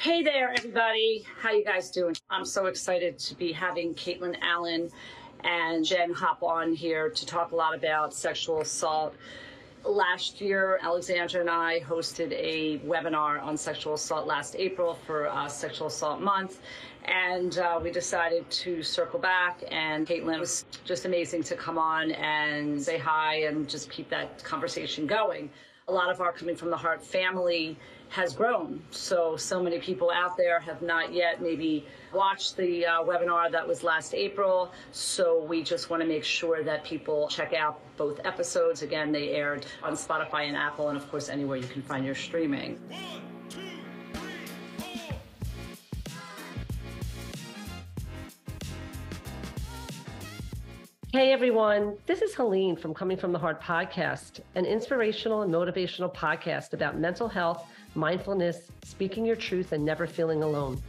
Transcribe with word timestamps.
Hey 0.00 0.22
there, 0.22 0.50
everybody. 0.56 1.26
How 1.42 1.50
you 1.50 1.62
guys 1.62 1.90
doing? 1.90 2.16
I'm 2.30 2.46
so 2.46 2.68
excited 2.68 3.18
to 3.18 3.34
be 3.34 3.52
having 3.52 3.94
Caitlin 3.94 4.34
Allen 4.40 4.88
and 5.44 5.84
Jen 5.84 6.10
hop 6.10 6.42
on 6.42 6.72
here 6.72 7.10
to 7.10 7.26
talk 7.26 7.52
a 7.52 7.54
lot 7.54 7.74
about 7.74 8.14
sexual 8.14 8.62
assault. 8.62 9.14
Last 9.84 10.40
year, 10.40 10.80
Alexandra 10.82 11.42
and 11.42 11.50
I 11.50 11.80
hosted 11.80 12.32
a 12.32 12.78
webinar 12.78 13.42
on 13.42 13.58
sexual 13.58 13.92
assault 13.92 14.26
last 14.26 14.56
April 14.58 14.94
for 15.06 15.28
uh, 15.28 15.46
Sexual 15.48 15.88
Assault 15.88 16.22
Month. 16.22 16.60
And 17.04 17.58
uh, 17.58 17.78
we 17.82 17.90
decided 17.90 18.48
to 18.50 18.82
circle 18.82 19.18
back, 19.18 19.62
and 19.70 20.06
Caitlin 20.06 20.40
was 20.40 20.64
just 20.86 21.04
amazing 21.04 21.42
to 21.42 21.56
come 21.56 21.76
on 21.76 22.12
and 22.12 22.80
say 22.80 22.96
hi 22.96 23.42
and 23.42 23.68
just 23.68 23.90
keep 23.90 24.08
that 24.08 24.42
conversation 24.44 25.06
going. 25.06 25.50
A 25.88 25.92
lot 25.92 26.10
of 26.10 26.22
our 26.22 26.32
Coming 26.32 26.56
from 26.56 26.70
the 26.70 26.76
Heart 26.78 27.04
family 27.04 27.76
has 28.10 28.34
grown. 28.34 28.82
So, 28.90 29.36
so 29.36 29.62
many 29.62 29.78
people 29.78 30.10
out 30.10 30.36
there 30.36 30.58
have 30.60 30.82
not 30.82 31.12
yet 31.12 31.40
maybe 31.40 31.86
watched 32.12 32.56
the 32.56 32.84
uh, 32.84 33.02
webinar 33.04 33.50
that 33.52 33.66
was 33.66 33.84
last 33.84 34.14
April. 34.14 34.72
So, 34.90 35.44
we 35.44 35.62
just 35.62 35.90
want 35.90 36.02
to 36.02 36.08
make 36.08 36.24
sure 36.24 36.62
that 36.64 36.84
people 36.84 37.28
check 37.28 37.52
out 37.52 37.80
both 37.96 38.20
episodes. 38.24 38.82
Again, 38.82 39.12
they 39.12 39.30
aired 39.30 39.64
on 39.82 39.94
Spotify 39.94 40.48
and 40.48 40.56
Apple, 40.56 40.88
and 40.88 40.98
of 40.98 41.08
course, 41.10 41.28
anywhere 41.28 41.56
you 41.56 41.68
can 41.68 41.82
find 41.82 42.04
your 42.04 42.16
streaming. 42.16 42.78
Hey 51.12 51.32
everyone, 51.32 51.96
this 52.06 52.22
is 52.22 52.36
Helene 52.36 52.76
from 52.76 52.94
Coming 52.94 53.16
from 53.16 53.32
the 53.32 53.38
Heart 53.38 53.60
podcast, 53.60 54.38
an 54.54 54.64
inspirational 54.64 55.42
and 55.42 55.52
motivational 55.52 56.14
podcast 56.14 56.72
about 56.72 56.98
mental 56.98 57.28
health, 57.28 57.66
mindfulness, 57.94 58.70
speaking 58.84 59.24
your 59.24 59.36
truth, 59.36 59.72
and 59.72 59.84
never 59.84 60.06
feeling 60.06 60.42
alone. 60.42 60.80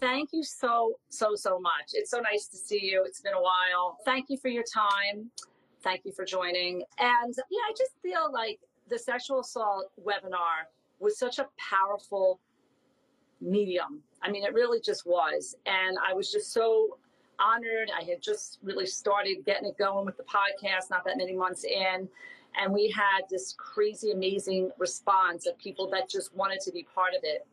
Thank 0.00 0.30
you 0.32 0.42
so, 0.42 0.94
so, 1.10 1.34
so 1.34 1.60
much. 1.60 1.92
It's 1.92 2.10
so 2.10 2.18
nice 2.18 2.46
to 2.48 2.56
see 2.56 2.80
you. 2.82 3.04
It's 3.06 3.20
been 3.20 3.34
a 3.34 3.40
while. 3.40 3.98
Thank 4.04 4.30
you 4.30 4.36
for 4.36 4.48
your 4.48 4.64
time. 4.64 5.30
Thank 5.82 6.04
you 6.04 6.12
for 6.12 6.24
joining. 6.24 6.82
And 6.98 7.34
yeah, 7.50 7.60
I 7.68 7.72
just 7.76 7.92
feel 8.02 8.32
like 8.32 8.58
the 8.88 8.98
sexual 8.98 9.40
assault 9.40 9.90
webinar 10.04 10.66
was 10.98 11.18
such 11.18 11.38
a 11.38 11.46
powerful 11.56 12.40
medium. 13.40 14.02
I 14.22 14.30
mean, 14.30 14.44
it 14.44 14.52
really 14.52 14.80
just 14.80 15.06
was. 15.06 15.56
And 15.66 15.96
I 16.04 16.14
was 16.14 16.30
just 16.30 16.52
so 16.52 16.98
honored. 17.44 17.90
I 17.98 18.04
had 18.04 18.22
just 18.22 18.58
really 18.62 18.86
started 18.86 19.44
getting 19.44 19.68
it 19.68 19.78
going 19.78 20.06
with 20.06 20.16
the 20.16 20.24
podcast, 20.24 20.90
not 20.90 21.04
that 21.04 21.16
many 21.16 21.34
months 21.34 21.64
in. 21.64 22.08
And 22.54 22.72
we 22.72 22.90
had 22.90 23.22
this 23.30 23.54
crazy, 23.56 24.10
amazing 24.10 24.70
response 24.78 25.46
of 25.46 25.56
people 25.58 25.88
that 25.90 26.08
just 26.08 26.34
wanted 26.34 26.60
to 26.60 26.72
be 26.72 26.86
part 26.94 27.14
of 27.16 27.20
it. 27.24 27.46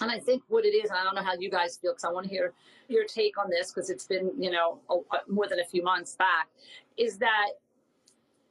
And 0.00 0.10
I 0.10 0.18
think 0.18 0.42
what 0.48 0.64
it 0.64 0.70
is, 0.70 0.88
and 0.88 0.98
I 0.98 1.04
don't 1.04 1.14
know 1.14 1.22
how 1.22 1.34
you 1.38 1.50
guys 1.50 1.76
feel, 1.76 1.92
because 1.92 2.04
I 2.04 2.10
want 2.10 2.26
to 2.26 2.30
hear 2.30 2.54
your 2.88 3.04
take 3.04 3.36
on 3.36 3.50
this, 3.50 3.70
because 3.70 3.90
it's 3.90 4.06
been, 4.06 4.32
you 4.38 4.50
know, 4.50 4.78
a, 4.88 5.30
more 5.30 5.46
than 5.46 5.60
a 5.60 5.64
few 5.64 5.82
months 5.82 6.16
back, 6.16 6.48
is 6.96 7.18
that 7.18 7.50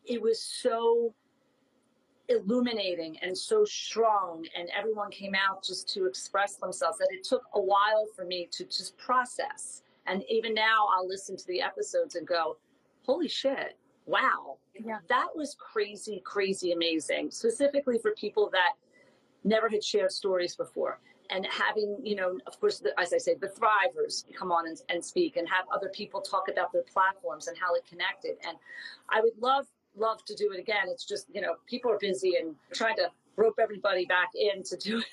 it 0.06 0.22
was 0.22 0.40
so 0.40 1.14
illuminating 2.30 3.18
and 3.24 3.36
so 3.36 3.66
strong 3.66 4.46
and 4.56 4.70
everyone 4.78 5.10
came 5.10 5.34
out 5.34 5.64
just 5.64 5.90
to 5.90 6.06
express 6.06 6.56
themselves 6.56 7.00
that 7.00 7.08
it 7.12 7.24
took 7.24 7.42
a 7.56 7.60
while 7.60 8.06
for 8.16 8.24
me 8.24 8.48
to 8.52 8.64
just 8.66 8.96
process 8.98 9.82
and 10.08 10.24
even 10.30 10.54
now 10.54 10.88
i'll 10.96 11.08
listen 11.08 11.36
to 11.36 11.46
the 11.48 11.62
episodes 11.62 12.16
and 12.16 12.28
go 12.28 12.58
holy 13.06 13.28
shit 13.28 13.78
wow 14.06 14.58
yeah. 14.74 14.98
that 15.08 15.28
was 15.36 15.56
crazy 15.60 16.22
crazy 16.26 16.72
amazing 16.72 17.30
specifically 17.32 17.98
for 18.00 18.12
people 18.12 18.50
that 18.52 18.74
never 19.44 19.70
had 19.70 19.84
shared 19.84 20.12
stories 20.12 20.56
before 20.56 21.00
and 21.32 21.46
having 21.46 21.98
you 22.04 22.16
know 22.16 22.38
of 22.48 22.60
course 22.60 22.80
the, 22.80 22.92
as 23.00 23.14
i 23.14 23.18
say, 23.18 23.36
the 23.36 23.48
thrivers 23.48 24.26
come 24.34 24.52
on 24.52 24.68
and, 24.68 24.82
and 24.90 25.04
speak 25.04 25.38
and 25.38 25.48
have 25.48 25.66
other 25.74 25.90
people 25.90 26.22
talk 26.22 26.50
about 26.50 26.72
their 26.74 26.84
platforms 26.84 27.48
and 27.48 27.58
how 27.58 27.74
it 27.76 27.86
connected 27.88 28.36
and 28.48 28.58
i 29.10 29.22
would 29.22 29.38
love 29.40 29.66
love 29.96 30.24
to 30.26 30.36
do 30.36 30.52
it 30.52 30.60
again. 30.60 30.88
It's 30.88 31.06
just, 31.06 31.28
you 31.34 31.42
know, 31.42 31.56
people 31.68 31.92
are 31.92 31.98
busy 32.00 32.36
and 32.40 32.56
trying 32.74 32.96
to 32.98 33.10
rope 33.36 33.60
everybody 33.62 34.06
back 34.06 34.30
in 34.36 34.64
to 34.64 34.78
do 34.78 35.00
it. 35.00 35.06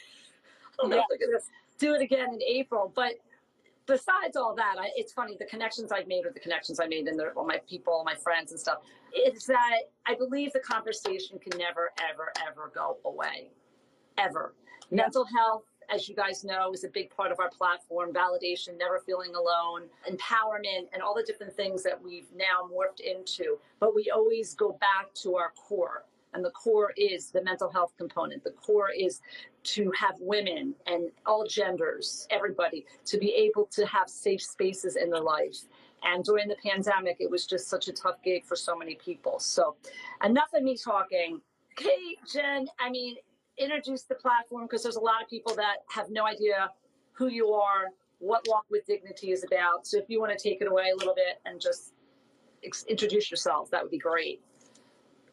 I 0.79 0.83
don't 0.83 0.91
know 0.91 0.99
if 0.99 1.05
they're 1.09 1.29
going 1.29 1.39
to 1.39 1.45
do 1.79 1.95
it 1.95 2.03
again 2.03 2.35
in 2.35 2.43
April. 2.43 2.93
But 2.95 3.15
besides 3.87 4.37
all 4.37 4.55
that, 4.57 4.77
I, 4.79 4.91
it's 4.97 5.13
funny, 5.13 5.37
the 5.39 5.47
connections 5.47 5.93
I've 5.93 6.07
made 6.07 6.27
or 6.27 6.33
the 6.33 6.41
connections 6.41 6.81
I 6.81 6.87
made 6.87 7.07
in 7.09 7.17
the, 7.17 7.31
all 7.37 7.47
my 7.47 7.61
people, 7.69 8.03
my 8.05 8.15
friends 8.15 8.51
and 8.51 8.61
stuff, 8.61 8.79
it's 9.13 9.47
that 9.47 9.81
I 10.07 10.15
believe 10.15 10.53
the 10.53 10.61
conversation 10.61 11.39
can 11.39 11.59
never, 11.59 11.91
ever, 12.11 12.33
ever 12.47 12.73
go 12.75 12.99
away. 13.05 13.51
Ever. 14.19 14.55
Yeah. 14.91 15.03
Mental 15.03 15.27
health 15.37 15.65
as 15.91 16.09
you 16.09 16.15
guys 16.15 16.45
know, 16.45 16.73
is 16.73 16.85
a 16.85 16.89
big 16.89 17.11
part 17.11 17.33
of 17.33 17.41
our 17.41 17.51
platform 17.51 18.13
validation, 18.13 18.79
never 18.79 19.03
feeling 19.05 19.35
alone, 19.35 19.83
empowerment, 20.09 20.89
and 20.93 21.03
all 21.03 21.15
the 21.15 21.23
different 21.23 21.55
things 21.55 21.83
that 21.83 22.01
we've 22.01 22.27
now 22.35 22.69
morphed 22.71 23.01
into. 23.01 23.59
But 23.81 23.95
we 23.95 24.11
always 24.11 24.55
go 24.55 24.77
back 24.81 25.13
to 25.23 25.37
our 25.37 25.53
core. 25.57 26.05
And 26.37 26.45
the 26.45 26.51
core 26.51 26.93
is 26.99 27.31
the 27.31 27.43
mental 27.43 27.71
health 27.71 27.95
component. 27.97 28.45
The 28.45 28.51
core 28.51 28.91
is 28.91 29.23
to 29.65 29.91
have 29.99 30.17
women 30.21 30.75
and 30.87 31.11
all 31.25 31.47
genders, 31.47 32.29
everybody, 32.31 32.85
to 33.07 33.17
be 33.17 33.33
able 33.33 33.65
to 33.73 33.87
have 33.87 34.11
safe 34.11 34.43
spaces 34.43 34.97
in 34.97 35.09
their 35.09 35.23
life. 35.23 35.57
And 36.03 36.23
during 36.23 36.47
the 36.47 36.57
pandemic, 36.63 37.17
it 37.21 37.31
was 37.31 37.47
just 37.47 37.69
such 37.69 37.89
a 37.89 37.93
tough 37.93 38.23
gig 38.23 38.45
for 38.45 38.55
so 38.55 38.77
many 38.77 38.97
people. 38.97 39.39
So, 39.39 39.77
enough 40.23 40.51
of 40.55 40.63
me 40.63 40.77
talking. 40.77 41.41
Kate, 41.75 42.19
Jen, 42.31 42.69
I 42.79 42.91
mean, 42.91 43.17
introduce 43.57 44.03
the 44.03 44.17
platform 44.17 44.65
because 44.65 44.83
there's 44.83 44.97
a 44.97 45.01
lot 45.01 45.23
of 45.23 45.31
people 45.31 45.55
that 45.55 45.77
have 45.89 46.11
no 46.11 46.27
idea 46.27 46.71
who 47.13 47.29
you 47.29 47.49
are, 47.53 47.87
what 48.19 48.45
Walk 48.47 48.67
with 48.71 48.85
Dignity 48.85 49.31
is 49.31 49.43
about. 49.43 49.87
So 49.87 49.97
if 49.97 50.05
you 50.09 50.21
want 50.21 50.39
to 50.39 50.49
take 50.49 50.61
it 50.61 50.69
away 50.69 50.91
a 50.93 50.97
little 50.97 51.15
bit 51.15 51.41
and 51.47 51.59
just 51.59 51.95
introduce 52.89 53.31
yourselves, 53.31 53.71
that 53.71 53.83
would 53.83 53.91
be 53.91 53.99
great. 53.99 54.43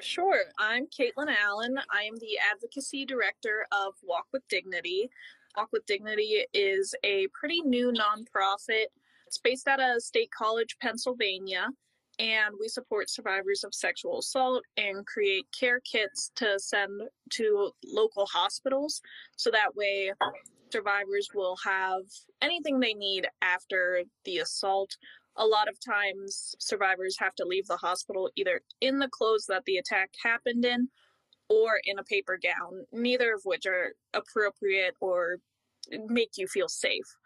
Sure. 0.04 0.42
I'm 0.60 0.88
Caitlin 0.88 1.34
Allen. 1.34 1.78
I 1.90 2.04
am 2.04 2.18
the 2.18 2.38
advocacy 2.52 3.06
director 3.06 3.66
of 3.72 3.94
Walk 4.04 4.28
with 4.34 4.46
Dignity. 4.50 5.10
Walk 5.56 5.70
with 5.72 5.86
Dignity 5.86 6.46
is 6.54 6.94
a 7.06 7.28
pretty 7.34 7.62
new 7.62 7.94
nonprofit. 7.94 8.88
It's 9.26 9.38
based 9.38 9.66
out 9.68 9.80
of 9.80 10.04
State 10.04 10.30
College, 10.38 10.76
Pennsylvania 10.82 11.68
and 12.20 12.54
we 12.60 12.68
support 12.68 13.10
survivors 13.10 13.64
of 13.64 13.74
sexual 13.74 14.20
assault 14.20 14.64
and 14.78 15.06
create 15.06 15.48
care 15.58 15.80
kits 15.80 16.32
to 16.36 16.60
send 16.60 17.02
to 17.32 17.72
local 17.86 18.26
hospitals 18.28 19.02
so 19.36 19.50
that 19.50 19.76
way 19.76 20.12
survivors 20.72 21.30
will 21.34 21.58
have 21.66 22.02
anything 22.42 22.80
they 22.80 22.94
need 22.94 23.28
after 23.42 24.04
the 24.26 24.40
assault 24.40 24.96
a 25.38 25.46
lot 25.46 25.68
of 25.68 25.78
times 25.84 26.56
survivors 26.60 27.18
have 27.20 27.36
to 27.36 27.46
leave 27.46 27.68
the 27.68 27.78
hospital 27.78 28.30
either 28.36 28.62
in 28.82 29.00
the 29.00 29.10
clothes 29.10 29.46
that 29.48 29.64
the 29.66 29.78
attack 29.78 30.12
happened 30.24 30.66
in 30.66 30.88
or 31.50 31.80
in 31.86 32.00
a 32.00 32.04
paper 32.04 32.40
gown 32.42 32.86
neither 32.92 33.34
of 33.34 33.42
which 33.44 33.66
are 33.66 33.94
appropriate 34.14 34.96
or 35.02 35.38
make 36.08 36.32
you 36.38 36.48
feel 36.48 36.70
safe 36.70 37.18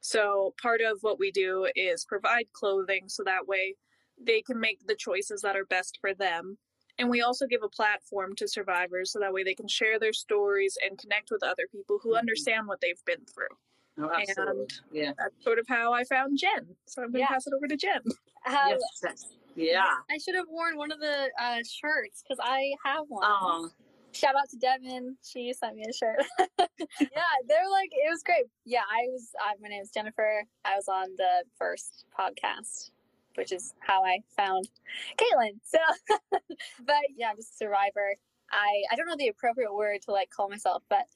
so 0.00 0.52
part 0.60 0.82
of 0.82 0.98
what 1.00 1.18
we 1.18 1.30
do 1.30 1.66
is 1.74 2.04
provide 2.04 2.44
clothing 2.52 3.04
so 3.08 3.22
that 3.24 3.48
way 3.48 3.74
they 4.22 4.42
can 4.42 4.60
make 4.60 4.86
the 4.86 4.96
choices 4.96 5.40
that 5.40 5.56
are 5.56 5.64
best 5.64 5.98
for 5.98 6.12
them. 6.12 6.58
And 6.98 7.08
we 7.08 7.22
also 7.22 7.46
give 7.46 7.62
a 7.62 7.68
platform 7.68 8.34
to 8.36 8.46
survivors 8.46 9.12
so 9.12 9.18
that 9.18 9.32
way 9.32 9.42
they 9.42 9.54
can 9.54 9.66
share 9.66 9.98
their 9.98 10.12
stories 10.12 10.76
and 10.84 10.98
connect 10.98 11.30
with 11.30 11.42
other 11.42 11.66
people 11.72 11.98
who 12.02 12.10
mm-hmm. 12.10 12.18
understand 12.18 12.68
what 12.68 12.80
they've 12.82 13.02
been 13.06 13.24
through. 13.34 13.56
Oh, 13.98 14.10
absolutely. 14.10 14.62
And 14.62 14.72
yeah. 14.92 15.12
that's 15.18 15.44
sort 15.44 15.58
of 15.58 15.66
how 15.68 15.92
I 15.92 16.04
found 16.04 16.38
Jen. 16.38 16.66
So 16.86 17.02
I'm 17.02 17.08
going 17.08 17.14
to 17.14 17.18
yeah. 17.20 17.28
pass 17.28 17.46
it 17.46 17.52
over 17.54 17.66
to 17.66 17.76
Jen. 17.76 18.00
Um, 18.46 18.78
yes. 19.02 19.28
Yeah. 19.56 19.84
I 20.10 20.18
should 20.18 20.34
have 20.34 20.46
worn 20.50 20.76
one 20.76 20.92
of 20.92 21.00
the 21.00 21.30
uh, 21.40 21.58
shirts 21.58 22.22
because 22.22 22.38
I 22.42 22.72
have 22.84 23.04
one. 23.08 23.22
Oh. 23.24 23.70
Shout 24.12 24.34
out 24.36 24.48
to 24.50 24.56
Devin. 24.56 25.16
She 25.24 25.52
sent 25.52 25.76
me 25.76 25.84
a 25.88 25.92
shirt. 25.92 26.22
yeah, 26.58 27.34
they're 27.48 27.70
like, 27.70 27.90
it 27.90 28.10
was 28.10 28.22
great. 28.22 28.44
Yeah, 28.64 28.82
I 28.82 29.08
was, 29.08 29.30
uh, 29.42 29.52
my 29.60 29.68
name 29.68 29.82
is 29.82 29.90
Jennifer. 29.90 30.44
I 30.64 30.76
was 30.76 30.88
on 30.88 31.06
the 31.16 31.44
first 31.58 32.04
podcast 32.18 32.90
which 33.36 33.52
is 33.52 33.74
how 33.80 34.04
I 34.04 34.20
found 34.36 34.68
Caitlin. 35.16 35.58
So, 35.64 35.78
but 36.86 37.02
yeah, 37.16 37.30
I'm 37.30 37.36
just 37.36 37.54
a 37.54 37.56
survivor. 37.56 38.14
I, 38.52 38.82
I 38.90 38.96
don't 38.96 39.06
know 39.06 39.16
the 39.16 39.28
appropriate 39.28 39.74
word 39.74 40.02
to 40.02 40.12
like 40.12 40.30
call 40.30 40.48
myself, 40.48 40.82
but 40.88 41.06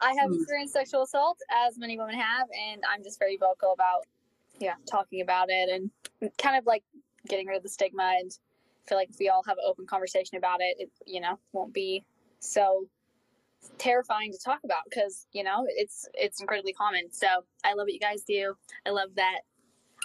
I 0.00 0.14
have 0.20 0.30
hmm. 0.30 0.36
experienced 0.36 0.74
sexual 0.74 1.02
assault 1.02 1.38
as 1.66 1.78
many 1.78 1.98
women 1.98 2.14
have, 2.14 2.48
and 2.70 2.82
I'm 2.90 3.02
just 3.02 3.18
very 3.18 3.36
vocal 3.36 3.72
about, 3.72 4.06
yeah, 4.58 4.74
talking 4.90 5.20
about 5.20 5.48
it 5.48 5.68
and 5.70 5.90
kind 6.38 6.56
of 6.56 6.66
like 6.66 6.82
getting 7.28 7.46
rid 7.46 7.56
of 7.56 7.62
the 7.62 7.68
stigma. 7.68 8.14
And 8.20 8.30
I 8.30 8.88
feel 8.88 8.98
like 8.98 9.10
if 9.10 9.16
we 9.18 9.28
all 9.28 9.42
have 9.46 9.58
an 9.58 9.64
open 9.66 9.86
conversation 9.86 10.36
about 10.36 10.60
it, 10.60 10.76
it 10.78 10.90
you 11.06 11.20
know 11.20 11.38
won't 11.52 11.72
be 11.72 12.04
so 12.40 12.86
terrifying 13.78 14.32
to 14.32 14.38
talk 14.38 14.60
about 14.64 14.84
because 14.88 15.26
you 15.32 15.42
know 15.42 15.66
it's 15.68 16.08
it's 16.14 16.40
incredibly 16.40 16.72
common. 16.72 17.12
So 17.12 17.26
I 17.64 17.70
love 17.70 17.86
what 17.86 17.92
you 17.92 18.00
guys 18.00 18.22
do. 18.22 18.54
I 18.86 18.90
love 18.90 19.10
that 19.16 19.40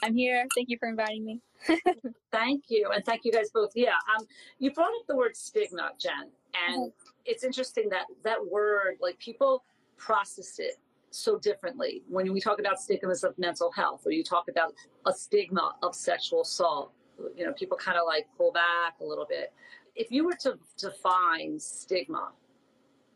I'm 0.04 0.16
here. 0.16 0.46
Thank 0.56 0.70
you 0.70 0.78
for 0.80 0.90
inviting 0.90 1.26
me. 1.26 1.42
thank 2.32 2.66
you, 2.70 2.90
and 2.94 3.06
thank 3.06 3.24
you 3.24 3.32
guys 3.32 3.52
both. 3.54 3.72
Yeah, 3.76 3.94
um, 4.18 4.26
you 4.58 4.72
brought 4.72 4.88
up 4.88 5.08
the 5.08 5.16
word 5.16 5.36
stigma, 5.36 5.92
Jen, 6.00 6.32
and 6.68 6.88
mm-hmm. 6.88 7.10
it's 7.26 7.44
interesting 7.44 7.90
that 7.90 8.06
that 8.24 8.40
word, 8.50 8.98
like 9.00 9.20
people 9.20 9.64
process 10.02 10.60
it 10.60 10.74
so 11.12 11.38
differently. 11.38 12.04
When 12.10 12.32
we 12.34 12.42
talk 12.42 12.60
about 12.60 12.82
stigmas 12.82 13.24
of 13.24 13.38
mental 13.38 13.72
health 13.72 14.02
or 14.06 14.12
you 14.12 14.24
talk 14.24 14.46
about 14.50 14.74
a 15.06 15.14
stigma 15.14 15.76
of 15.84 15.96
sexual 15.96 16.42
assault 16.42 16.92
you 17.36 17.46
know 17.46 17.54
people 17.54 17.78
kind 17.78 17.98
of 17.98 18.04
like 18.06 18.26
pull 18.38 18.52
back 18.52 18.96
a 19.02 19.06
little 19.06 19.26
bit. 19.28 19.54
If 19.96 20.12
you 20.12 20.26
were 20.26 20.38
to 20.42 20.58
define 20.78 21.60
stigma 21.60 22.32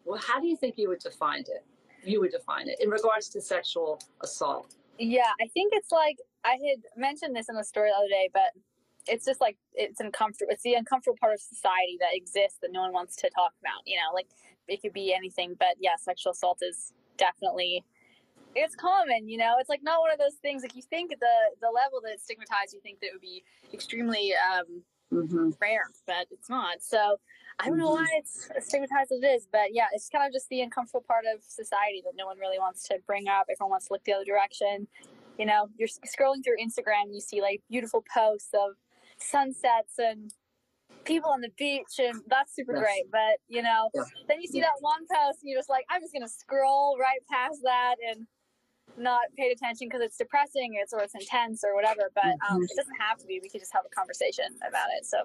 well 0.05 0.19
how 0.19 0.39
do 0.39 0.47
you 0.47 0.55
think 0.55 0.75
you 0.77 0.89
would 0.89 0.99
define 0.99 1.41
it? 1.41 1.65
You 2.03 2.19
would 2.21 2.31
define 2.31 2.69
it 2.69 2.77
in 2.79 2.89
regards 2.89 3.29
to 3.29 3.41
sexual 3.41 3.99
assault. 4.21 4.75
Yeah 4.99 5.31
i 5.41 5.47
think 5.53 5.73
it's 5.75 5.91
like 5.91 6.17
i 6.45 6.51
had 6.51 6.79
mentioned 6.95 7.35
this 7.35 7.49
in 7.49 7.57
a 7.57 7.63
story 7.63 7.89
the 7.89 7.97
other 7.97 8.07
day 8.07 8.29
but 8.31 8.51
it's 9.07 9.25
just 9.25 9.41
like 9.41 9.57
it's 9.73 9.99
uncomfortable 9.99 10.51
it's 10.53 10.63
the 10.63 10.73
uncomfortable 10.73 11.17
part 11.19 11.33
of 11.33 11.41
society 11.41 11.97
that 11.99 12.13
exists 12.13 12.59
that 12.61 12.71
no 12.71 12.81
one 12.81 12.93
wants 12.93 13.15
to 13.17 13.29
talk 13.29 13.51
about 13.59 13.81
you 13.85 13.97
know 13.97 14.13
like 14.13 14.27
it 14.67 14.81
could 14.81 14.93
be 14.93 15.13
anything 15.13 15.55
but 15.59 15.75
yeah 15.79 15.95
sexual 15.97 16.31
assault 16.31 16.59
is 16.61 16.93
definitely 17.17 17.83
it's 18.55 18.75
common 18.75 19.27
you 19.27 19.37
know 19.37 19.55
it's 19.59 19.69
like 19.69 19.83
not 19.83 19.99
one 19.99 20.11
of 20.11 20.17
those 20.17 20.35
things 20.41 20.61
like 20.61 20.75
you 20.75 20.81
think 20.81 21.09
the 21.09 21.37
the 21.61 21.67
level 21.67 21.99
that 22.01 22.11
it's 22.13 22.23
stigmatized 22.23 22.73
you 22.73 22.79
think 22.81 22.99
that 22.99 23.07
it 23.07 23.13
would 23.13 23.21
be 23.21 23.43
extremely 23.73 24.33
um 24.33 24.81
mm-hmm. 25.13 25.49
rare 25.61 25.89
but 26.07 26.25
it's 26.31 26.49
not 26.49 26.81
so 26.81 27.17
i 27.59 27.67
don't 27.67 27.77
know 27.77 27.93
mm-hmm. 27.93 28.03
why 28.03 28.07
it's 28.17 28.49
stigmatized 28.59 29.11
as 29.11 29.23
it 29.23 29.25
is 29.25 29.47
but 29.51 29.73
yeah 29.73 29.87
it's 29.93 30.09
kind 30.09 30.25
of 30.25 30.33
just 30.33 30.47
the 30.49 30.61
uncomfortable 30.61 31.03
part 31.07 31.25
of 31.33 31.43
society 31.43 32.01
that 32.03 32.13
no 32.17 32.25
one 32.25 32.37
really 32.39 32.59
wants 32.59 32.87
to 32.87 32.97
bring 33.05 33.27
up 33.27 33.45
everyone 33.51 33.71
wants 33.71 33.87
to 33.87 33.93
look 33.93 34.03
the 34.05 34.13
other 34.13 34.25
direction 34.25 34.87
you 35.37 35.45
know 35.45 35.67
you're 35.77 35.89
scrolling 35.89 36.43
through 36.43 36.55
instagram 36.57 37.11
you 37.11 37.19
see 37.19 37.41
like 37.41 37.61
beautiful 37.69 38.03
posts 38.13 38.51
of 38.53 38.75
sunsets 39.17 39.99
and 39.99 40.31
people 41.05 41.29
on 41.29 41.41
the 41.41 41.51
beach 41.57 41.99
and 41.99 42.21
that's 42.27 42.55
super 42.55 42.73
yes. 42.73 42.81
great 42.83 43.11
but 43.11 43.39
you 43.47 43.61
know 43.61 43.89
yeah. 43.93 44.03
then 44.27 44.41
you 44.41 44.47
see 44.47 44.57
yeah. 44.59 44.65
that 44.65 44.81
one 44.81 45.01
post 45.11 45.39
and 45.41 45.49
you're 45.49 45.59
just 45.59 45.69
like 45.69 45.85
i'm 45.89 46.01
just 46.01 46.13
gonna 46.13 46.27
scroll 46.27 46.97
right 46.99 47.19
past 47.31 47.59
that 47.63 47.95
and 48.09 48.25
not 48.97 49.21
paid 49.37 49.51
attention 49.51 49.87
because 49.87 50.01
it's 50.01 50.17
depressing 50.17 50.77
it's 50.81 50.93
or 50.93 51.01
it's 51.01 51.15
intense 51.15 51.63
or 51.63 51.75
whatever 51.75 52.11
but 52.13 52.25
um, 52.49 52.57
mm-hmm. 52.57 52.63
it 52.63 52.71
doesn't 52.75 52.99
have 52.99 53.17
to 53.17 53.25
be 53.25 53.39
we 53.41 53.49
could 53.49 53.61
just 53.61 53.73
have 53.73 53.83
a 53.85 53.95
conversation 53.95 54.45
about 54.67 54.87
it 54.97 55.05
so 55.05 55.17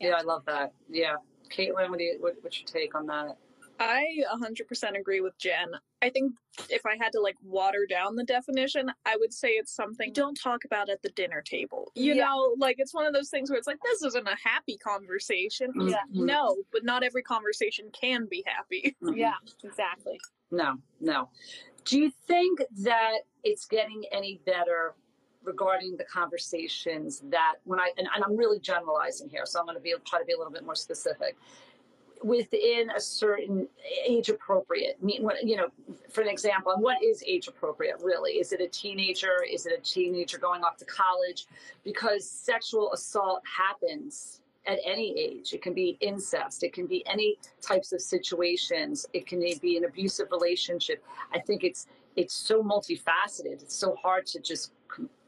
yeah, 0.00 0.08
yeah 0.08 0.14
i 0.16 0.22
love 0.22 0.42
that 0.46 0.72
yeah 0.88 1.14
caitlin 1.50 1.90
what 1.90 1.98
do 1.98 2.04
you 2.04 2.16
what, 2.20 2.34
what's 2.40 2.58
your 2.58 2.66
take 2.66 2.94
on 2.94 3.06
that 3.06 3.36
I 3.80 4.04
100% 4.30 4.98
agree 4.98 5.22
with 5.22 5.36
Jen. 5.38 5.68
I 6.02 6.10
think 6.10 6.34
if 6.68 6.84
I 6.84 6.96
had 7.00 7.12
to 7.12 7.20
like 7.20 7.36
water 7.42 7.86
down 7.88 8.14
the 8.14 8.24
definition, 8.24 8.92
I 9.06 9.16
would 9.16 9.32
say 9.32 9.48
it's 9.50 9.74
something 9.74 10.12
don't 10.12 10.34
talk 10.34 10.66
about 10.66 10.90
at 10.90 11.00
the 11.02 11.08
dinner 11.10 11.40
table. 11.40 11.90
You 11.94 12.12
yeah. 12.12 12.26
know, 12.26 12.54
like 12.58 12.76
it's 12.78 12.92
one 12.92 13.06
of 13.06 13.14
those 13.14 13.30
things 13.30 13.48
where 13.48 13.58
it's 13.58 13.66
like 13.66 13.78
this 13.82 14.02
isn't 14.02 14.28
a 14.28 14.36
happy 14.44 14.76
conversation. 14.76 15.72
Yeah. 15.76 15.96
Mm-hmm. 16.12 16.26
No, 16.26 16.56
but 16.70 16.84
not 16.84 17.02
every 17.02 17.22
conversation 17.22 17.86
can 17.98 18.26
be 18.30 18.44
happy. 18.46 18.94
Mm-hmm. 19.02 19.16
Yeah, 19.16 19.32
exactly. 19.64 20.20
No, 20.50 20.74
no. 21.00 21.30
Do 21.86 21.98
you 21.98 22.12
think 22.26 22.60
that 22.82 23.20
it's 23.44 23.64
getting 23.64 24.04
any 24.12 24.42
better 24.44 24.94
regarding 25.42 25.96
the 25.96 26.04
conversations 26.04 27.22
that 27.30 27.54
when 27.64 27.80
I 27.80 27.92
and, 27.96 28.06
and 28.14 28.22
I'm 28.22 28.36
really 28.36 28.60
generalizing 28.60 29.30
here, 29.30 29.46
so 29.46 29.58
I'm 29.58 29.64
going 29.64 29.76
to 29.76 29.82
be 29.82 29.94
try 30.04 30.18
to 30.18 30.24
be 30.26 30.34
a 30.34 30.36
little 30.36 30.52
bit 30.52 30.66
more 30.66 30.74
specific 30.74 31.36
within 32.22 32.90
a 32.90 33.00
certain 33.00 33.66
age 34.06 34.28
appropriate. 34.28 34.98
You 35.02 35.56
know 35.56 35.68
for 36.10 36.20
an 36.22 36.28
example 36.28 36.72
and 36.72 36.82
what 36.82 37.02
is 37.02 37.22
age 37.26 37.48
appropriate 37.48 37.96
really? 38.02 38.32
Is 38.32 38.52
it 38.52 38.60
a 38.60 38.68
teenager? 38.68 39.42
Is 39.50 39.66
it 39.66 39.72
a 39.78 39.82
teenager 39.82 40.38
going 40.38 40.62
off 40.62 40.76
to 40.78 40.84
college? 40.84 41.46
Because 41.84 42.28
sexual 42.28 42.92
assault 42.92 43.42
happens 43.44 44.40
at 44.66 44.78
any 44.84 45.18
age. 45.18 45.52
It 45.54 45.62
can 45.62 45.72
be 45.72 45.96
incest. 46.00 46.62
It 46.62 46.72
can 46.72 46.86
be 46.86 47.04
any 47.06 47.38
types 47.62 47.92
of 47.92 48.00
situations. 48.00 49.06
It 49.12 49.26
can 49.26 49.40
be 49.60 49.76
an 49.76 49.84
abusive 49.84 50.30
relationship. 50.30 51.02
I 51.32 51.38
think 51.38 51.64
it's 51.64 51.86
it's 52.16 52.34
so 52.34 52.62
multifaceted. 52.62 53.62
It's 53.62 53.76
so 53.76 53.96
hard 54.02 54.26
to 54.26 54.40
just 54.40 54.72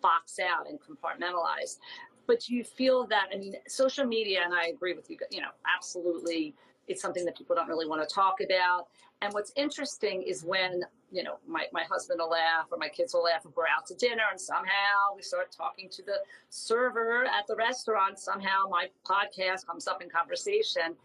box 0.00 0.39
out 0.39 0.69
and 0.69 0.79
compartmentalize. 0.81 1.79
But 2.27 2.49
you 2.49 2.62
feel 2.65 3.06
that 3.09 3.29
i 3.35 3.37
mean 3.37 3.56
social 3.67 4.06
media 4.06 4.41
and 4.44 4.55
i 4.55 4.67
agree 4.67 4.94
with 4.94 5.11
you 5.11 5.19
you 5.31 5.41
know 5.41 5.50
absolutely 5.77 6.55
it's 6.88 7.00
something 7.00 7.25
that 7.25 7.37
people 7.37 7.56
don't 7.56 7.69
really 7.69 7.87
want 7.87 8.06
to 8.06 8.14
talk 8.14 8.40
about. 8.44 8.88
And 9.23 9.32
what's 9.32 9.52
interesting 9.55 10.23
is 10.23 10.43
when, 10.43 10.82
you 11.12 11.23
know, 11.23 11.37
my, 11.46 11.67
my 11.73 11.84
husband 11.84 12.19
will 12.20 12.31
laugh 12.31 12.67
or 12.73 12.79
my 12.79 12.88
kids 12.88 13.14
will 13.14 13.23
laugh 13.23 13.43
if 13.44 13.56
we're 13.56 13.64
out 13.67 13.87
to 13.87 13.94
dinner 13.94 14.25
and 14.31 14.40
somehow 14.40 15.14
we 15.14 15.23
start 15.23 15.52
talking 15.52 15.88
to 15.90 16.02
the 16.02 16.17
server 16.50 17.25
at 17.25 17.46
the 17.46 17.55
restaurant. 17.55 18.19
Somehow 18.19 18.64
my 18.69 18.88
podcast 19.06 19.64
comes 19.64 19.87
up 19.87 20.02
in 20.02 20.11
conversation. 20.11 20.96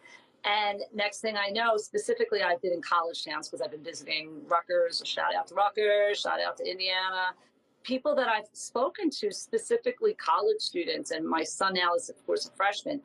And 0.45 0.81
next 0.95 1.19
thing 1.19 1.35
I 1.37 1.49
know, 1.49 1.77
specifically, 1.77 2.41
I've 2.41 2.61
been 2.61 2.73
in 2.73 2.81
college 2.81 3.23
towns 3.23 3.47
because 3.47 3.61
I've 3.61 3.71
been 3.71 3.83
visiting 3.83 4.41
Rutgers. 4.47 5.01
Shout 5.05 5.35
out 5.35 5.47
to 5.47 5.55
Rutgers, 5.55 6.19
shout 6.19 6.39
out 6.41 6.57
to 6.57 6.69
Indiana. 6.69 7.33
People 7.83 8.15
that 8.15 8.27
I've 8.27 8.47
spoken 8.53 9.09
to, 9.11 9.31
specifically 9.31 10.13
college 10.15 10.59
students, 10.59 11.11
and 11.11 11.27
my 11.27 11.43
son 11.43 11.73
now 11.73 11.93
is, 11.95 12.09
of 12.09 12.25
course, 12.25 12.47
a 12.47 12.51
freshman 12.51 13.01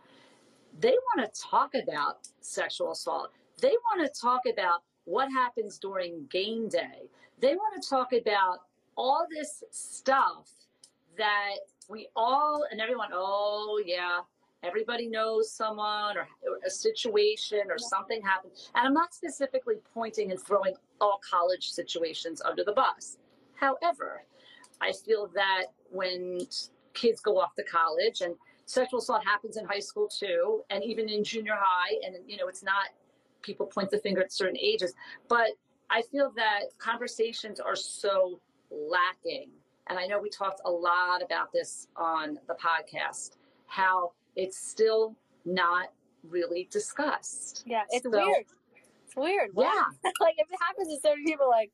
they 0.81 0.97
want 1.15 1.33
to 1.33 1.41
talk 1.41 1.75
about 1.75 2.29
sexual 2.41 2.93
assault. 2.93 3.31
They 3.61 3.75
want 3.91 4.07
to 4.07 4.21
talk 4.21 4.43
about 4.51 4.83
what 5.05 5.29
happens 5.31 5.79
during 5.79 6.27
game 6.31 6.69
day. 6.69 7.09
They 7.41 7.55
want 7.55 7.81
to 7.81 7.89
talk 7.89 8.13
about 8.13 8.61
all 8.97 9.27
this 9.31 9.65
stuff 9.71 10.51
that 11.19 11.57
we 11.89 12.09
all 12.17 12.65
and 12.71 12.81
everyone, 12.81 13.09
oh, 13.13 13.83
yeah, 13.85 14.21
everybody 14.63 15.09
knows 15.09 15.53
someone 15.53 16.17
or, 16.17 16.29
or 16.43 16.59
a 16.65 16.71
situation 16.71 17.63
or 17.69 17.79
something 17.79 18.23
happened. 18.23 18.53
And 18.75 18.87
I'm 18.87 18.95
not 18.95 19.13
specifically 19.13 19.77
pointing 19.93 20.31
and 20.31 20.41
throwing 20.41 20.75
all 21.01 21.21
college 21.29 21.71
situations 21.71 22.41
under 22.43 22.65
the 22.65 22.73
bus. 22.73 23.19
However, 23.55 24.23
I 24.81 24.93
feel 24.93 25.31
that 25.35 25.67
when 25.91 26.41
kids 26.95 27.21
go 27.21 27.39
off 27.41 27.55
to 27.55 27.65
college 27.65 28.21
and 28.21 28.35
sexual 28.73 29.01
assault 29.01 29.23
happens 29.25 29.57
in 29.57 29.67
high 29.67 29.81
school 29.81 30.09
too, 30.09 30.63
and 30.71 30.83
even 30.83 31.09
in 31.09 31.23
junior 31.23 31.55
high. 31.59 31.95
And, 32.05 32.17
you 32.27 32.37
know, 32.39 32.49
it's 32.49 32.63
not 32.63 32.87
people 33.43 33.67
point 33.67 33.91
the 33.91 33.99
finger 33.99 34.23
at 34.23 34.33
certain 34.33 34.57
ages, 34.59 34.95
but 35.29 35.49
I 35.91 36.03
feel 36.03 36.33
that 36.37 36.77
conversations 36.79 37.61
are 37.61 37.77
so 37.77 38.41
lacking. 38.71 39.51
And 39.89 39.99
I 39.99 40.07
know 40.07 40.19
we 40.21 40.31
talked 40.31 40.63
a 40.65 40.71
lot 40.71 41.23
about 41.23 41.53
this 41.53 41.89
on 41.97 42.39
the 42.47 42.55
podcast, 42.55 43.33
how 43.67 44.13
it's 44.37 44.57
still 44.57 45.15
not 45.45 45.89
really 46.27 46.69
discussed. 46.71 47.65
Yeah, 47.67 47.83
it's 47.91 48.05
so, 48.05 48.11
weird. 48.11 48.47
It's 49.05 49.17
weird. 49.17 49.51
Yeah. 49.55 49.85
like 50.21 50.37
if 50.39 50.49
it 50.51 50.59
happens 50.67 50.89
to 50.89 51.01
certain 51.03 51.25
people, 51.25 51.51
like, 51.51 51.71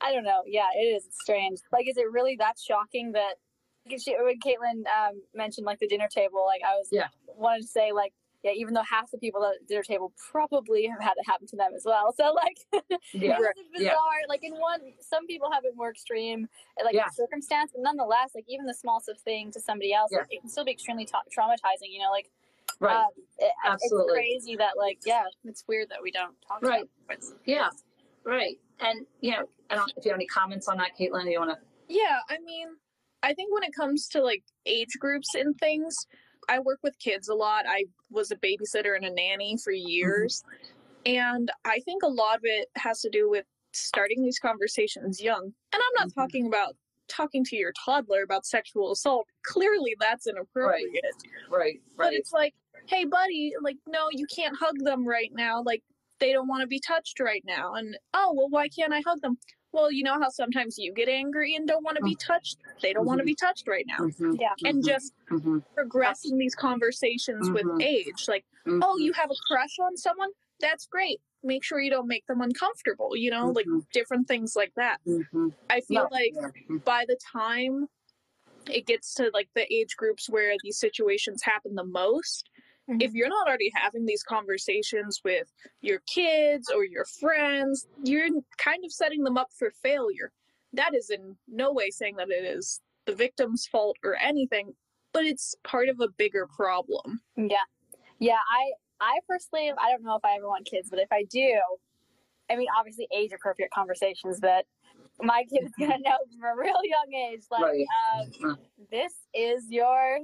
I 0.00 0.12
don't 0.12 0.24
know. 0.24 0.42
Yeah, 0.46 0.68
it 0.74 0.84
is 0.84 1.08
strange. 1.10 1.58
Like, 1.72 1.88
is 1.88 1.98
it 1.98 2.10
really 2.10 2.36
that 2.36 2.58
shocking 2.58 3.12
that 3.12 3.34
she, 3.96 4.16
when 4.20 4.38
Caitlin 4.40 4.84
um, 4.86 5.22
mentioned 5.34 5.64
like 5.64 5.78
the 5.78 5.88
dinner 5.88 6.08
table, 6.08 6.44
like 6.46 6.60
I 6.66 6.74
was 6.74 6.88
yeah 6.90 7.08
wanted 7.36 7.62
to 7.62 7.68
say 7.68 7.92
like 7.92 8.12
yeah, 8.44 8.52
even 8.52 8.72
though 8.72 8.84
half 8.88 9.10
the 9.10 9.18
people 9.18 9.44
at 9.44 9.54
the 9.60 9.66
dinner 9.66 9.82
table 9.82 10.12
probably 10.30 10.86
have 10.86 11.00
had 11.00 11.14
it 11.16 11.26
happen 11.26 11.46
to 11.48 11.56
them 11.56 11.72
as 11.74 11.82
well. 11.84 12.14
So 12.16 12.32
like 12.32 12.58
yeah. 13.12 13.38
it's 13.40 13.68
bizarre. 13.72 13.94
Yeah. 13.94 14.28
Like 14.28 14.44
in 14.44 14.52
one 14.54 14.80
some 15.00 15.26
people 15.26 15.50
have 15.50 15.64
it 15.64 15.72
more 15.76 15.90
extreme 15.90 16.48
like 16.84 16.94
yeah. 16.94 17.08
circumstance, 17.10 17.72
but 17.74 17.82
nonetheless, 17.82 18.32
like 18.34 18.44
even 18.48 18.66
the 18.66 18.74
smallest 18.74 19.10
thing 19.24 19.50
to 19.52 19.60
somebody 19.60 19.92
else, 19.92 20.10
yeah. 20.12 20.18
like, 20.18 20.28
it 20.32 20.40
can 20.40 20.50
still 20.50 20.64
be 20.64 20.72
extremely 20.72 21.04
ta- 21.04 21.22
traumatizing, 21.36 21.90
you 21.90 22.00
know, 22.00 22.10
like 22.10 22.30
Right. 22.80 22.96
Um, 22.96 23.08
it, 23.38 23.50
Absolutely. 23.66 24.04
It's 24.04 24.44
crazy 24.44 24.56
that 24.56 24.76
like 24.76 24.98
yeah, 25.04 25.24
it's 25.44 25.64
weird 25.66 25.88
that 25.90 25.98
we 26.00 26.12
don't 26.12 26.34
talk 26.46 26.62
right. 26.62 26.84
about 27.06 27.18
it. 27.18 27.24
Yeah. 27.44 27.70
Right. 28.24 28.56
And 28.80 29.04
you 29.20 29.32
know, 29.32 29.48
I 29.70 29.74
don't 29.74 29.92
if 29.96 30.04
you 30.04 30.12
have 30.12 30.18
any 30.18 30.26
comments 30.26 30.68
on 30.68 30.76
that, 30.78 30.90
Caitlin, 30.98 31.24
do 31.24 31.30
you 31.30 31.40
wanna 31.40 31.58
Yeah, 31.88 32.18
I 32.28 32.38
mean 32.38 32.68
I 33.22 33.34
think 33.34 33.52
when 33.52 33.64
it 33.64 33.74
comes 33.74 34.08
to 34.08 34.22
like 34.22 34.42
age 34.66 34.96
groups 34.98 35.34
and 35.34 35.56
things, 35.58 36.06
I 36.48 36.58
work 36.60 36.80
with 36.82 36.98
kids 36.98 37.28
a 37.28 37.34
lot. 37.34 37.64
I 37.68 37.84
was 38.10 38.30
a 38.30 38.36
babysitter 38.36 38.96
and 38.96 39.04
a 39.04 39.10
nanny 39.10 39.56
for 39.62 39.72
mm-hmm. 39.72 39.88
years. 39.88 40.42
Mm-hmm. 40.42 40.72
And 41.06 41.52
I 41.64 41.80
think 41.80 42.02
a 42.02 42.08
lot 42.08 42.36
of 42.36 42.42
it 42.44 42.68
has 42.76 43.00
to 43.02 43.10
do 43.10 43.30
with 43.30 43.44
starting 43.72 44.22
these 44.22 44.38
conversations 44.38 45.20
young. 45.20 45.44
And 45.44 45.52
I'm 45.72 45.80
not 45.96 46.08
mm-hmm. 46.08 46.20
talking 46.20 46.46
about 46.46 46.74
talking 47.08 47.44
to 47.44 47.56
your 47.56 47.72
toddler 47.84 48.22
about 48.22 48.46
sexual 48.46 48.92
assault. 48.92 49.26
Clearly 49.44 49.96
that's 49.98 50.26
inappropriate. 50.26 51.02
Right. 51.50 51.58
right. 51.58 51.80
But 51.96 52.12
it's 52.12 52.32
like, 52.32 52.54
hey 52.86 53.04
buddy, 53.04 53.52
like 53.62 53.76
no, 53.86 54.08
you 54.12 54.26
can't 54.34 54.56
hug 54.58 54.78
them 54.80 55.06
right 55.06 55.30
now. 55.32 55.62
Like 55.64 55.82
they 56.20 56.32
don't 56.32 56.48
want 56.48 56.62
to 56.62 56.66
be 56.66 56.80
touched 56.80 57.20
right 57.20 57.42
now. 57.46 57.74
And 57.74 57.96
oh, 58.14 58.32
well 58.36 58.48
why 58.50 58.68
can't 58.68 58.92
I 58.92 59.02
hug 59.06 59.20
them? 59.20 59.38
Well, 59.72 59.92
you 59.92 60.02
know 60.02 60.18
how 60.20 60.28
sometimes 60.28 60.78
you 60.78 60.92
get 60.92 61.08
angry 61.08 61.54
and 61.54 61.66
don't 61.66 61.84
want 61.84 61.96
to 61.96 62.02
be 62.02 62.14
mm-hmm. 62.14 62.32
touched? 62.32 62.58
They 62.82 62.92
don't 62.92 63.02
mm-hmm. 63.02 63.08
want 63.08 63.18
to 63.20 63.24
be 63.24 63.34
touched 63.34 63.68
right 63.68 63.84
now. 63.86 64.04
Mm-hmm. 64.04 64.32
Yeah. 64.38 64.48
And 64.64 64.82
mm-hmm. 64.82 64.88
just 64.88 65.12
mm-hmm. 65.30 65.58
progressing 65.74 66.38
these 66.38 66.54
conversations 66.54 67.50
with 67.50 67.66
age. 67.80 68.26
Like, 68.28 68.44
oh, 68.66 68.98
you 68.98 69.12
have 69.12 69.30
a 69.30 69.34
crush 69.46 69.76
on 69.80 69.96
someone? 69.96 70.30
That's 70.60 70.86
great. 70.86 71.20
Make 71.44 71.62
sure 71.62 71.80
you 71.80 71.90
don't 71.90 72.08
make 72.08 72.26
them 72.26 72.40
uncomfortable, 72.40 73.16
you 73.16 73.30
know, 73.30 73.48
like 73.50 73.66
different 73.92 74.26
things 74.26 74.56
like 74.56 74.72
that. 74.76 74.98
I 75.70 75.80
feel 75.82 76.08
like 76.10 76.34
by 76.84 77.04
the 77.06 77.16
time 77.32 77.86
it 78.68 78.86
gets 78.86 79.14
to 79.14 79.30
like 79.32 79.48
the 79.54 79.72
age 79.72 79.96
groups 79.96 80.28
where 80.28 80.54
these 80.62 80.78
situations 80.78 81.42
happen 81.42 81.74
the 81.74 81.84
most, 81.84 82.48
Mm-hmm. 82.88 83.00
If 83.00 83.12
you're 83.12 83.28
not 83.28 83.46
already 83.46 83.70
having 83.74 84.06
these 84.06 84.22
conversations 84.22 85.20
with 85.24 85.52
your 85.80 86.00
kids 86.06 86.70
or 86.74 86.84
your 86.84 87.04
friends, 87.20 87.86
you're 88.02 88.28
kind 88.56 88.84
of 88.84 88.92
setting 88.92 89.24
them 89.24 89.36
up 89.36 89.48
for 89.58 89.70
failure. 89.82 90.32
That 90.72 90.94
is 90.94 91.10
in 91.10 91.36
no 91.46 91.72
way 91.72 91.90
saying 91.90 92.16
that 92.16 92.30
it 92.30 92.44
is 92.44 92.80
the 93.06 93.14
victim's 93.14 93.66
fault 93.66 93.96
or 94.04 94.16
anything, 94.16 94.72
but 95.12 95.24
it's 95.24 95.54
part 95.64 95.88
of 95.88 96.00
a 96.00 96.08
bigger 96.16 96.46
problem. 96.56 97.20
Yeah. 97.36 97.56
Yeah, 98.18 98.34
I 98.34 98.72
I 99.00 99.18
personally 99.28 99.70
I 99.78 99.90
don't 99.90 100.02
know 100.02 100.16
if 100.16 100.24
I 100.24 100.36
ever 100.36 100.48
want 100.48 100.66
kids, 100.66 100.90
but 100.90 100.98
if 100.98 101.08
I 101.12 101.24
do, 101.30 101.60
I 102.50 102.56
mean 102.56 102.66
obviously 102.78 103.06
age 103.14 103.32
appropriate 103.32 103.70
conversations, 103.70 104.40
but 104.40 104.64
my 105.22 105.44
kid 105.50 105.64
is 105.64 105.72
gonna 105.78 105.98
know 105.98 106.16
from 106.40 106.58
a 106.58 106.60
real 106.60 106.80
young 106.82 107.30
age, 107.30 107.42
like 107.50 107.62
right. 107.62 107.86
um, 108.44 108.58
this 108.90 109.12
is 109.34 109.66
your 109.68 110.18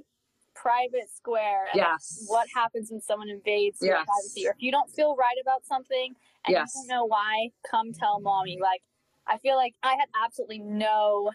private 0.54 1.10
square. 1.14 1.66
yes. 1.74 2.24
What 2.28 2.48
happens 2.54 2.90
when 2.90 3.00
someone 3.00 3.28
invades 3.28 3.78
yes. 3.80 3.88
your 3.88 4.04
privacy, 4.04 4.46
or 4.46 4.50
if 4.50 4.62
you 4.62 4.70
don't 4.70 4.90
feel 4.90 5.16
right 5.16 5.36
about 5.40 5.64
something 5.64 6.14
and 6.46 6.52
yes. 6.52 6.72
you 6.74 6.82
don't 6.82 6.96
know 6.96 7.04
why, 7.04 7.50
come 7.68 7.92
tell 7.92 8.20
mommy. 8.20 8.58
Like, 8.60 8.82
I 9.26 9.38
feel 9.38 9.56
like 9.56 9.74
I 9.82 9.92
had 9.92 10.08
absolutely 10.24 10.60
no. 10.60 11.30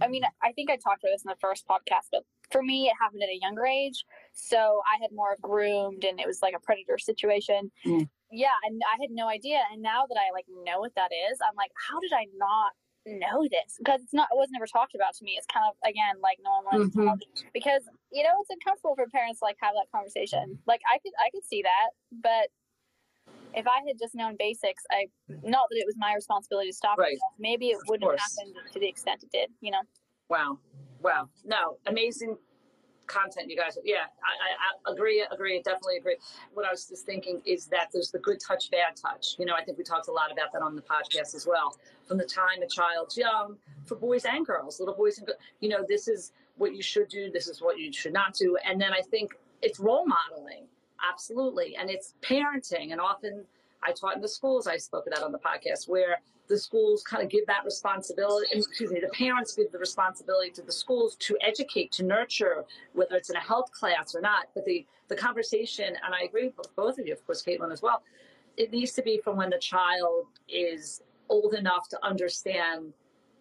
I 0.00 0.08
mean, 0.08 0.22
I 0.42 0.52
think 0.52 0.70
I 0.70 0.76
talked 0.76 1.04
about 1.04 1.12
this 1.14 1.24
in 1.24 1.30
the 1.30 1.40
first 1.40 1.66
podcast, 1.66 2.08
but 2.12 2.22
for 2.50 2.62
me, 2.62 2.86
it 2.86 2.94
happened 3.00 3.22
at 3.22 3.30
a 3.30 3.38
younger 3.40 3.66
age. 3.66 4.04
So 4.34 4.82
I 4.86 5.00
had 5.00 5.10
more 5.12 5.36
groomed, 5.40 6.04
and 6.04 6.20
it 6.20 6.26
was 6.26 6.40
like 6.42 6.54
a 6.54 6.60
predator 6.60 6.98
situation. 6.98 7.70
Mm. 7.86 8.08
Yeah, 8.30 8.56
and 8.64 8.82
I 8.84 9.00
had 9.00 9.10
no 9.10 9.28
idea. 9.28 9.60
And 9.72 9.82
now 9.82 10.04
that 10.08 10.18
I 10.18 10.32
like 10.32 10.46
know 10.64 10.80
what 10.80 10.94
that 10.96 11.10
is, 11.30 11.38
I'm 11.40 11.56
like, 11.56 11.70
how 11.88 12.00
did 12.00 12.12
I 12.12 12.26
not 12.36 12.72
know 13.06 13.46
this 13.50 13.78
because 13.78 14.00
it's 14.02 14.12
not 14.14 14.28
it 14.32 14.36
was 14.36 14.48
never 14.50 14.66
talked 14.66 14.94
about 14.94 15.14
to 15.14 15.24
me. 15.24 15.34
It's 15.38 15.46
kind 15.46 15.64
of 15.68 15.74
again 15.88 16.20
like 16.22 16.38
no 16.42 16.50
one 16.62 16.64
wants 16.66 16.96
mm-hmm. 16.96 17.48
because 17.54 17.82
you 18.12 18.22
know 18.22 18.34
it's 18.40 18.50
uncomfortable 18.50 18.94
for 18.94 19.06
parents 19.08 19.40
to 19.40 19.44
like 19.46 19.56
have 19.60 19.74
that 19.74 19.86
conversation. 19.94 20.58
Like 20.66 20.80
i 20.92 20.98
could 20.98 21.12
i 21.18 21.30
could 21.30 21.44
see 21.44 21.62
that 21.62 21.90
but 22.22 22.48
if 23.54 23.66
i 23.66 23.78
had 23.86 23.96
just 23.98 24.14
known 24.14 24.36
basics 24.38 24.82
i 24.90 25.06
not 25.28 25.66
that 25.70 25.78
it 25.78 25.86
was 25.86 25.94
my 25.98 26.14
responsibility 26.14 26.68
to 26.68 26.76
stop 26.76 26.98
right. 26.98 27.12
it 27.14 27.18
maybe 27.38 27.68
it 27.68 27.78
wouldn't 27.88 28.10
have 28.10 28.20
happened 28.20 28.54
to 28.72 28.78
the 28.78 28.88
extent 28.88 29.22
it 29.22 29.30
did 29.30 29.50
you 29.60 29.70
know? 29.70 29.80
Wow. 30.28 30.58
Wow. 31.02 31.28
No 31.44 31.78
amazing 31.86 32.36
content 33.06 33.50
you 33.50 33.56
guys. 33.56 33.78
Yeah 33.84 34.06
I, 34.22 34.88
I, 34.88 34.90
I, 34.90 34.92
agree 34.92 35.24
agree 35.30 35.60
definitely 35.62 35.96
agree. 35.96 36.16
What 36.54 36.66
i 36.66 36.70
was 36.70 36.86
just 36.86 37.06
thinking 37.06 37.40
is 37.44 37.66
that 37.66 37.88
there's 37.92 38.10
the 38.10 38.18
good 38.18 38.38
touch 38.40 38.70
bad 38.70 38.96
touch. 38.96 39.36
You 39.38 39.46
know 39.46 39.54
i 39.54 39.62
think 39.64 39.78
we 39.78 39.84
talked 39.84 40.08
a 40.08 40.12
lot 40.12 40.32
about 40.32 40.52
that 40.52 40.62
on 40.62 40.76
the 40.76 40.82
podcast 40.82 41.34
as 41.34 41.46
well. 41.46 41.76
From 42.06 42.18
the 42.18 42.24
time 42.24 42.62
a 42.62 42.68
child's 42.68 43.16
young 43.16 43.56
for 43.84 43.96
boys 43.96 44.24
and 44.24 44.46
girls 44.46 44.80
little 44.80 44.94
boys 44.94 45.18
and 45.18 45.26
girls 45.26 45.38
you 45.60 45.68
know 45.68 45.84
this 45.88 46.08
is 46.08 46.32
what 46.56 46.74
you 46.74 46.82
should 46.82 47.08
do 47.08 47.30
this 47.30 47.48
is 47.48 47.60
what 47.60 47.78
you 47.78 47.92
should 47.92 48.12
not 48.12 48.34
do. 48.34 48.56
And 48.64 48.80
then 48.80 48.92
i 48.92 49.00
think 49.00 49.32
it's 49.62 49.80
role 49.80 50.06
modeling 50.06 50.66
absolutely. 51.10 51.76
And 51.76 51.90
it's 51.90 52.14
parenting 52.22 52.92
and 52.92 53.00
often 53.00 53.44
i 53.86 53.92
taught 53.92 54.16
in 54.16 54.22
the 54.22 54.28
schools 54.28 54.66
i 54.66 54.76
spoke 54.76 55.04
that 55.06 55.22
on 55.22 55.32
the 55.32 55.38
podcast 55.38 55.88
where 55.88 56.18
the 56.48 56.58
schools 56.58 57.02
kind 57.02 57.22
of 57.22 57.30
give 57.30 57.46
that 57.46 57.64
responsibility, 57.64 58.46
excuse 58.52 58.90
me, 58.90 59.00
the 59.00 59.08
parents 59.08 59.54
give 59.54 59.70
the 59.72 59.78
responsibility 59.78 60.50
to 60.50 60.62
the 60.62 60.72
schools 60.72 61.16
to 61.16 61.36
educate, 61.40 61.92
to 61.92 62.04
nurture, 62.04 62.64
whether 62.92 63.16
it's 63.16 63.30
in 63.30 63.36
a 63.36 63.40
health 63.40 63.70
class 63.72 64.14
or 64.14 64.20
not. 64.20 64.46
But 64.54 64.64
the, 64.64 64.86
the 65.08 65.16
conversation, 65.16 65.86
and 65.86 66.14
I 66.14 66.24
agree 66.24 66.52
with 66.56 66.74
both 66.76 66.98
of 66.98 67.06
you, 67.06 67.12
of 67.12 67.24
course, 67.26 67.42
Caitlin 67.42 67.72
as 67.72 67.82
well, 67.82 68.02
it 68.56 68.70
needs 68.70 68.92
to 68.92 69.02
be 69.02 69.20
from 69.22 69.36
when 69.36 69.50
the 69.50 69.58
child 69.58 70.26
is 70.48 71.02
old 71.28 71.54
enough 71.54 71.88
to 71.90 71.98
understand 72.04 72.92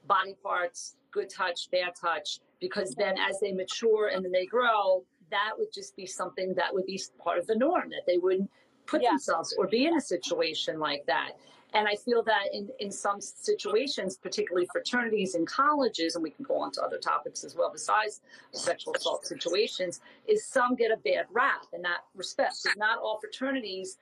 body 0.07 0.35
parts, 0.43 0.95
good 1.11 1.29
touch, 1.29 1.69
bad 1.71 1.93
touch, 1.99 2.39
because 2.59 2.95
then 2.95 3.15
as 3.17 3.39
they 3.39 3.51
mature 3.51 4.09
and 4.13 4.23
then 4.23 4.31
they 4.31 4.45
grow, 4.45 5.03
that 5.31 5.51
would 5.57 5.73
just 5.73 5.95
be 5.95 6.05
something 6.05 6.53
that 6.55 6.73
would 6.73 6.85
be 6.85 7.01
part 7.17 7.37
of 7.37 7.47
the 7.47 7.55
norm, 7.55 7.89
that 7.89 8.03
they 8.05 8.17
wouldn't 8.17 8.49
put 8.87 9.01
yeah. 9.01 9.09
themselves 9.09 9.53
or 9.57 9.67
be 9.67 9.85
in 9.85 9.95
a 9.95 10.01
situation 10.01 10.79
like 10.79 11.05
that. 11.05 11.31
And 11.73 11.89
I 11.89 11.95
feel 11.95 12.23
that 12.23 12.53
in, 12.53 12.69
in 12.79 12.89
some 12.89 13.19
situations, 13.19 14.15
particularly 14.15 14.65
fraternities 14.71 15.35
and 15.35 15.45
colleges, 15.45 16.15
and 16.15 16.23
we 16.23 16.29
can 16.29 16.45
go 16.45 16.55
on 16.55 16.71
to 16.73 16.81
other 16.81 16.97
topics 16.97 17.43
as 17.43 17.53
well 17.53 17.69
besides 17.71 18.21
sexual 18.53 18.93
assault 18.95 19.25
situations, 19.25 19.99
is 20.25 20.45
some 20.45 20.75
get 20.75 20.91
a 20.91 20.97
bad 20.97 21.25
rap 21.33 21.65
in 21.73 21.81
that 21.81 22.05
respect. 22.15 22.55
Because 22.63 22.77
not 22.77 22.99
all 22.99 23.19
fraternities 23.19 23.97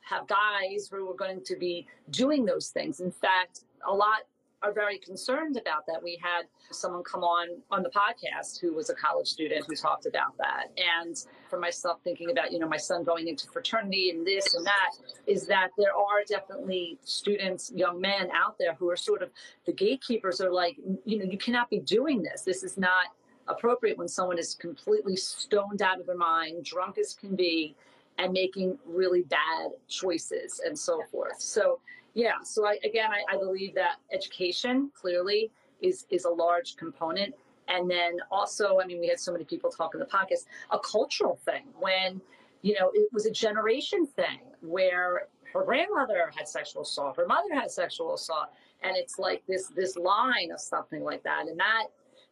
have 0.00 0.26
guys 0.26 0.88
who 0.90 1.08
are 1.08 1.14
going 1.14 1.44
to 1.44 1.56
be 1.56 1.86
doing 2.10 2.44
those 2.44 2.70
things. 2.70 2.98
In 2.98 3.12
fact, 3.12 3.60
a 3.86 3.94
lot 3.94 4.22
are 4.62 4.72
very 4.72 4.98
concerned 4.98 5.56
about 5.56 5.86
that. 5.86 6.02
We 6.02 6.18
had 6.22 6.42
someone 6.70 7.02
come 7.02 7.22
on 7.22 7.48
on 7.70 7.82
the 7.82 7.90
podcast 7.90 8.60
who 8.60 8.74
was 8.74 8.90
a 8.90 8.94
college 8.94 9.26
student 9.26 9.66
who 9.68 9.74
talked 9.74 10.06
about 10.06 10.36
that. 10.38 10.70
And 11.00 11.16
for 11.50 11.58
myself, 11.58 11.98
thinking 12.04 12.30
about, 12.30 12.52
you 12.52 12.58
know, 12.58 12.68
my 12.68 12.76
son 12.76 13.02
going 13.04 13.28
into 13.28 13.48
fraternity 13.48 14.10
and 14.10 14.26
this 14.26 14.54
and 14.54 14.64
that, 14.64 14.90
is 15.26 15.46
that 15.46 15.68
there 15.76 15.94
are 15.96 16.22
definitely 16.28 16.98
students, 17.04 17.72
young 17.74 18.00
men 18.00 18.30
out 18.32 18.56
there 18.58 18.74
who 18.74 18.88
are 18.88 18.96
sort 18.96 19.22
of 19.22 19.30
the 19.66 19.72
gatekeepers 19.72 20.40
are 20.40 20.52
like, 20.52 20.76
you 21.04 21.18
know, 21.18 21.24
you 21.24 21.38
cannot 21.38 21.68
be 21.68 21.80
doing 21.80 22.22
this. 22.22 22.42
This 22.42 22.62
is 22.62 22.78
not 22.78 23.06
appropriate 23.48 23.98
when 23.98 24.08
someone 24.08 24.38
is 24.38 24.54
completely 24.54 25.16
stoned 25.16 25.82
out 25.82 25.98
of 25.98 26.06
their 26.06 26.16
mind, 26.16 26.64
drunk 26.64 26.98
as 26.98 27.14
can 27.14 27.34
be, 27.34 27.74
and 28.18 28.32
making 28.32 28.78
really 28.86 29.22
bad 29.22 29.70
choices 29.88 30.60
and 30.64 30.78
so 30.78 31.02
forth. 31.10 31.40
So 31.40 31.80
yeah. 32.14 32.42
So 32.44 32.66
I, 32.66 32.78
again, 32.84 33.10
I, 33.10 33.34
I 33.34 33.38
believe 33.38 33.74
that 33.74 33.96
education 34.12 34.90
clearly 34.94 35.50
is 35.80 36.06
is 36.10 36.24
a 36.24 36.30
large 36.30 36.76
component. 36.76 37.34
And 37.68 37.90
then 37.90 38.18
also, 38.30 38.80
I 38.80 38.86
mean, 38.86 39.00
we 39.00 39.08
had 39.08 39.20
so 39.20 39.32
many 39.32 39.44
people 39.44 39.70
talk 39.70 39.94
in 39.94 40.00
the 40.00 40.06
podcast, 40.06 40.46
a 40.70 40.78
cultural 40.78 41.38
thing 41.44 41.62
when, 41.78 42.20
you 42.60 42.74
know, 42.78 42.90
it 42.92 43.08
was 43.12 43.24
a 43.24 43.30
generation 43.30 44.04
thing 44.04 44.40
where 44.60 45.28
her 45.54 45.64
grandmother 45.64 46.32
had 46.36 46.48
sexual 46.48 46.82
assault, 46.82 47.16
her 47.16 47.26
mother 47.26 47.54
had 47.54 47.70
sexual 47.70 48.14
assault, 48.14 48.48
and 48.82 48.96
it's 48.96 49.18
like 49.18 49.42
this 49.46 49.68
this 49.68 49.96
line 49.96 50.50
of 50.52 50.60
something 50.60 51.02
like 51.02 51.22
that, 51.22 51.46
and 51.48 51.58
that 51.58 51.84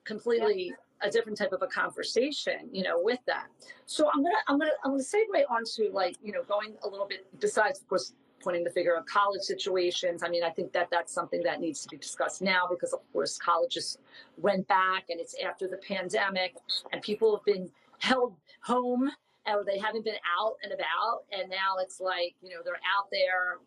completely 0.05 0.73
yeah. 1.03 1.09
a 1.09 1.11
different 1.11 1.39
type 1.39 1.53
of 1.53 1.63
a 1.63 1.67
conversation, 1.67 2.69
you 2.73 2.83
know, 2.83 3.01
with 3.01 3.21
that. 3.27 3.47
So 3.87 4.11
I'm 4.13 4.23
gonna 4.23 4.37
I'm 4.49 4.59
gonna 4.59 4.71
I'm 4.85 4.93
gonna 4.93 5.03
segue 5.03 5.43
onto 5.51 5.93
like 5.93 6.17
you 6.23 6.33
know 6.33 6.43
going 6.45 6.75
a 6.83 6.89
little 6.89 7.07
bit 7.07 7.27
besides 7.39 7.81
of 7.81 7.89
course 7.89 8.13
pointing 8.41 8.65
the 8.65 8.71
figure 8.71 8.95
of 8.95 9.07
college 9.07 9.43
situations. 9.43 10.23
I 10.23 10.29
mean, 10.29 10.43
I 10.43 10.51
think 10.51 10.73
that 10.73 10.89
that's 10.91 11.13
something 11.13 11.43
that 11.45 11.61
needs 11.61 11.83
to 11.83 11.89
be 11.89 11.97
discussed 11.97 12.43
now 12.43 12.67
because, 12.69 12.93
of 12.93 13.01
course, 13.13 13.39
colleges 13.39 13.99
went 14.39 14.67
back 14.69 15.05
and 15.11 15.21
it's 15.21 15.35
after 15.45 15.69
the 15.69 15.77
pandemic 15.77 16.57
and 16.93 17.03
people 17.03 17.37
have 17.37 17.45
been 17.45 17.71
held 17.99 18.35
home 18.63 19.11
or 19.47 19.65
they 19.65 19.79
haven't 19.79 20.05
been 20.05 20.19
out 20.39 20.55
and 20.63 20.73
about. 20.73 21.25
And 21.33 21.51
now 21.51 21.77
it's 21.81 22.01
like, 22.01 22.35
you 22.43 22.51
know, 22.51 22.61
they're 22.65 22.75
out 22.75 23.09
there 23.11 23.59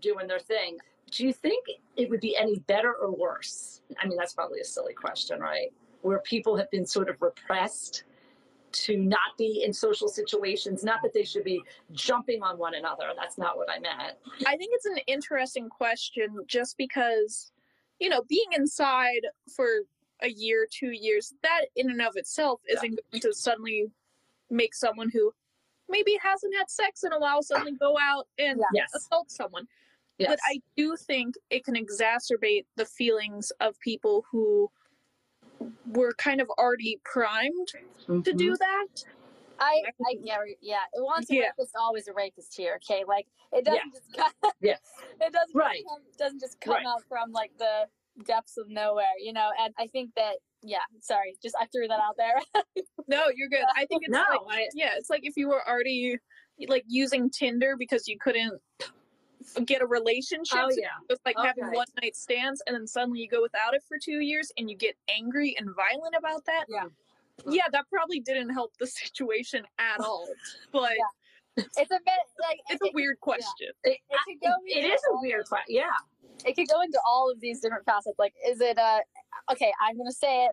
doing 0.00 0.26
their 0.26 0.38
thing. 0.38 0.78
Do 1.10 1.24
you 1.24 1.32
think 1.32 1.64
it 1.96 2.10
would 2.10 2.20
be 2.20 2.36
any 2.36 2.58
better 2.60 2.92
or 2.92 3.10
worse? 3.10 3.80
I 4.00 4.06
mean, 4.06 4.18
that's 4.18 4.34
probably 4.34 4.60
a 4.60 4.64
silly 4.64 4.92
question, 4.92 5.40
right? 5.40 5.72
Where 6.02 6.20
people 6.20 6.56
have 6.56 6.70
been 6.70 6.86
sort 6.86 7.08
of 7.08 7.20
repressed 7.20 8.04
to 8.72 8.96
not 8.96 9.36
be 9.36 9.62
in 9.64 9.72
social 9.72 10.08
situations. 10.08 10.84
Not 10.84 11.02
that 11.02 11.12
they 11.14 11.24
should 11.24 11.44
be 11.44 11.62
jumping 11.92 12.42
on 12.42 12.58
one 12.58 12.74
another. 12.74 13.10
That's 13.16 13.38
not 13.38 13.56
what 13.56 13.70
I 13.70 13.78
meant. 13.78 14.16
I 14.46 14.56
think 14.56 14.72
it's 14.74 14.86
an 14.86 14.98
interesting 15.06 15.68
question 15.68 16.38
just 16.46 16.76
because, 16.76 17.52
you 17.98 18.08
know, 18.08 18.22
being 18.28 18.48
inside 18.54 19.22
for 19.54 19.66
a 20.22 20.28
year, 20.28 20.66
two 20.70 20.90
years, 20.90 21.34
that 21.42 21.66
in 21.76 21.90
and 21.90 22.02
of 22.02 22.16
itself 22.16 22.60
isn't 22.68 22.90
yeah. 22.90 23.20
going 23.20 23.20
to 23.22 23.32
suddenly 23.32 23.86
make 24.50 24.74
someone 24.74 25.10
who 25.10 25.32
maybe 25.88 26.18
hasn't 26.22 26.54
had 26.56 26.70
sex 26.70 27.04
in 27.04 27.12
a 27.12 27.18
while 27.18 27.42
suddenly 27.42 27.72
go 27.72 27.96
out 28.00 28.26
and 28.38 28.60
yes. 28.74 28.92
assault 28.94 29.30
someone. 29.30 29.66
Yes. 30.18 30.30
But 30.30 30.40
I 30.44 30.60
do 30.76 30.96
think 30.96 31.36
it 31.50 31.64
can 31.64 31.74
exacerbate 31.74 32.66
the 32.76 32.84
feelings 32.84 33.52
of 33.60 33.78
people 33.80 34.24
who 34.30 34.70
were 35.86 36.12
kind 36.14 36.40
of 36.40 36.48
already 36.58 37.00
primed 37.04 37.68
mm-hmm. 38.02 38.22
to 38.22 38.32
do 38.32 38.52
mm-hmm. 38.52 38.54
that. 38.54 39.04
I, 39.60 39.82
I 40.06 40.14
yeah 40.22 40.36
yeah. 40.60 40.76
Once 40.94 41.30
a 41.30 41.34
yeah. 41.34 41.40
rapist, 41.58 41.74
always 41.78 42.06
a 42.08 42.12
rapist 42.12 42.54
here. 42.56 42.78
Okay, 42.84 43.04
like 43.06 43.26
it 43.52 43.64
doesn't 43.64 43.82
yes. 43.92 44.02
just 44.02 44.16
come, 44.42 44.52
yes. 44.60 44.80
it 45.20 45.32
doesn't 45.32 45.54
right. 45.54 45.82
come, 45.88 46.02
doesn't 46.18 46.40
just 46.40 46.60
come 46.60 46.74
right. 46.74 46.86
out 46.86 47.02
from 47.08 47.32
like 47.32 47.50
the 47.58 47.86
depths 48.24 48.56
of 48.56 48.68
nowhere, 48.68 49.04
you 49.20 49.32
know. 49.32 49.50
And 49.60 49.74
I 49.78 49.86
think 49.88 50.10
that 50.16 50.36
yeah, 50.62 50.78
sorry, 51.00 51.36
just 51.42 51.56
I 51.60 51.66
threw 51.66 51.88
that 51.88 52.00
out 52.00 52.16
there. 52.16 52.64
no, 53.08 53.26
you're 53.34 53.48
good. 53.48 53.64
I 53.76 53.86
think 53.86 54.02
it's 54.04 54.12
no, 54.12 54.24
like 54.46 54.58
I, 54.58 54.68
yeah, 54.74 54.90
it's 54.96 55.10
like 55.10 55.22
if 55.24 55.36
you 55.36 55.48
were 55.48 55.66
already 55.68 56.18
like 56.66 56.84
using 56.88 57.30
Tinder 57.30 57.76
because 57.78 58.08
you 58.08 58.16
couldn't 58.20 58.60
get 59.64 59.80
a 59.80 59.84
oh, 59.84 59.88
relationship. 59.88 60.58
Oh, 60.58 60.70
yeah. 60.76 60.88
Just 61.08 61.22
like 61.24 61.38
okay. 61.38 61.48
having 61.48 61.74
one 61.74 61.86
night 62.02 62.16
stands 62.16 62.62
and 62.66 62.74
then 62.74 62.86
suddenly 62.86 63.20
you 63.20 63.28
go 63.28 63.42
without 63.42 63.74
it 63.74 63.82
for 63.86 63.98
two 63.98 64.20
years 64.20 64.50
and 64.58 64.70
you 64.70 64.76
get 64.76 64.96
angry 65.08 65.54
and 65.58 65.68
violent 65.74 66.14
about 66.18 66.44
that. 66.46 66.64
Yeah. 66.68 66.84
Yeah, 67.46 67.64
that 67.72 67.86
probably 67.88 68.20
didn't 68.20 68.50
help 68.50 68.72
the 68.78 68.86
situation 68.86 69.64
at 69.78 70.00
all. 70.00 70.28
But 70.72 70.92
yeah. 70.96 71.64
it's 71.76 71.90
a 71.90 72.00
bit 72.04 72.20
like 72.40 72.58
it's 72.68 72.82
it, 72.82 72.90
a 72.90 72.92
weird 72.94 73.20
question. 73.20 73.68
Yeah. 73.84 73.92
It, 73.92 73.98
it, 74.26 74.40
go 74.42 74.52
it 74.66 74.84
is 74.84 75.00
a 75.12 75.20
weird 75.20 75.46
question. 75.46 75.76
Yeah. 75.76 75.84
It 76.44 76.54
could 76.54 76.68
go 76.68 76.82
into 76.82 76.98
all 77.06 77.30
of 77.30 77.40
these 77.40 77.60
different 77.60 77.84
facets. 77.84 78.18
Like, 78.18 78.34
is 78.46 78.60
it 78.60 78.78
a 78.78 79.00
okay? 79.52 79.72
I'm 79.80 79.96
gonna 79.96 80.12
say 80.12 80.46
it. 80.46 80.52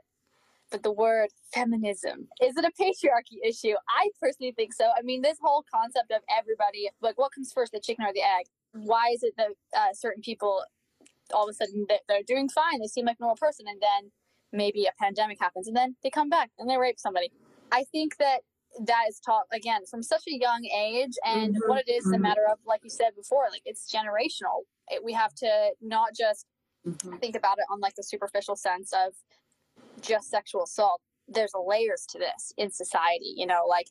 but 0.72 0.82
the 0.84 0.92
word 0.92 1.30
feminism 1.54 2.28
is 2.42 2.56
it 2.58 2.66
a 2.66 2.72
patriarchy 2.82 3.38
issue? 3.48 3.76
I 3.88 4.10
personally 4.22 4.54
think 4.56 4.74
so. 4.74 4.92
I 4.98 5.02
mean, 5.04 5.22
this 5.22 5.38
whole 5.42 5.64
concept 5.72 6.12
of 6.12 6.22
everybody, 6.36 6.90
like, 7.02 7.18
what 7.18 7.32
comes 7.34 7.52
first, 7.54 7.72
the 7.72 7.80
chicken 7.80 8.06
or 8.06 8.14
the 8.14 8.22
egg? 8.22 8.48
Why 8.76 9.10
is 9.14 9.24
it 9.24 9.34
that 9.38 9.50
uh, 9.76 9.94
certain 9.94 10.22
people 10.22 10.64
all 11.34 11.44
of 11.44 11.50
a 11.50 11.54
sudden 11.54 11.88
they're 12.08 12.22
doing 12.28 12.50
fine, 12.50 12.80
they 12.80 12.88
seem 12.88 13.06
like 13.06 13.18
a 13.20 13.24
normal 13.24 13.38
person, 13.38 13.66
and 13.68 13.82
then 13.82 14.12
maybe 14.52 14.86
a 14.86 14.92
pandemic 15.02 15.40
happens, 15.40 15.68
and 15.68 15.76
then 15.76 15.96
they 16.04 16.10
come 16.10 16.30
back 16.30 16.52
and 16.60 16.70
they 16.70 16.78
rape 16.78 17.00
somebody? 17.00 17.32
I 17.72 17.84
think 17.92 18.18
that 18.18 18.42
that 18.84 19.06
is 19.10 19.20
taught 19.20 19.46
again 19.54 19.82
from 19.90 20.04
such 20.04 20.24
a 20.28 20.38
young 20.38 20.66
age 20.66 21.14
and 21.26 21.56
mm-hmm. 21.56 21.70
what 21.70 21.84
it 21.88 21.92
is 21.92 22.06
a 22.06 22.14
mm-hmm. 22.14 22.24
matter 22.24 22.42
of 22.52 22.60
like 22.66 22.82
you 22.84 22.90
said 22.90 23.12
before 23.16 23.46
like 23.50 23.62
it's 23.66 23.92
generational 23.92 24.64
it, 24.90 25.04
we 25.04 25.14
have 25.14 25.34
to 25.34 25.70
not 25.82 26.10
just 26.18 26.46
mm-hmm. 26.86 27.16
think 27.18 27.36
about 27.36 27.58
it 27.58 27.66
on 27.72 27.80
like 27.80 27.96
the 27.96 28.04
superficial 28.04 28.56
sense 28.56 28.92
of 28.94 29.14
just 30.02 30.30
sexual 30.30 30.64
assault 30.64 31.02
there's 31.28 31.52
layers 31.66 32.06
to 32.08 32.20
this 32.20 32.52
in 32.58 32.70
society 32.70 33.34
you 33.36 33.46
know 33.46 33.64
like 33.68 33.88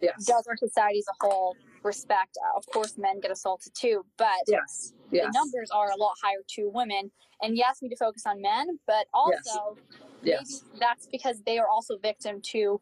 yes. 0.00 0.24
does 0.24 0.46
our 0.48 0.56
society 0.56 0.98
as 0.98 1.06
a 1.08 1.24
whole 1.24 1.54
respect 1.84 2.36
uh, 2.44 2.56
of 2.56 2.64
course 2.72 2.96
men 2.98 3.20
get 3.20 3.30
assaulted 3.30 3.72
too 3.74 4.04
but 4.16 4.28
yes. 4.46 4.92
yes. 5.10 5.26
the 5.26 5.32
numbers 5.32 5.70
are 5.70 5.90
a 5.90 5.96
lot 5.96 6.14
higher 6.22 6.42
to 6.48 6.70
women 6.72 7.10
and 7.42 7.56
yes 7.56 7.78
we 7.80 7.88
need 7.88 7.94
to 7.94 8.04
focus 8.04 8.24
on 8.26 8.40
men 8.40 8.78
but 8.86 9.06
also 9.12 9.76
yes. 10.22 10.62
maybe 10.64 10.80
that's 10.80 11.06
because 11.10 11.42
they 11.44 11.58
are 11.58 11.68
also 11.68 11.98
victim 11.98 12.40
to 12.42 12.80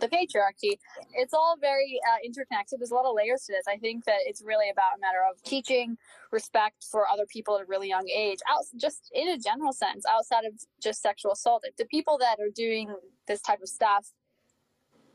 the 0.00 0.08
patriarchy. 0.08 0.78
It's 1.14 1.34
all 1.34 1.56
very 1.60 1.98
uh, 2.10 2.18
interconnected. 2.24 2.80
There's 2.80 2.90
a 2.90 2.94
lot 2.94 3.06
of 3.06 3.14
layers 3.14 3.42
to 3.44 3.52
this. 3.52 3.64
I 3.68 3.76
think 3.76 4.04
that 4.04 4.18
it's 4.26 4.42
really 4.44 4.70
about 4.70 4.96
a 4.96 5.00
matter 5.00 5.20
of 5.28 5.42
teaching 5.42 5.96
respect 6.32 6.84
for 6.90 7.08
other 7.08 7.26
people 7.26 7.56
at 7.56 7.62
a 7.62 7.66
really 7.66 7.88
young 7.88 8.08
age, 8.14 8.38
out 8.50 8.64
just 8.76 9.10
in 9.14 9.28
a 9.28 9.38
general 9.38 9.72
sense, 9.72 10.04
outside 10.06 10.44
of 10.44 10.52
just 10.82 11.02
sexual 11.02 11.32
assault. 11.32 11.64
If 11.66 11.76
the 11.76 11.86
people 11.86 12.18
that 12.18 12.38
are 12.40 12.50
doing 12.54 12.94
this 13.26 13.40
type 13.40 13.62
of 13.62 13.68
stuff, 13.68 14.12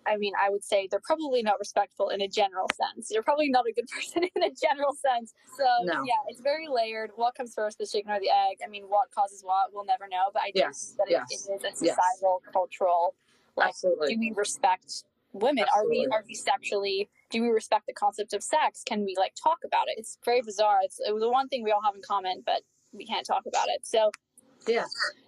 I 0.08 0.17
mean, 0.17 0.34
I 0.41 0.50
would 0.50 0.63
say 0.63 0.88
they're 0.89 1.01
probably 1.03 1.43
not 1.43 1.60
respectful 1.60 2.10
in 2.10 2.22
a 2.22 2.27
general 2.27 2.67
sense. 2.74 3.10
You're 3.12 3.24
probably 3.24 3.50
not 3.50 3.65
a 3.67 3.74
good 3.74 3.88
person 3.96 4.24
in 4.24 4.43
a 4.43 4.50
general 4.50 4.93
sense. 4.93 5.34
So 5.58 5.65
no. 5.84 6.03
yeah, 6.03 6.22
it's 6.27 6.41
very 6.41 6.67
layered. 6.67 7.12
What 7.15 7.36
comes 7.36 7.53
first, 7.53 7.77
the 7.77 7.88
chicken 7.88 8.12
or 8.12 8.20
the 8.20 8.29
egg? 8.29 8.58
I 8.65 8.70
mean, 8.70 8.84
what 8.84 9.12
causes 9.12 9.41
what? 9.43 9.70
We'll 9.74 9.86
never 9.86 10.08
know. 10.08 10.29
But 10.34 10.43
I 10.43 10.51
yes. 10.55 10.96
think 10.98 11.10
that 11.10 11.12
yes. 11.12 11.48
it, 11.48 11.53
is 11.53 11.63
a 11.63 11.75
societal, 11.75 12.41
yes. 12.43 12.53
cultural 12.53 13.15
like, 13.55 13.70
Absolutely. 13.70 14.15
do 14.15 14.20
we 14.20 14.34
respect 14.36 15.03
women? 15.34 15.65
Absolutely. 15.67 16.05
Are 16.05 16.10
we 16.10 16.15
are 16.15 16.24
we 16.27 16.34
sexually? 16.36 17.10
Do 17.29 17.41
we 17.41 17.50
respect 17.50 17.86
the 17.88 17.93
concept 17.93 18.34
of 18.34 18.43
sex? 18.43 18.84
Can 18.86 19.03
we 19.05 19.15
like 19.17 19.34
talk 19.41 19.60
about 19.65 19.88
it? 19.88 19.96
It's 19.98 20.17
very 20.24 20.41
bizarre. 20.41 20.79
It's 20.84 21.00
it 21.00 21.13
the 21.20 21.29
one 21.29 21.48
thing 21.48 21.63
we 21.63 21.72
all 21.72 21.81
have 21.84 21.96
in 21.96 22.01
common, 22.01 22.43
but 22.46 22.62
we 22.93 23.05
can't 23.05 23.25
talk 23.25 23.43
about 23.48 23.67
it. 23.70 23.86
So 23.86 24.12
yeah 24.67 24.86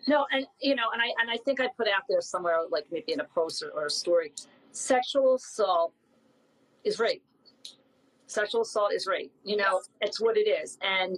no 0.07 0.27
and 0.31 0.45
you 0.61 0.75
know 0.75 0.83
and 0.93 1.01
i 1.01 1.05
and 1.19 1.31
i 1.31 1.37
think 1.43 1.59
i 1.59 1.67
put 1.75 1.87
out 1.87 2.03
there 2.07 2.21
somewhere 2.21 2.59
like 2.69 2.85
maybe 2.91 3.13
in 3.13 3.19
a 3.19 3.23
post 3.23 3.63
or, 3.63 3.69
or 3.71 3.87
a 3.87 3.89
story 3.89 4.31
sexual 4.73 5.35
assault 5.35 5.93
is 6.83 6.99
rape. 6.99 7.23
Sexual 8.27 8.63
assault 8.63 8.91
is 8.91 9.07
rape. 9.07 9.31
You 9.43 9.57
know 9.57 9.81
yes. 9.81 9.89
it's 10.01 10.19
what 10.19 10.35
it 10.37 10.49
is. 10.49 10.77
And 10.81 11.17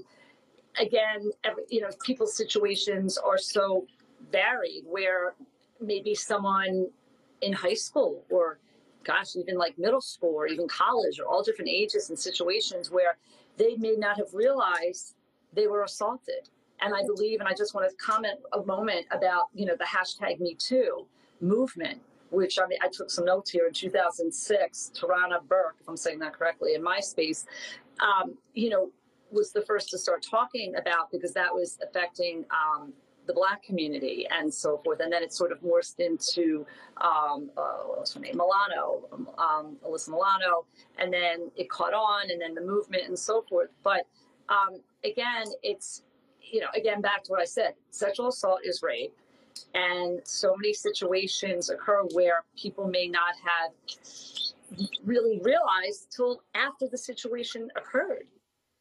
again 0.80 1.32
every, 1.44 1.64
you 1.70 1.82
know 1.82 1.90
people's 2.04 2.36
situations 2.36 3.18
are 3.18 3.38
so 3.38 3.88
varied 4.32 4.84
where 4.86 5.34
maybe 5.82 6.14
someone 6.14 6.88
in 7.42 7.54
high 7.54 7.74
school 7.74 8.24
or 8.30 8.60
gosh 9.04 9.36
even 9.36 9.58
like 9.58 9.78
middle 9.78 10.02
school 10.02 10.34
or 10.34 10.48
even 10.48 10.68
college 10.68 11.20
or 11.20 11.28
all 11.28 11.44
different 11.44 11.70
ages 11.70 12.10
and 12.10 12.20
situations 12.20 12.92
where 12.92 13.18
they 13.58 13.76
may 13.78 13.96
not 13.96 14.18
have 14.18 14.34
realized 14.34 15.16
they 15.54 15.68
were 15.68 15.84
assaulted. 15.84 16.50
And 16.82 16.94
i 16.94 17.02
believe 17.04 17.40
and 17.40 17.48
i 17.48 17.54
just 17.54 17.74
want 17.74 17.90
to 17.90 17.96
comment 17.96 18.38
a 18.52 18.62
moment 18.64 19.06
about 19.12 19.46
you 19.54 19.66
know 19.66 19.76
the 19.78 19.86
hashtag 19.86 20.42
me 20.42 20.56
too 20.56 21.06
movement 21.40 22.02
which 22.30 22.60
i 22.60 22.68
mean 22.68 22.80
i 22.84 22.88
took 22.92 23.10
some 23.10 23.26
notes 23.26 23.52
here 23.52 23.68
in 23.68 23.74
2006 23.74 24.92
tarana 24.96 25.46
burke 25.48 25.76
if 25.80 25.88
i'm 25.88 25.98
saying 25.98 26.20
that 26.20 26.34
correctly 26.34 26.74
in 26.74 26.82
myspace 26.82 27.46
um, 28.00 28.36
you 28.54 28.70
know 28.70 28.92
was 29.32 29.52
the 29.52 29.62
first 29.62 29.90
to 29.90 29.98
start 29.98 30.26
talking 30.28 30.76
about 30.76 31.12
because 31.12 31.34
that 31.34 31.54
was 31.54 31.78
affecting 31.84 32.46
um, 32.52 32.94
the 33.28 33.34
black 33.34 33.64
community 33.64 34.28
and 34.32 34.54
so 34.54 34.80
forth. 34.84 35.00
And 35.00 35.12
then 35.12 35.24
it 35.24 35.34
sort 35.34 35.52
of 35.52 35.60
morphed 35.62 36.00
into 36.00 36.66
um, 37.02 37.50
uh, 37.58 37.84
what 37.86 38.00
was 38.02 38.14
her 38.14 38.20
name, 38.20 38.38
Milano, 38.38 39.08
um, 39.38 39.78
Alyssa 39.86 40.10
Milano, 40.10 40.66
and 40.98 41.12
then 41.12 41.52
it 41.56 41.70
caught 41.70 41.94
on, 41.94 42.30
and 42.32 42.42
then 42.42 42.54
the 42.54 42.62
movement 42.62 43.04
and 43.08 43.18
so 43.18 43.44
forth. 43.50 43.70
But 43.84 44.08
um, 44.50 44.82
again, 45.04 45.46
it's 45.64 46.04
you 46.42 46.62
know, 46.62 46.68
again 46.76 47.02
back 47.02 47.24
to 47.24 47.32
what 47.32 47.42
I 47.42 47.46
said: 47.46 47.74
sexual 47.90 48.28
assault 48.28 48.60
is 48.64 48.82
rape, 48.84 49.16
and 49.74 50.20
so 50.24 50.56
many 50.56 50.74
situations 50.74 51.70
occur 51.70 52.04
where 52.14 52.44
people 52.58 52.88
may 52.88 53.08
not 53.08 53.34
have 53.44 53.72
really 55.04 55.40
realized 55.44 56.12
till 56.16 56.42
after 56.54 56.88
the 56.88 56.98
situation 56.98 57.70
occurred. 57.76 58.28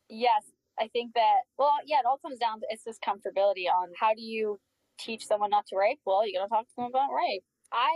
Yes, 0.09 0.43
I 0.79 0.89
think 0.89 1.15
that, 1.15 1.41
well, 1.59 1.73
yeah, 1.87 1.99
it 1.99 2.07
all 2.07 2.19
comes 2.19 2.39
down 2.39 2.61
to 2.61 2.67
it's 2.71 2.85
this 2.85 2.99
comfortability 3.05 3.67
on 3.67 3.89
how 3.99 4.15
do 4.15 4.23
you 4.23 4.59
teach 4.99 5.27
someone 5.27 5.51
not 5.51 5.67
to 5.69 5.77
rape? 5.77 6.01
Well, 6.05 6.27
you're 6.27 6.41
going 6.41 6.49
to 6.49 6.55
talk 6.55 6.67
to 6.67 6.75
them 6.77 6.87
about 6.87 7.11
rape. 7.15 7.45
I 7.73 7.91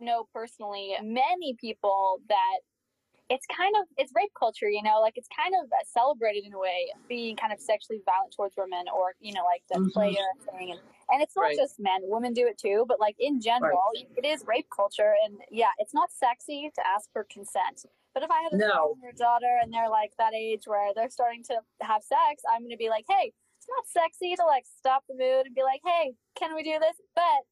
know 0.00 0.28
personally 0.32 0.94
many 1.02 1.56
people 1.60 2.20
that 2.28 2.58
it's 3.30 3.46
kind 3.46 3.74
of 3.80 3.86
it's 3.96 4.12
rape 4.14 4.30
culture 4.38 4.68
you 4.68 4.82
know 4.82 5.00
like 5.00 5.14
it's 5.16 5.28
kind 5.34 5.54
of 5.56 5.70
celebrated 5.86 6.44
in 6.44 6.52
a 6.52 6.58
way 6.58 6.88
being 7.08 7.34
kind 7.36 7.52
of 7.52 7.60
sexually 7.60 8.00
violent 8.04 8.34
towards 8.34 8.54
women 8.56 8.84
or 8.94 9.14
you 9.20 9.32
know 9.32 9.44
like 9.44 9.62
the 9.70 9.78
mm-hmm. 9.78 9.88
player 9.90 10.28
thing 10.50 10.72
and, 10.72 10.80
and 11.10 11.22
it's 11.22 11.34
not 11.34 11.42
right. 11.42 11.56
just 11.56 11.80
men 11.80 12.00
women 12.04 12.32
do 12.32 12.46
it 12.46 12.58
too 12.58 12.84
but 12.86 13.00
like 13.00 13.16
in 13.18 13.40
general 13.40 13.80
right. 13.94 14.06
it 14.16 14.26
is 14.26 14.44
rape 14.46 14.68
culture 14.74 15.14
and 15.24 15.38
yeah 15.50 15.72
it's 15.78 15.94
not 15.94 16.10
sexy 16.12 16.70
to 16.74 16.82
ask 16.86 17.10
for 17.12 17.24
consent 17.30 17.86
but 18.14 18.22
if 18.22 18.30
I 18.30 18.42
had 18.42 18.52
a 18.52 18.56
no. 18.56 18.94
son 18.94 19.02
or 19.02 19.12
daughter 19.12 19.58
and 19.60 19.74
they're 19.74 19.90
like 19.90 20.12
that 20.18 20.34
age 20.34 20.62
where 20.66 20.94
they're 20.94 21.10
starting 21.10 21.42
to 21.50 21.58
have 21.82 22.00
sex, 22.02 22.46
I'm 22.48 22.62
going 22.62 22.70
to 22.70 22.78
be 22.78 22.88
like, 22.88 23.04
hey, 23.10 23.32
it's 23.58 23.66
not 23.68 23.90
sexy 23.90 24.36
to 24.36 24.46
like 24.46 24.64
stop 24.78 25.02
the 25.08 25.18
mood 25.18 25.46
and 25.46 25.54
be 25.54 25.66
like, 25.66 25.80
hey, 25.84 26.14
can 26.38 26.54
we 26.54 26.62
do 26.62 26.78
this? 26.78 26.94
But 27.16 27.42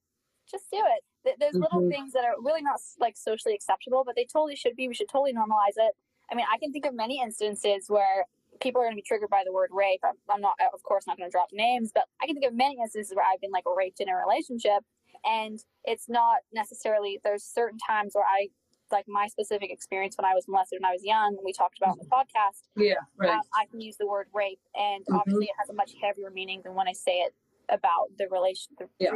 just 0.48 0.70
do 0.70 0.78
it. 0.78 1.02
There's 1.24 1.54
mm-hmm. 1.54 1.62
little 1.62 1.88
things 1.88 2.12
that 2.12 2.24
are 2.24 2.34
really 2.40 2.62
not 2.62 2.80
like 2.98 3.16
socially 3.16 3.54
acceptable, 3.54 4.02
but 4.04 4.16
they 4.16 4.24
totally 4.24 4.56
should 4.56 4.76
be. 4.76 4.88
We 4.88 4.94
should 4.94 5.08
totally 5.08 5.32
normalize 5.32 5.76
it. 5.76 5.94
I 6.30 6.34
mean, 6.34 6.46
I 6.52 6.58
can 6.58 6.72
think 6.72 6.86
of 6.86 6.94
many 6.94 7.20
instances 7.20 7.86
where 7.88 8.26
people 8.60 8.80
are 8.80 8.84
going 8.84 8.94
to 8.94 8.96
be 8.96 9.06
triggered 9.06 9.30
by 9.30 9.42
the 9.44 9.52
word 9.52 9.70
rape. 9.72 10.00
I'm, 10.04 10.14
I'm 10.30 10.40
not, 10.40 10.54
of 10.72 10.82
course, 10.82 11.06
not 11.06 11.16
going 11.16 11.28
to 11.28 11.32
drop 11.32 11.48
names, 11.52 11.90
but 11.94 12.04
I 12.22 12.26
can 12.26 12.34
think 12.34 12.46
of 12.46 12.54
many 12.54 12.78
instances 12.80 13.14
where 13.14 13.24
I've 13.24 13.40
been 13.40 13.50
like 13.50 13.64
raped 13.66 14.00
in 14.00 14.08
a 14.08 14.16
relationship, 14.16 14.84
and 15.24 15.58
it's 15.84 16.08
not 16.08 16.38
necessarily. 16.52 17.20
There's 17.22 17.44
certain 17.44 17.78
times 17.78 18.12
where 18.14 18.24
I 18.24 18.48
like 18.90 19.06
my 19.08 19.26
specific 19.26 19.70
experience 19.70 20.16
when 20.18 20.26
I 20.26 20.34
was 20.34 20.44
molested 20.46 20.80
when 20.80 20.88
I 20.88 20.92
was 20.92 21.04
young, 21.04 21.34
and 21.36 21.44
we 21.44 21.52
talked 21.52 21.78
about 21.78 21.92
on 21.92 21.98
the 21.98 22.04
podcast. 22.04 22.62
Yeah, 22.76 22.94
right. 23.16 23.30
Um, 23.30 23.40
I 23.54 23.66
can 23.66 23.80
use 23.80 23.96
the 23.98 24.06
word 24.06 24.28
rape, 24.34 24.60
and 24.74 25.02
mm-hmm. 25.04 25.16
obviously 25.16 25.46
it 25.46 25.56
has 25.58 25.70
a 25.70 25.74
much 25.74 25.92
heavier 26.00 26.30
meaning 26.30 26.60
than 26.64 26.74
when 26.74 26.88
I 26.88 26.92
say 26.92 27.18
it 27.18 27.34
about 27.68 28.08
the 28.18 28.26
relation, 28.30 28.74
the 28.78 28.88
yes. 28.98 29.12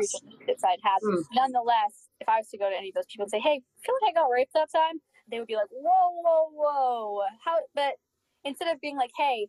I'd 0.64 0.78
had. 0.82 1.00
Mm. 1.02 1.22
Nonetheless, 1.34 2.08
if 2.20 2.28
I 2.28 2.38
was 2.38 2.48
to 2.50 2.58
go 2.58 2.70
to 2.70 2.76
any 2.76 2.88
of 2.88 2.94
those 2.94 3.06
people 3.06 3.24
and 3.24 3.30
say, 3.30 3.40
"Hey, 3.40 3.60
I 3.62 3.78
feel 3.84 3.94
like 4.02 4.10
I 4.10 4.20
got 4.20 4.28
raped 4.28 4.52
that 4.54 4.70
time," 4.72 5.00
they 5.30 5.38
would 5.38 5.48
be 5.48 5.56
like, 5.56 5.68
"Whoa, 5.70 6.20
whoa, 6.22 6.50
whoa! 6.52 7.22
How?" 7.44 7.58
But 7.74 7.94
instead 8.44 8.68
of 8.72 8.80
being 8.80 8.96
like, 8.96 9.10
"Hey," 9.16 9.48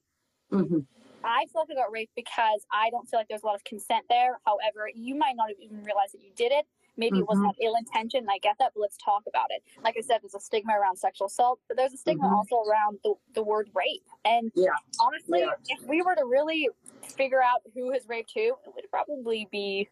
mm-hmm. 0.51 0.79
I 1.23 1.45
feel 1.51 1.61
like 1.61 1.69
I 1.71 1.75
got 1.75 1.91
raped 1.91 2.13
because 2.15 2.65
I 2.71 2.89
don't 2.89 3.07
feel 3.09 3.19
like 3.19 3.27
there's 3.27 3.43
a 3.43 3.45
lot 3.45 3.55
of 3.55 3.63
consent 3.63 4.05
there. 4.09 4.39
However, 4.45 4.89
you 4.93 5.15
might 5.15 5.35
not 5.35 5.49
have 5.49 5.57
even 5.59 5.83
realized 5.83 6.13
that 6.13 6.21
you 6.21 6.31
did 6.35 6.51
it. 6.51 6.65
Maybe 6.97 7.17
mm-hmm. 7.17 7.21
it 7.21 7.29
was 7.29 7.37
not 7.39 7.55
ill 7.61 7.75
intention. 7.77 8.25
I 8.29 8.39
get 8.39 8.55
that, 8.59 8.71
but 8.75 8.81
let's 8.81 8.97
talk 8.97 9.23
about 9.27 9.47
it. 9.49 9.63
Like 9.83 9.95
I 9.97 10.01
said, 10.01 10.19
there's 10.21 10.35
a 10.35 10.39
stigma 10.39 10.73
around 10.73 10.97
sexual 10.97 11.27
assault, 11.27 11.59
but 11.67 11.77
there's 11.77 11.93
a 11.93 11.97
stigma 11.97 12.25
mm-hmm. 12.25 12.35
also 12.35 12.63
around 12.69 12.99
the, 13.03 13.13
the 13.35 13.43
word 13.43 13.69
rape. 13.73 14.03
And 14.25 14.51
yeah. 14.55 14.69
honestly, 14.99 15.41
yeah. 15.41 15.51
if 15.67 15.87
we 15.87 16.01
were 16.01 16.15
to 16.15 16.25
really 16.25 16.69
figure 17.15 17.41
out 17.41 17.61
who 17.73 17.91
has 17.91 18.03
raped 18.07 18.31
who, 18.33 18.55
it 18.65 18.73
would 18.75 18.89
probably 18.89 19.47
be 19.51 19.89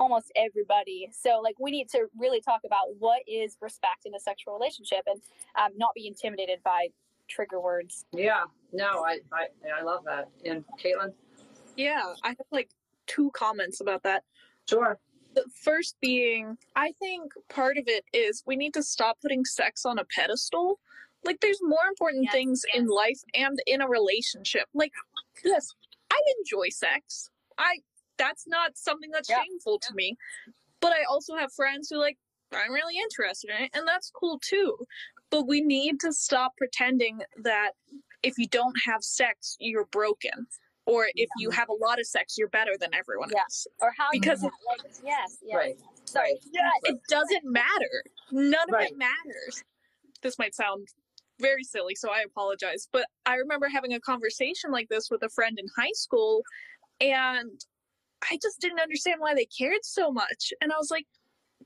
almost 0.00 0.32
everybody. 0.36 1.08
So, 1.12 1.40
like, 1.42 1.54
we 1.60 1.70
need 1.70 1.88
to 1.90 2.06
really 2.18 2.40
talk 2.40 2.60
about 2.64 2.96
what 2.98 3.22
is 3.26 3.56
respect 3.60 4.06
in 4.06 4.14
a 4.14 4.20
sexual 4.20 4.54
relationship 4.54 5.00
and 5.06 5.20
um, 5.56 5.70
not 5.76 5.90
be 5.94 6.06
intimidated 6.06 6.60
by 6.64 6.88
trigger 7.28 7.60
words. 7.60 8.04
Yeah, 8.12 8.44
no, 8.72 9.04
I, 9.04 9.18
I, 9.32 9.46
I 9.80 9.82
love 9.82 10.04
that. 10.04 10.28
And 10.44 10.64
Caitlin? 10.82 11.12
Yeah, 11.76 12.14
I 12.22 12.28
have 12.28 12.46
like 12.50 12.70
two 13.06 13.30
comments 13.32 13.80
about 13.80 14.02
that. 14.04 14.24
Sure. 14.68 14.98
The 15.34 15.44
first 15.62 15.96
being, 16.00 16.56
I 16.76 16.92
think 17.00 17.32
part 17.48 17.76
of 17.76 17.84
it 17.86 18.04
is 18.12 18.42
we 18.46 18.56
need 18.56 18.74
to 18.74 18.82
stop 18.82 19.18
putting 19.20 19.44
sex 19.44 19.84
on 19.84 19.98
a 19.98 20.04
pedestal. 20.04 20.78
Like, 21.24 21.40
there's 21.40 21.60
more 21.62 21.86
important 21.88 22.24
yes, 22.24 22.32
things 22.32 22.62
yes. 22.66 22.80
in 22.80 22.86
life 22.88 23.20
and 23.34 23.58
in 23.66 23.80
a 23.80 23.88
relationship. 23.88 24.66
Like, 24.74 24.92
yes, 25.44 25.68
I 26.10 26.20
enjoy 26.38 26.68
sex. 26.70 27.30
I 27.58 27.78
that's 28.16 28.46
not 28.46 28.76
something 28.76 29.10
that's 29.10 29.28
yeah. 29.28 29.42
shameful 29.42 29.78
to 29.80 29.94
me. 29.94 30.16
But 30.80 30.92
I 30.92 31.04
also 31.08 31.36
have 31.36 31.52
friends 31.52 31.88
who 31.90 31.98
like 31.98 32.18
I'm 32.52 32.72
really 32.72 32.96
interested 32.98 33.50
in 33.50 33.64
it, 33.64 33.70
and 33.74 33.88
that's 33.88 34.10
cool 34.10 34.38
too. 34.46 34.76
But 35.30 35.48
we 35.48 35.60
need 35.60 35.98
to 36.00 36.12
stop 36.12 36.52
pretending 36.56 37.20
that 37.42 37.72
if 38.22 38.38
you 38.38 38.46
don't 38.46 38.76
have 38.86 39.02
sex, 39.02 39.56
you're 39.58 39.86
broken 39.86 40.46
or 40.86 41.06
if 41.14 41.28
you 41.38 41.50
have 41.50 41.68
a 41.68 41.84
lot 41.84 41.98
of 41.98 42.06
sex 42.06 42.36
you're 42.38 42.48
better 42.48 42.72
than 42.78 42.90
everyone 42.94 43.28
yeah. 43.32 43.40
else 43.40 43.66
or 43.80 43.92
how 43.96 44.08
because 44.12 44.42
you, 44.42 44.50
like 44.68 44.92
yes, 45.04 45.38
yes. 45.42 45.56
Right. 45.56 45.76
So 46.04 46.20
Right. 46.20 46.34
yeah 46.52 46.70
it 46.84 46.98
doesn't 47.08 47.44
matter 47.44 48.02
none 48.30 48.68
of 48.68 48.72
Right. 48.72 48.90
it 48.90 48.98
matters 48.98 49.62
this 50.22 50.38
might 50.38 50.54
sound 50.54 50.88
very 51.40 51.64
silly 51.64 51.94
so 51.94 52.10
i 52.12 52.20
apologize 52.20 52.88
but 52.92 53.06
i 53.26 53.34
remember 53.36 53.68
having 53.68 53.92
a 53.94 54.00
conversation 54.00 54.70
like 54.70 54.88
this 54.88 55.08
with 55.10 55.22
a 55.22 55.28
friend 55.30 55.58
in 55.58 55.66
high 55.76 55.92
school 55.92 56.42
and 57.00 57.60
i 58.30 58.38
just 58.40 58.60
didn't 58.60 58.78
understand 58.78 59.16
why 59.18 59.34
they 59.34 59.46
cared 59.46 59.80
so 59.82 60.12
much 60.12 60.52
and 60.60 60.72
i 60.72 60.76
was 60.78 60.90
like 60.92 61.06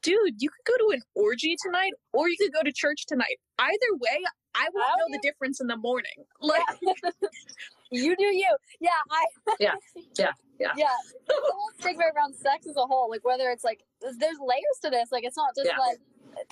dude 0.01 0.35
you 0.39 0.49
could 0.49 0.73
go 0.73 0.89
to 0.89 0.95
an 0.95 1.03
orgy 1.15 1.55
tonight 1.63 1.93
or 2.13 2.29
you 2.31 2.37
could 2.41 2.53
go 2.53 2.63
to 2.63 2.73
church 2.73 3.05
tonight 3.07 3.39
either 3.59 3.93
way 4.01 4.23
i 4.55 4.69
won't 4.75 4.99
know 4.99 5.07
the 5.17 5.21
difference 5.23 5.61
in 5.61 5.67
the 5.67 5.77
morning 5.77 6.25
like 6.41 6.63
you 7.91 8.15
do 8.17 8.25
you. 8.25 8.57
Yeah, 8.81 8.91
I 9.11 9.25
Yeah, 9.61 9.73
yeah, 10.19 10.33
yeah. 10.61 10.73
Yeah. 10.77 10.87
The 11.27 11.35
whole 11.43 11.71
stigma 11.79 12.05
around 12.15 12.35
sex 12.35 12.67
as 12.67 12.77
a 12.77 12.85
whole, 12.85 13.09
like 13.11 13.25
whether 13.25 13.51
it's 13.51 13.65
like 13.65 13.83
there's 14.03 14.17
there's 14.19 14.37
layers 14.41 14.79
to 14.85 14.91
this. 14.91 15.11
Like 15.11 15.25
it's 15.25 15.39
not 15.39 15.55
just 15.57 15.71
Yeah. 15.71 15.79
like 15.79 15.99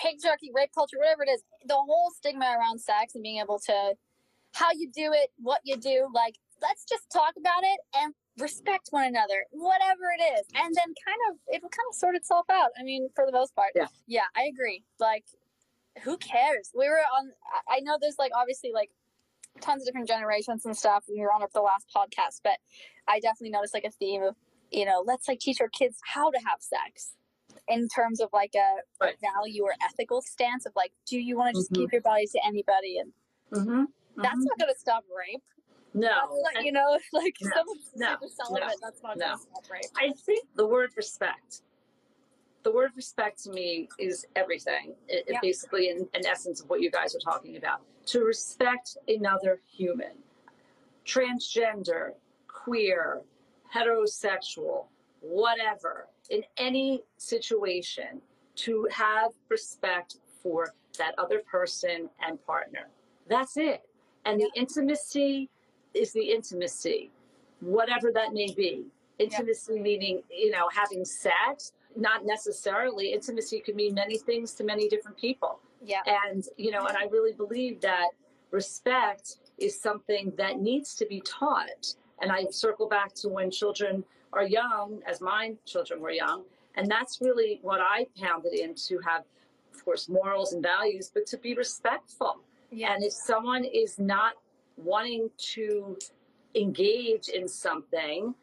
patriarchy, 0.01 0.49
rape 0.55 0.71
culture, 0.75 0.97
whatever 0.99 1.25
it 1.25 1.29
is. 1.31 1.43
The 1.67 1.75
whole 1.75 2.11
stigma 2.17 2.57
around 2.59 2.81
sex 2.81 3.15
and 3.15 3.23
being 3.23 3.39
able 3.39 3.59
to 3.67 3.95
how 4.55 4.71
you 4.73 4.91
do 4.91 5.13
it, 5.13 5.29
what 5.37 5.61
you 5.65 5.77
do, 5.77 6.09
like 6.15 6.37
let's 6.63 6.87
just 6.87 7.05
talk 7.13 7.35
about 7.37 7.63
it 7.63 7.81
and 8.01 8.15
respect 8.39 8.89
one 8.91 9.05
another, 9.05 9.45
whatever 9.51 10.09
it 10.19 10.23
is. 10.41 10.47
And 10.55 10.75
then 10.75 10.89
kind 11.05 11.21
of 11.31 11.37
it'll 11.53 11.69
kind 11.69 11.87
of 11.91 11.97
sort 11.97 12.17
itself 12.17 12.47
out. 12.51 12.71
I 12.81 12.83
mean, 12.83 13.11
for 13.15 13.27
the 13.27 13.33
most 13.33 13.55
part. 13.55 13.73
Yeah. 13.75 13.89
Yeah, 14.07 14.29
I 14.35 14.45
agree. 14.45 14.85
Like 14.99 15.25
who 16.03 16.17
cares? 16.19 16.71
We 16.75 16.89
were 16.89 16.99
on 17.19 17.33
I- 17.69 17.81
know 17.81 17.97
there's 18.01 18.19
like 18.19 18.33
obviously 18.35 18.73
like 18.73 18.91
tons 19.61 19.83
of 19.83 19.87
different 19.87 20.09
generations 20.09 20.65
and 20.67 20.77
stuff. 20.77 21.05
We 21.09 21.21
were 21.21 21.33
on 21.33 21.41
for 21.41 21.49
the 21.55 21.61
last 21.63 21.87
podcast, 21.95 22.41
but 22.45 22.59
I 23.09 23.21
definitely 23.21 23.51
noticed 23.51 23.73
like 23.75 23.85
a 23.85 23.91
theme 23.91 24.23
of, 24.23 24.37
you 24.71 24.85
know, 24.85 25.03
let's 25.07 25.29
like 25.29 25.39
teach 25.41 25.61
our 25.61 25.69
kids 25.69 25.99
how 26.05 26.31
to 26.31 26.39
have 26.39 26.61
sex 26.61 27.13
in 27.69 27.89
terms 27.89 28.21
of 28.21 28.29
like 28.33 28.55
a, 28.55 28.77
Right. 29.01 29.17
value 29.21 29.63
or 29.65 29.73
ethical 29.85 30.21
stance 30.23 30.67
of 30.67 30.73
like, 30.77 30.93
do 31.07 31.19
you 31.19 31.37
want 31.37 31.55
to 31.55 31.61
just 31.61 31.73
Mhm. 31.73 31.77
give 31.77 31.93
your 31.93 32.03
body 32.03 32.27
to 32.27 32.41
anybody? 32.47 32.99
And 32.99 33.13
Mm-hmm. 33.53 33.85
that's 34.23 34.39
not 34.45 34.59
going 34.59 34.73
to 34.73 34.79
stop 34.79 35.05
rape. 35.17 35.43
no. 35.95 36.41
Like, 36.43 36.65
you 36.65 36.73
know, 36.73 36.99
like 37.13 37.37
No, 37.41 37.51
someone's 37.55 37.91
no, 37.97 38.17
celibate. 38.45 38.77
That's 38.83 39.03
not 39.03 39.17
no. 39.17 39.33
to 39.37 39.39
stop 39.39 39.71
rape. 39.71 39.85
I 39.97 40.13
think 40.13 40.47
the 40.55 40.67
word 40.67 40.91
respect. 40.97 41.63
The 42.67 42.73
word 42.73 42.91
respect 42.97 43.45
to 43.45 43.51
me 43.53 43.89
is 43.97 44.27
everything. 44.35 44.97
It, 45.07 45.25
Yeah. 45.29 45.39
basically, 45.41 45.89
in, 45.91 45.99
in 46.15 46.27
essence, 46.27 46.61
of 46.61 46.69
what 46.69 46.81
you 46.81 46.91
guys 46.91 47.15
are 47.15 47.21
talking 47.21 47.57
about. 47.57 47.81
To 48.07 48.25
respect 48.25 48.99
another 49.07 49.61
human, 49.71 50.15
transgender, 51.05 52.15
queer, 52.49 53.23
heterosexual, 53.73 54.87
whatever, 55.21 56.09
in 56.29 56.43
any 56.57 57.05
situation, 57.19 58.21
to 58.57 58.89
have 58.91 59.31
respect 59.49 60.17
for 60.43 60.75
that 60.99 61.15
other 61.19 61.39
person 61.49 62.11
and 62.27 62.45
partner. 62.47 62.89
That's 63.29 63.57
it. 63.57 63.89
And 64.25 64.41
the 64.41 64.51
intimacy 64.57 65.49
is 65.95 66.13
the 66.13 66.33
intimacy, 66.33 67.13
whatever 67.61 68.11
that 68.11 68.33
may 68.33 68.53
be. 68.53 68.87
Intimacy 69.21 69.79
meaning, 69.79 70.25
you 70.31 70.51
know, 70.51 70.69
having 70.75 71.05
sex, 71.05 71.73
not 71.97 72.25
necessarily. 72.25 73.13
Intimacy 73.13 73.61
could 73.61 73.75
mean 73.75 73.95
many 73.95 74.19
things 74.19 74.53
to 74.55 74.65
many 74.65 74.89
different 74.89 75.17
people. 75.17 75.61
Yeah. 75.83 76.01
And, 76.07 76.45
you 76.57 76.71
know, 76.71 76.87
and 76.87 76.97
I 76.97 77.05
really 77.05 77.33
believe 77.33 77.81
that 77.81 78.09
respect 78.51 79.37
is 79.59 79.81
something 79.81 80.33
that 80.37 80.61
needs 80.61 80.95
to 80.97 81.07
be 81.07 81.21
taught. 81.21 81.95
And 82.21 82.31
I 82.31 82.47
circle 82.51 82.89
back 82.89 83.15
to 83.15 83.29
when 83.29 83.51
children 83.51 84.05
are 84.33 84.45
young, 84.45 85.01
as 85.07 85.21
my 85.21 85.55
children 85.65 86.01
were 86.01 86.11
young. 86.11 86.45
And 86.75 86.91
that's 86.91 87.21
really 87.21 87.61
what 87.63 87.81
I 87.81 88.07
pounded 88.21 88.53
in 88.53 88.75
to 88.75 88.99
have, 89.07 89.25
of 89.75 89.85
course, 89.85 90.09
morals 90.09 90.53
and 90.53 90.63
values, 90.63 91.11
but 91.13 91.27
to 91.27 91.39
be 91.39 91.55
respectful. 91.55 92.41
Yeah. 92.71 92.93
And 92.93 93.03
if 93.03 93.13
someone 93.13 93.65
is 93.65 93.99
not 93.99 94.35
wanting 94.77 95.31
to 95.55 95.97
engage 96.55 97.29
in 97.29 97.49
something, 97.49 98.35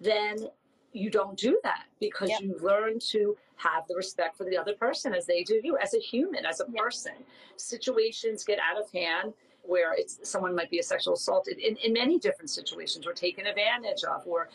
then 0.00 0.48
you 0.98 1.10
don't 1.10 1.36
do 1.38 1.60
that 1.62 1.84
because 2.00 2.30
Yep. 2.30 2.40
you 2.40 2.58
learn 2.60 2.98
to 3.10 3.36
have 3.56 3.86
the 3.88 3.94
respect 3.94 4.36
for 4.36 4.44
the 4.44 4.56
other 4.56 4.74
person 4.74 5.14
as 5.14 5.26
they 5.26 5.42
do 5.42 5.60
you, 5.62 5.76
as 5.78 5.94
a 5.94 5.98
human, 5.98 6.44
as 6.44 6.60
a 6.60 6.66
Yep. 6.70 6.82
person. 6.82 7.12
Situations 7.56 8.44
get 8.44 8.58
out 8.58 8.80
of 8.80 8.90
hand 8.90 9.34
where 9.62 9.92
it's 9.94 10.18
someone 10.22 10.54
might 10.54 10.70
be 10.70 10.78
a 10.78 10.82
sexual 10.82 11.14
assaulted 11.14 11.58
in, 11.58 11.76
in 11.76 11.92
many 11.92 12.18
different 12.18 12.50
situations 12.50 13.06
or 13.06 13.12
taken 13.12 13.46
advantage 13.46 14.04
of 14.04 14.26
or 14.26 14.48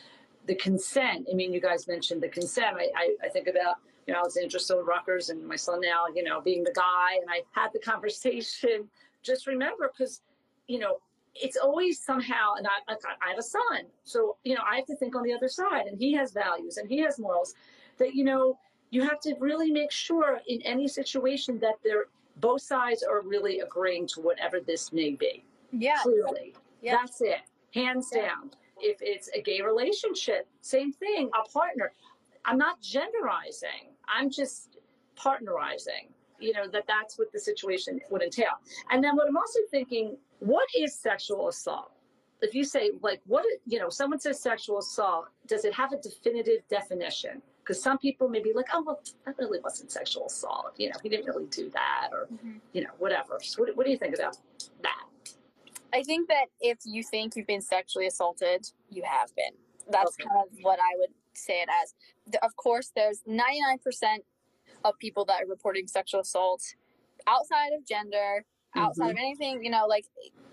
the 0.45 0.55
consent. 0.55 1.27
I 1.31 1.35
mean, 1.35 1.53
you 1.53 1.61
guys 1.61 1.87
mentioned 1.87 2.21
the 2.21 2.29
consent. 2.29 2.75
I, 2.77 2.89
I, 2.95 3.15
I 3.25 3.29
think 3.29 3.47
about, 3.47 3.77
you 4.07 4.13
know, 4.13 4.19
I 4.19 4.23
was 4.23 4.37
interested 4.37 4.77
in 4.77 4.85
Rutgers 4.85 5.29
and 5.29 5.47
my 5.47 5.55
son 5.55 5.79
now, 5.81 6.05
you 6.13 6.23
know, 6.23 6.41
being 6.41 6.63
the 6.63 6.73
guy 6.73 7.15
and 7.21 7.29
I 7.29 7.41
had 7.51 7.71
the 7.73 7.79
conversation. 7.91 8.89
Just 9.21 9.47
remember, 9.47 9.91
because, 9.95 10.21
you 10.67 10.79
know, 10.79 10.97
it's 11.35 11.57
always 11.57 11.99
somehow, 11.99 12.53
and 12.57 12.67
I, 12.67 12.93
I 13.25 13.29
have 13.29 13.39
a 13.39 13.43
son, 13.43 13.85
so 14.03 14.37
you 14.43 14.55
know 14.55 14.61
I 14.69 14.75
have 14.77 14.85
to 14.87 14.95
think 14.95 15.15
on 15.15 15.23
the 15.23 15.33
other 15.33 15.47
side, 15.47 15.87
and 15.87 15.97
he 15.97 16.13
has 16.13 16.31
values 16.31 16.77
and 16.77 16.89
he 16.89 16.99
has 16.99 17.19
morals. 17.19 17.55
That 17.97 18.13
you 18.15 18.23
know 18.23 18.59
you 18.91 19.01
have 19.01 19.19
to 19.21 19.35
really 19.39 19.71
make 19.71 19.91
sure 19.91 20.39
in 20.47 20.61
any 20.61 20.87
situation 20.87 21.59
that 21.59 21.75
they're 21.83 22.05
both 22.37 22.61
sides 22.61 23.03
are 23.03 23.21
really 23.21 23.59
agreeing 23.59 24.07
to 24.07 24.21
whatever 24.21 24.59
this 24.59 24.91
may 24.91 25.11
be. 25.11 25.43
Yeah. 25.71 25.97
Clearly, 26.01 26.55
Yeah. 26.81 26.97
that's 26.99 27.21
it, 27.21 27.41
hands 27.73 28.11
Yeah. 28.13 28.27
down. 28.27 28.51
If 28.79 28.97
it's 29.01 29.29
a 29.33 29.41
gay 29.41 29.61
relationship, 29.61 30.47
same 30.61 30.91
thing. 30.91 31.29
A 31.39 31.47
partner. 31.49 31.93
I'm 32.45 32.57
not 32.57 32.81
genderizing. 32.81 33.93
I'm 34.07 34.29
just 34.29 34.77
partnerizing. 35.15 36.09
You 36.39 36.53
know 36.53 36.67
that 36.67 36.85
that's 36.87 37.17
what 37.17 37.31
the 37.31 37.39
situation 37.39 38.01
would 38.09 38.21
entail. 38.21 38.59
And 38.91 39.03
then 39.03 39.15
what 39.15 39.27
I'm 39.27 39.37
also 39.37 39.59
thinking, 39.71 40.17
what 40.43 40.67
is 40.77 40.93
sexual 40.95 41.47
assault? 41.47 41.91
If 42.41 42.53
you 42.53 42.63
say 42.65 42.91
like 43.01 43.21
what 43.25 43.45
you 43.65 43.79
know, 43.79 43.89
someone 43.89 44.19
says 44.19 44.41
sexual 44.41 44.79
assault, 44.79 45.27
does 45.47 45.63
it 45.65 45.73
have 45.73 45.93
a 45.93 45.97
definitive 45.97 46.67
definition? 46.69 47.41
Because 47.61 47.81
some 47.81 47.97
people 47.97 48.27
may 48.27 48.41
be 48.41 48.51
like, 48.53 48.65
oh 48.73 48.83
well, 48.85 49.01
that 49.25 49.35
really 49.37 49.59
wasn't 49.63 49.89
sexual 49.91 50.25
assault. 50.27 50.73
You 50.77 50.89
know, 50.89 50.95
he 51.01 51.07
didn't 51.07 51.25
really 51.27 51.45
do 51.45 51.69
that, 51.69 52.09
or 52.11 52.27
Mhm. 52.33 52.59
you 52.73 52.81
know, 52.83 52.89
whatever. 52.99 53.39
So 53.41 53.63
what, 53.63 53.75
what 53.77 53.85
do 53.85 53.91
you 53.91 53.97
think 53.97 54.15
about 54.15 54.37
that? 54.81 55.05
I 55.93 56.03
think 56.03 56.27
that 56.27 56.47
if 56.59 56.79
you 56.83 57.03
think 57.03 57.35
you've 57.35 57.47
been 57.47 57.61
sexually 57.61 58.07
assaulted, 58.07 58.67
you 58.89 59.03
have 59.03 59.33
been. 59.35 59.53
That's 59.89 60.15
Okay. 60.19 60.27
kind 60.27 60.45
of 60.45 60.57
what 60.61 60.79
I 60.79 60.97
would 60.97 61.13
say 61.33 61.61
it 61.61 61.69
as. 61.81 61.93
Of 62.41 62.55
course, 62.57 62.91
there's 62.95 63.21
99% 63.25 64.25
of 64.83 64.97
people 64.99 65.23
that 65.25 65.43
are 65.43 65.47
reporting 65.47 65.87
sexual 65.87 66.21
assault 66.21 66.61
outside 67.27 67.71
of 67.73 67.85
gender, 67.85 68.43
outside 68.75 69.11
of 69.11 69.17
anything, 69.17 69.63
you 69.63 69.69
know, 69.71 69.85
like 69.87 70.05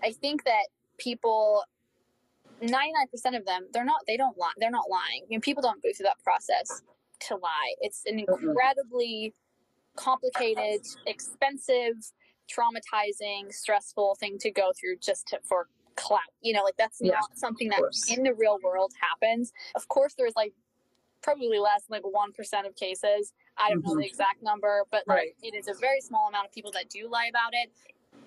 I 0.02 0.12
think 0.12 0.44
that 0.44 0.66
people 0.98 1.64
99% 2.62 3.36
of 3.36 3.46
them, 3.46 3.66
they're 3.72 3.84
not 3.84 4.00
they 4.06 4.16
don't 4.16 4.36
lie. 4.38 4.52
They're 4.58 4.70
not 4.70 4.90
lying. 4.90 5.22
I 5.24 5.26
mean, 5.28 5.40
people 5.40 5.62
don't 5.62 5.82
go 5.82 5.90
through 5.96 6.04
that 6.04 6.22
process 6.22 6.82
to 7.28 7.36
lie. 7.36 7.74
It's 7.80 8.02
an 8.06 8.18
Mhm. 8.18 8.28
incredibly 8.28 9.34
complicated, 9.96 10.82
expensive, 11.06 11.94
traumatizing, 12.48 13.52
stressful 13.52 14.16
thing 14.16 14.38
to 14.38 14.50
go 14.50 14.72
through 14.78 14.96
just 14.98 15.28
to, 15.28 15.40
for 15.44 15.68
clout. 15.96 16.20
You 16.40 16.54
know, 16.54 16.62
like 16.64 16.76
that's 16.76 17.00
Yeah, 17.00 17.12
not 17.12 17.36
something 17.38 17.68
that 17.70 17.82
in 18.08 18.22
the 18.22 18.34
real 18.34 18.58
world 18.62 18.92
happens. 19.00 19.52
Of 19.74 19.88
course, 19.88 20.14
there's 20.14 20.36
like 20.36 20.54
probably 21.22 21.58
less 21.58 21.84
than 21.86 21.96
like 22.02 22.04
1% 22.04 22.66
of 22.66 22.74
cases. 22.76 23.32
I 23.56 23.70
don't 23.70 23.84
know 23.84 23.94
Mhm. 23.94 24.00
the 24.00 24.06
exact 24.06 24.42
number, 24.42 24.84
but 24.90 25.06
like 25.06 25.16
Right. 25.18 25.36
it 25.42 25.54
is 25.54 25.68
a 25.68 25.74
very 25.74 26.00
small 26.00 26.28
amount 26.28 26.46
of 26.46 26.52
people 26.52 26.72
that 26.72 26.88
do 26.88 27.08
lie 27.08 27.26
about 27.26 27.54
it. 27.54 27.70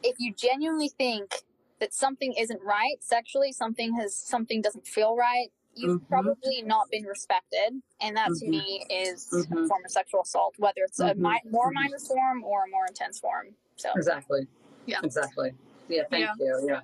If 0.04 0.16
you 0.20 0.34
genuinely 0.34 0.90
think 0.90 1.44
that 1.80 1.94
something 1.94 2.34
isn't 2.38 2.62
right 2.64 2.98
sexually, 3.02 3.52
something 3.52 3.96
has 3.96 4.16
something 4.16 4.62
doesn't 4.62 4.86
feel 4.86 5.16
right, 5.16 5.52
you've 5.74 6.02
Mhm. 6.02 6.08
probably 6.08 6.62
not 6.62 6.90
been 6.92 7.06
respected, 7.06 7.82
and 8.02 8.16
that 8.16 8.28
to 8.36 8.46
Mhm. 8.46 8.50
me 8.50 8.86
is 8.90 9.28
Mhm. 9.32 9.66
a 9.66 9.68
form 9.68 9.84
of 9.86 9.92
sexual 9.92 10.22
assault, 10.22 10.54
whether 10.60 10.82
it's 10.84 11.00
a 11.00 11.16
mi- 11.16 11.42
more 11.46 11.70
Mhm. 11.72 11.74
minor 11.74 12.00
form 12.00 12.44
or 12.44 12.66
a 12.66 12.68
more 12.70 12.86
intense 12.86 13.20
form. 13.20 13.56
So 13.78 13.92
Exactly. 13.96 14.48
Yeah. 14.86 15.00
Exactly. 15.04 15.56
Yeah. 15.88 16.04
Thank 16.10 16.30
Yeah. 16.40 16.46
you. 16.46 16.68
Yeah. 16.68 16.82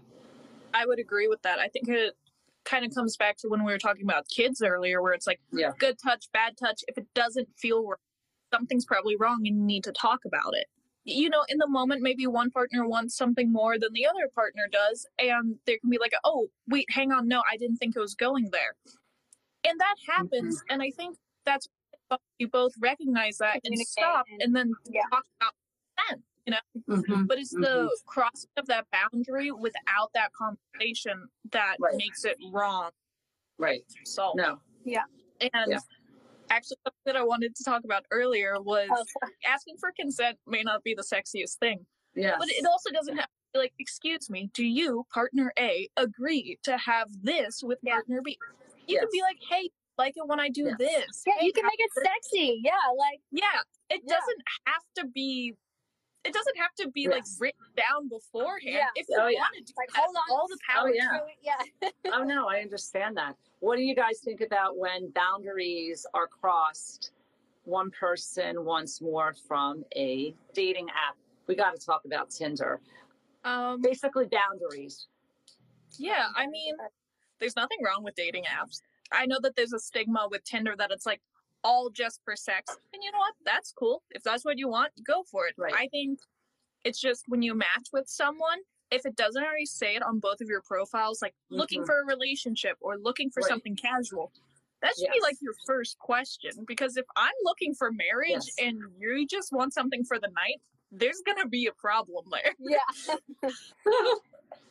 I 0.73 0.85
would 0.85 0.99
agree 0.99 1.27
with 1.27 1.41
that. 1.43 1.59
I 1.59 1.67
think 1.67 1.87
it 1.87 2.15
kind 2.63 2.85
of 2.85 2.93
comes 2.93 3.15
back 3.17 3.37
to 3.37 3.47
when 3.49 3.63
we 3.63 3.71
were 3.71 3.77
talking 3.79 4.03
about 4.03 4.27
kids 4.27 4.61
earlier, 4.61 5.01
where 5.01 5.13
it's 5.13 5.27
like 5.27 5.41
Yeah. 5.51 5.71
good 5.77 5.97
touch, 5.99 6.31
bad 6.31 6.57
touch. 6.57 6.83
If 6.87 6.97
it 6.97 7.11
doesn't 7.13 7.49
feel 7.57 7.85
right, 7.85 7.99
something's 8.53 8.85
probably 8.85 9.15
wrong 9.15 9.45
and 9.45 9.57
you 9.57 9.63
need 9.63 9.83
to 9.83 9.91
talk 9.91 10.25
about 10.25 10.55
it. 10.55 10.67
You 11.05 11.29
know, 11.29 11.43
in 11.49 11.57
the 11.57 11.67
moment, 11.67 12.01
maybe 12.01 12.27
one 12.27 12.51
partner 12.51 12.87
wants 12.87 13.15
something 13.15 13.51
more 13.51 13.79
than 13.79 13.93
the 13.93 14.05
other 14.05 14.27
partner 14.35 14.67
does. 14.71 15.07
And 15.17 15.55
there 15.65 15.77
can 15.79 15.89
be 15.89 15.97
like, 15.97 16.13
oh, 16.23 16.49
wait, 16.67 16.85
hang 16.89 17.11
on. 17.11 17.27
No, 17.27 17.41
I 17.51 17.57
didn't 17.57 17.77
think 17.77 17.95
it 17.95 17.99
was 17.99 18.15
going 18.15 18.49
there. 18.51 18.75
And 19.63 19.79
that 19.79 19.95
happens. 20.07 20.61
And 20.69 20.81
I 20.81 20.91
think 20.91 21.17
that's 21.45 21.67
you 22.39 22.47
both 22.47 22.73
recognize 22.79 23.37
that 23.37 23.59
and 23.63 23.77
stop 23.79 24.25
and- 24.31 24.41
and 24.41 24.55
then 24.55 24.73
Yeah. 24.89 25.03
talk 25.11 25.25
about 25.39 25.53
then. 26.09 26.23
Mhm. 26.87 27.27
But 27.27 27.37
it's 27.37 27.51
the 27.51 27.95
crossing 28.07 28.49
of 28.57 28.65
that 28.65 28.87
boundary 28.91 29.51
without 29.51 30.11
that 30.13 30.31
conversation 30.33 31.29
that 31.51 31.75
Right. 31.79 31.95
makes 31.97 32.25
it 32.25 32.37
wrong. 32.51 32.89
Right. 33.59 33.85
So 34.05 34.33
no. 34.35 34.59
Yeah. 34.83 35.03
And 35.39 35.51
yeah. 35.71 35.79
Actually 36.49 36.77
something 36.83 37.01
that 37.05 37.15
I 37.15 37.23
wanted 37.23 37.55
to 37.55 37.63
talk 37.63 37.83
about 37.83 38.03
earlier 38.11 38.55
was 38.59 38.89
oh, 38.91 39.27
asking 39.45 39.75
for 39.79 39.91
consent 39.99 40.37
may 40.47 40.63
not 40.63 40.83
be 40.83 40.93
the 40.93 41.03
sexiest 41.03 41.57
thing. 41.59 41.85
Yeah. 42.15 42.35
But 42.37 42.49
it 42.49 42.65
also 42.65 42.91
doesn't 42.91 43.17
have 43.17 43.27
like, 43.55 43.73
excuse 43.79 44.29
me, 44.29 44.49
do 44.53 44.63
you, 44.63 45.05
partner 45.13 45.51
A, 45.57 45.89
agree 45.97 46.57
to 46.63 46.77
have 46.77 47.07
this 47.21 47.61
with 47.63 47.79
yeah. 47.81 47.93
partner 47.93 48.21
B? 48.23 48.37
You 48.87 48.95
yes. 48.95 49.01
can 49.01 49.09
be 49.11 49.21
like, 49.21 49.37
hey, 49.49 49.69
like 49.97 50.13
it 50.15 50.27
when 50.27 50.39
I 50.39 50.49
do 50.49 50.63
yes. 50.63 50.75
this. 50.79 51.23
Yeah, 51.27 51.33
hey, 51.39 51.45
you 51.45 51.53
can 51.53 51.65
make 51.65 51.79
it 51.79 51.91
sexy. 51.93 52.61
Yeah, 52.63 52.71
like 52.97 53.19
yeah, 53.31 53.43
it 53.89 54.01
yeah. 54.05 54.13
doesn't 54.13 54.43
have 54.65 54.83
to 54.97 55.07
be. 55.13 55.55
It 56.25 56.33
doesn't 56.33 56.57
have 56.57 56.73
to 56.79 56.89
be 56.89 57.03
yes. 57.03 57.11
like 57.11 57.23
written 57.39 57.65
down 57.77 58.09
beforehand. 58.09 58.75
Yeah. 58.75 58.87
If 58.95 59.07
you 59.07 59.15
oh, 59.17 59.23
want 59.23 59.55
to 59.57 59.63
do 59.63 59.73
like, 59.77 59.89
hold 59.95 60.15
on, 60.15 60.37
all 60.37 60.47
the 60.47 60.57
oh, 60.69 60.73
power. 60.73 60.89
Oh, 60.89 61.27
yeah. 61.41 61.53
yeah. 61.81 61.89
oh 62.13 62.23
no, 62.23 62.47
I 62.47 62.59
understand 62.59 63.15
that. 63.17 63.35
What 63.61 63.77
do 63.77 63.83
you 63.83 63.95
guys 63.95 64.19
think 64.23 64.41
about 64.41 64.77
when 64.77 65.11
boundaries 65.11 66.05
are 66.13 66.27
crossed? 66.27 67.11
One 67.63 67.91
person 67.91 68.65
wants 68.65 69.01
more 69.01 69.33
from 69.47 69.85
a 69.95 70.33
dating 70.53 70.89
app. 70.89 71.15
We 71.47 71.55
got 71.55 71.79
to 71.79 71.85
talk 71.85 72.01
about 72.05 72.31
Tinder. 72.31 72.81
Um, 73.43 73.81
Basically, 73.81 74.25
boundaries. 74.25 75.07
Yeah, 75.97 76.27
I 76.35 76.47
mean, 76.47 76.75
there's 77.39 77.55
nothing 77.55 77.77
wrong 77.83 78.03
with 78.03 78.15
dating 78.15 78.43
apps. 78.43 78.81
I 79.11 79.25
know 79.25 79.37
that 79.41 79.55
there's 79.55 79.73
a 79.73 79.79
stigma 79.79 80.27
with 80.29 80.43
Tinder 80.43 80.75
that 80.77 80.91
it's 80.91 81.05
like 81.05 81.21
all 81.63 81.89
just 81.89 82.21
for 82.23 82.35
sex. 82.35 82.75
And 82.93 83.03
you 83.03 83.11
know 83.11 83.19
what? 83.19 83.33
That's 83.45 83.71
cool. 83.71 84.03
If 84.11 84.23
that's 84.23 84.45
what 84.45 84.57
you 84.57 84.69
want, 84.69 84.91
go 85.05 85.23
for 85.29 85.47
it. 85.47 85.55
Right. 85.57 85.73
I 85.73 85.87
think 85.87 86.19
it's 86.83 86.99
just 86.99 87.25
when 87.27 87.41
you 87.41 87.55
match 87.55 87.89
with 87.91 88.07
someone, 88.07 88.59
if 88.91 89.05
it 89.05 89.15
doesn't 89.15 89.43
already 89.43 89.65
say 89.65 89.95
it 89.95 90.03
on 90.03 90.19
both 90.19 90.41
of 90.41 90.47
your 90.47 90.61
profiles, 90.61 91.21
like 91.21 91.33
mm-hmm. 91.33 91.57
looking 91.57 91.85
for 91.85 92.01
a 92.01 92.05
relationship 92.05 92.77
or 92.81 92.97
looking 92.97 93.29
for 93.29 93.41
right. 93.41 93.49
something 93.49 93.75
casual, 93.75 94.31
that 94.81 94.93
should 94.95 95.09
yes. 95.13 95.13
be 95.13 95.21
like 95.21 95.35
your 95.41 95.53
first 95.65 95.99
question. 95.99 96.51
Because 96.67 96.97
if 96.97 97.05
I'm 97.15 97.33
looking 97.43 97.75
for 97.75 97.91
marriage 97.91 98.45
yes. 98.45 98.55
and 98.59 98.79
you 98.97 99.27
just 99.27 99.51
want 99.51 99.73
something 99.73 100.03
for 100.05 100.17
the 100.19 100.29
night, 100.29 100.61
there's 100.91 101.21
gonna 101.25 101.47
be 101.47 101.67
a 101.67 101.73
problem 101.73 102.25
there. 102.31 102.53
Yeah. 102.59 103.49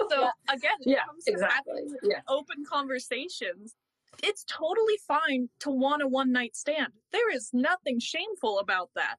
so 0.09 0.21
yeah. 0.23 0.31
again, 0.49 0.79
yeah, 0.81 1.05
exactly. 1.27 1.83
Yeah. 2.03 2.21
open 2.29 2.65
conversations. 2.69 3.77
It's 4.23 4.45
totally 4.45 4.99
fine 5.07 5.49
to 5.61 5.71
want 5.71 6.03
a 6.03 6.09
one 6.09 6.33
night 6.33 6.57
stand. 6.57 6.93
There 7.13 7.31
is 7.31 7.51
nothing 7.53 8.01
shameful 8.01 8.59
about 8.59 8.91
that 8.95 9.17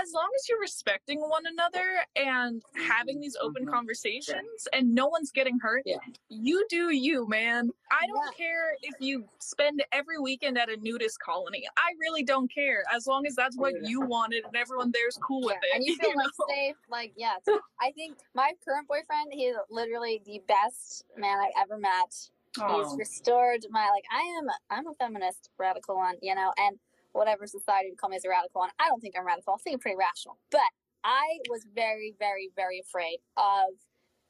as 0.00 0.12
long 0.14 0.28
as 0.36 0.48
you're 0.48 0.60
respecting 0.60 1.20
one 1.20 1.44
another 1.46 2.04
and 2.16 2.62
having 2.88 3.20
these 3.20 3.36
open 3.40 3.62
mm-hmm. 3.62 3.74
conversations 3.74 4.68
and 4.72 4.94
no 4.94 5.06
one's 5.06 5.30
getting 5.30 5.58
hurt, 5.58 5.82
yeah. 5.84 5.96
you 6.28 6.64
do 6.68 6.94
you, 6.94 7.28
man. 7.28 7.70
I 7.90 8.06
don't 8.06 8.32
yeah. 8.38 8.46
care 8.46 8.72
if 8.82 8.94
you 9.00 9.24
spend 9.38 9.82
every 9.92 10.18
weekend 10.18 10.58
at 10.58 10.68
a 10.68 10.76
nudist 10.76 11.18
colony. 11.20 11.64
I 11.76 11.92
really 12.00 12.22
don't 12.22 12.52
care 12.52 12.84
as 12.94 13.06
long 13.06 13.26
as 13.26 13.34
that's 13.34 13.56
what 13.56 13.74
you 13.82 14.00
wanted 14.00 14.44
and 14.44 14.56
everyone 14.56 14.92
there's 14.92 15.18
cool 15.22 15.42
with 15.42 15.56
it. 15.62 15.76
And 15.76 15.84
you 15.86 15.96
feel 15.96 16.10
you 16.10 16.16
like 16.16 16.26
know? 16.26 16.46
safe. 16.54 16.76
Like, 16.90 17.12
yeah. 17.16 17.34
I 17.80 17.90
think 17.92 18.18
my 18.34 18.52
current 18.64 18.86
boyfriend, 18.86 19.32
he's 19.32 19.54
literally 19.70 20.22
the 20.24 20.40
best 20.46 21.04
man 21.16 21.38
I've 21.38 21.62
ever 21.62 21.78
met. 21.78 22.30
Oh. 22.62 22.82
He's 22.82 22.98
restored 22.98 23.64
my 23.70 23.88
like 23.90 24.04
I 24.10 24.22
am 24.38 24.48
I'm 24.70 24.86
a 24.86 24.94
feminist 24.94 25.50
radical 25.58 25.96
one, 25.96 26.16
you 26.22 26.34
know, 26.34 26.52
and 26.56 26.78
whatever 27.12 27.46
society 27.46 27.90
would 27.90 27.98
call 27.98 28.10
me 28.10 28.16
as 28.16 28.24
a 28.24 28.28
radical. 28.28 28.62
And 28.62 28.72
I 28.78 28.88
don't 28.88 29.00
think 29.00 29.14
I'm 29.18 29.26
radical. 29.26 29.54
I 29.54 29.56
think 29.62 29.74
I'm 29.74 29.80
pretty 29.80 29.96
rational. 29.98 30.38
But 30.50 30.70
I 31.04 31.38
was 31.48 31.66
very, 31.74 32.14
very, 32.18 32.50
very 32.54 32.80
afraid 32.80 33.18
of 33.36 33.74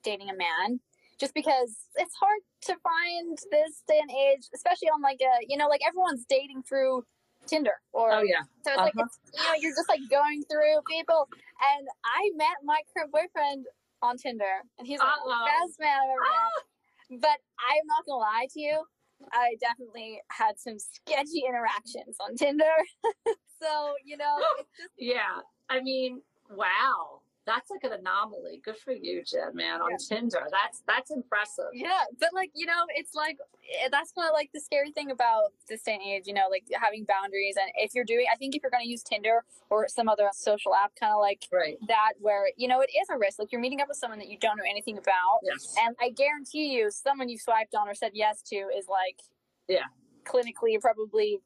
dating 0.03 0.31
a 0.31 0.37
man 0.37 0.81
just 1.19 1.35
because 1.35 1.77
it's 1.97 2.14
hard 2.14 2.41
to 2.62 2.77
find 2.83 3.38
this 3.51 3.83
day 3.88 3.99
and 4.01 4.11
age, 4.11 4.47
especially 4.55 4.88
on 4.88 5.03
like 5.03 5.21
a, 5.21 5.45
you 5.49 5.57
know, 5.57 5.67
like 5.67 5.81
everyone's 5.87 6.25
dating 6.29 6.62
through 6.62 7.05
Tinder 7.47 7.81
or 7.93 8.12
oh 8.12 8.23
yeah. 8.23 8.43
So 8.64 8.73
it's 8.73 8.79
uh-huh. 8.79 8.85
like 8.85 8.95
it's, 8.97 9.19
you 9.33 9.43
know 9.43 9.55
you're 9.59 9.75
just 9.75 9.88
like 9.88 10.01
going 10.11 10.43
through 10.51 10.83
people, 10.87 11.29
and 11.75 11.88
I 12.05 12.31
met 12.37 12.61
my 12.64 12.81
current 12.93 13.12
boyfriend 13.12 13.67
on 14.03 14.17
Tinder, 14.19 14.62
and 14.79 14.87
he's 14.87 14.99
like 14.99 15.09
the 15.25 15.47
best 15.47 15.81
man 15.81 15.97
I've 15.97 16.11
ever 16.11 16.21
met. 16.21 16.64
But 17.11 17.38
I'm 17.59 17.87
not 17.87 18.07
gonna 18.07 18.18
lie 18.18 18.47
to 18.53 18.61
you, 18.61 18.85
I 19.33 19.57
definitely 19.61 20.21
had 20.31 20.59
some 20.59 20.79
sketchy 20.79 21.44
interactions 21.47 22.16
on 22.21 22.37
Tinder. 22.37 22.64
so, 23.61 23.94
you 24.05 24.16
know, 24.16 24.38
just... 24.59 24.68
yeah. 24.99 25.40
I 25.68 25.81
mean, 25.81 26.23
wow. 26.51 27.21
That's 27.49 27.71
like 27.71 27.83
an 27.83 27.99
anomaly. 27.99 28.61
Good 28.63 28.77
for 28.77 28.93
you, 28.93 29.25
Jen, 29.25 29.55
man, 29.55 29.81
on 29.81 29.93
yeah. 29.93 29.97
Tinder. 30.07 30.47
That's 30.51 30.83
that's 30.87 31.11
impressive. 31.11 31.73
Yeah, 31.73 32.05
but 32.21 32.29
like, 32.35 32.51
you 32.55 32.67
know, 32.67 32.85
it's 32.95 33.15
like 33.15 33.39
eh, 33.65 33.89
that's 33.91 34.13
kind 34.13 34.29
of 34.29 34.35
like 34.35 34.51
the 34.53 34.61
scary 34.61 34.93
thing 34.93 35.11
about 35.11 35.53
this 35.67 35.83
day 35.83 35.95
and 35.95 36.03
age, 36.03 36.25
you 36.27 36.35
know, 36.35 36.49
like 36.51 36.65
having 36.79 37.05
boundaries. 37.05 37.57
And 37.59 37.71
if 37.77 37.95
you're 37.95 38.05
doing, 38.05 38.27
I 38.31 38.37
think 38.37 38.55
if 38.55 38.63
you're 38.63 38.71
going 38.71 38.85
to 38.85 38.91
use 38.91 39.03
Tinder 39.03 39.45
or 39.71 39.89
some 39.89 40.11
other 40.11 40.29
social 40.35 40.75
app, 40.75 40.93
kind 41.01 41.11
of 41.11 41.21
like 41.21 41.49
right. 41.51 41.79
that, 41.89 42.13
where, 42.21 42.51
you 42.59 42.69
know, 42.69 42.83
it 42.83 42.91
is 42.91 43.09
a 43.11 43.17
risk. 43.17 43.39
Like 43.39 43.51
you're 43.51 43.63
meeting 43.63 43.81
up 43.81 43.89
with 43.89 43.97
someone 43.97 44.19
that 44.19 44.29
you 44.29 44.39
don't 44.39 44.59
know 44.59 44.69
anything 44.69 44.99
about. 44.99 45.41
Yes. 45.43 45.75
And 45.81 45.97
I 46.03 46.11
guarantee 46.11 46.77
you, 46.77 46.91
someone 46.91 47.31
you 47.31 47.39
swiped 47.39 47.75
on 47.75 47.89
or 47.89 47.95
said 47.95 48.11
yes 48.13 48.43
to 48.49 48.57
is 48.57 48.89
like, 48.91 49.21
yeah, 49.69 49.89
clinically 50.25 50.79
probably 50.79 51.41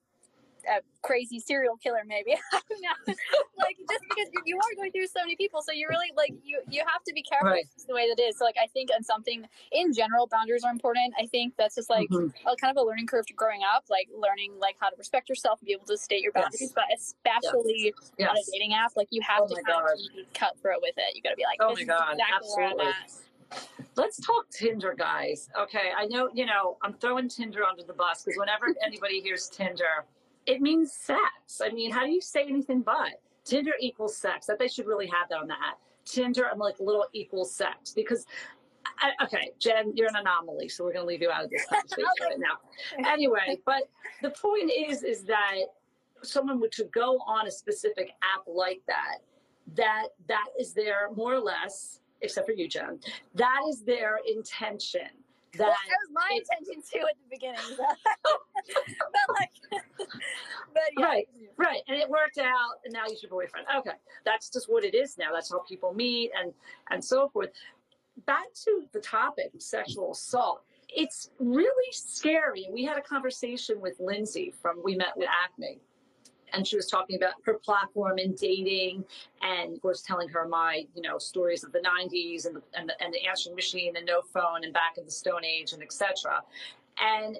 a 0.69 0.81
crazy 1.03 1.39
serial 1.39 1.77
killer 1.77 2.03
maybe 2.07 2.31
like 3.59 3.77
just 3.91 4.03
because 4.09 4.29
you 4.45 4.57
are 4.57 4.77
going 4.77 4.93
through 4.93 5.07
so 5.07 5.21
many 5.21 5.37
people 5.37 5.61
so 5.63 5.73
you 5.73 5.87
really 5.89 6.11
like 6.17 6.33
you 6.45 6.61
you 6.69 6.83
have 6.87 7.03
to 7.03 7.13
be 7.13 7.23
careful 7.23 7.51
right. 7.51 7.67
the 7.89 7.95
way 7.95 8.09
that 8.09 8.23
is 8.23 8.39
so 8.39 8.45
like 8.45 8.57
i 8.63 8.67
think 8.69 8.91
and 8.95 9.05
something 9.05 9.45
in 9.73 9.93
general 9.93 10.27
boundaries 10.27 10.63
are 10.65 10.71
important 10.71 11.13
i 11.19 11.27
think 11.27 11.55
that's 11.59 11.75
just 11.75 11.91
like 11.91 12.09
mm-hmm. 12.11 12.27
a 12.47 12.57
kind 12.57 12.77
of 12.77 12.83
a 12.83 12.87
learning 12.87 13.07
curve 13.07 13.27
to 13.27 13.35
growing 13.35 13.61
up 13.75 13.85
like 13.91 14.09
learning 14.17 14.53
like 14.61 14.77
how 14.79 14.89
to 14.89 14.97
respect 14.97 15.29
yourself 15.29 15.59
and 15.61 15.67
be 15.67 15.73
able 15.73 15.87
to 15.87 15.97
state 15.97 16.23
your 16.23 16.33
boundaries 16.33 16.61
yes. 16.61 16.73
but 16.75 16.85
especially 16.95 17.93
yes. 18.19 18.29
on 18.31 18.37
a 18.37 18.43
dating 18.53 18.75
app 18.75 18.93
like 18.97 19.09
you 19.11 19.21
have 19.23 19.43
oh 19.43 19.49
to 19.49 19.55
kind 19.63 19.87
of 19.91 19.99
be 20.15 20.25
cutthroat 20.35 20.81
with 20.81 20.95
it 20.97 21.17
you 21.17 21.23
got 21.23 21.31
to 21.31 21.37
be 21.37 21.45
like 21.45 21.59
oh 21.61 21.75
my 21.75 21.83
god 21.83 22.13
exactly 22.13 22.35
absolutely 22.35 22.93
Let's 23.97 24.19
talk 24.19 24.49
Tinder, 24.51 24.95
guys. 24.97 25.51
Okay, 25.59 25.91
I 25.97 26.07
know, 26.07 26.31
you 26.33 26.47
know, 26.47 26.79
I'm 26.83 26.95
throwing 26.95 27.29
Tinder 27.29 27.63
under 27.65 27.83
the 27.83 27.93
bus 27.93 28.23
because 28.23 28.39
whenever 28.39 28.75
anybody 28.85 29.21
hears 29.21 29.49
Tinder, 29.49 30.07
it 30.47 30.61
means 30.61 30.93
sex. 30.93 31.61
I 31.63 31.71
mean, 31.71 31.91
how 31.91 32.05
do 32.05 32.11
you 32.11 32.21
say 32.21 32.45
anything 32.49 32.83
but? 32.83 33.21
Tinder 33.45 33.73
equals 33.81 34.17
sex. 34.17 34.47
That 34.47 34.59
they 34.59 34.69
should 34.69 34.87
really 34.87 35.07
have 35.07 35.29
that 35.31 35.39
on 35.39 35.49
the 35.49 35.55
hat. 35.55 35.79
Tinder, 36.05 36.49
I'm 36.51 36.59
like 36.59 36.77
little 36.81 37.07
equals 37.13 37.55
sex 37.55 37.93
because 37.93 38.27
I, 38.99 39.25
okay, 39.25 39.53
Jen, 39.59 39.93
you're 39.97 40.09
an 40.09 40.17
anomaly, 40.17 40.69
so 40.69 40.85
we're 40.85 40.93
going 40.93 41.05
to 41.05 41.09
leave 41.09 41.23
you 41.23 41.31
out 41.31 41.45
of 41.45 41.51
this 41.51 41.65
conversation 41.71 42.07
right 42.21 42.39
now. 42.39 43.11
Anyway, 43.11 43.59
but 43.65 43.89
the 44.21 44.31
point 44.31 44.71
is, 44.71 45.03
is 45.03 45.25
that 45.25 45.55
someone 46.23 46.61
would 46.61 46.73
to 46.73 46.85
go 46.93 47.19
on 47.27 47.47
a 47.47 47.51
specific 47.51 48.11
app 48.23 48.43
like 48.47 48.81
that, 48.87 49.19
that 49.75 50.09
that 50.29 50.47
is 50.59 50.73
their 50.73 51.11
more 51.15 51.35
or 51.35 51.41
less, 51.41 52.01
except 52.21 52.47
for 52.47 52.53
you, 52.53 52.69
Jen, 52.69 53.01
that 53.35 53.61
is 53.69 53.83
their 53.83 54.19
intention 54.29 55.09
that, 55.59 55.67
well, 55.67 55.71
that 55.71 55.99
was 56.01 56.13
my 56.13 56.39
intention 56.39 56.83
too 56.83 57.07
at 57.07 57.17
the 57.17 57.29
beginning. 57.31 57.61
but 57.77 59.37
like, 59.41 59.51
but 60.73 60.83
yeah. 60.99 61.05
Right, 61.05 61.29
right, 61.57 61.81
and 61.89 61.97
it 61.97 62.09
worked 62.09 62.39
out, 62.39 62.81
and 62.85 62.93
now 62.93 63.05
he's 63.09 63.23
your 63.23 63.31
boyfriend. 63.31 63.67
Okay, 63.79 63.97
that's 64.25 64.51
just 64.51 64.71
what 64.71 64.85
it 64.85 64.95
is 64.95 65.19
now. 65.19 65.33
That's 65.33 65.51
how 65.51 65.61
people 65.61 65.93
meet, 65.93 66.31
and 66.39 66.53
and 66.91 67.05
so 67.05 67.29
forth. 67.29 67.51
Back 68.27 68.53
to 68.65 68.85
the 68.93 69.01
topic, 69.01 69.53
sexual 69.59 70.13
assault. 70.13 70.63
It's 70.95 71.31
really 71.39 71.93
scary. 71.93 72.69
We 72.71 72.85
had 72.85 72.99
a 72.99 73.03
conversation 73.03 73.81
with 73.81 73.99
Lindsay 73.99 74.53
from 74.61 74.83
We 74.85 74.95
Met 74.95 75.17
with 75.17 75.29
Acme 75.45 75.81
and 76.53 76.67
she 76.67 76.77
was 76.77 76.87
talking 76.87 77.17
about 77.17 77.35
her 77.45 77.55
platform 77.55 78.19
and 78.19 78.37
dating 78.37 79.05
and 79.43 79.75
of 79.75 79.83
course 79.83 80.03
telling 80.03 80.29
her 80.29 80.47
my 80.47 80.87
you 80.95 81.03
know 81.03 81.19
stories 81.19 81.65
of 81.65 81.73
the 81.73 81.81
90s 81.81 82.47
and 82.47 82.57
the, 82.57 82.63
and 82.75 82.89
the, 82.89 83.03
and 83.03 83.13
the 83.13 83.27
answering 83.27 83.55
machine 83.55 83.97
and 83.97 84.07
no 84.07 84.23
phone 84.23 84.65
and 84.65 84.73
back 84.73 84.97
in 84.99 85.05
the 85.05 85.11
stone 85.11 85.45
age 85.45 85.73
and 85.73 85.83
etc 85.83 86.43
and 87.01 87.39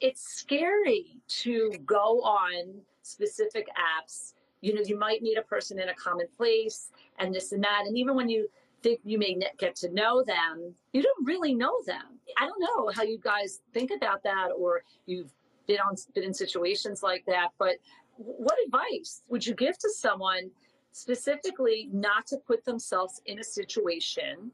it's 0.00 0.22
scary 0.22 1.20
to 1.28 1.72
go 1.84 2.20
on 2.22 2.80
specific 3.02 3.66
apps. 3.76 4.34
You 4.60 4.74
know 4.74 4.82
you 4.84 4.98
might 4.98 5.22
meet 5.22 5.38
a 5.38 5.42
person 5.42 5.78
in 5.78 5.88
a 5.90 5.94
common 5.94 6.26
place 6.36 6.90
and 7.18 7.34
this 7.34 7.52
and 7.52 7.62
that 7.62 7.84
and 7.86 7.96
even 7.96 8.16
when 8.16 8.28
you 8.28 8.48
think 8.82 9.00
you 9.04 9.18
may 9.18 9.38
get 9.58 9.76
to 9.76 9.90
know 9.90 10.22
them 10.22 10.74
you 10.92 11.02
don't 11.02 11.26
really 11.26 11.54
know 11.54 11.82
them. 11.86 12.18
I 12.38 12.46
don't 12.46 12.60
know 12.60 12.90
how 12.94 13.02
you 13.02 13.18
guys 13.18 13.60
think 13.72 13.90
about 13.90 14.22
that 14.24 14.48
or 14.56 14.82
you've 15.06 15.32
been 15.66 15.78
on 15.78 15.94
been 16.14 16.24
in 16.24 16.34
situations 16.34 17.02
like 17.02 17.24
that 17.26 17.48
but 17.58 17.76
what 18.16 18.56
advice 18.66 19.22
would 19.28 19.46
you 19.46 19.54
give 19.54 19.78
to 19.78 19.90
someone 19.90 20.50
specifically 20.92 21.88
not 21.92 22.26
to 22.26 22.38
put 22.38 22.64
themselves 22.64 23.20
in 23.26 23.38
a 23.38 23.44
situation 23.44 24.50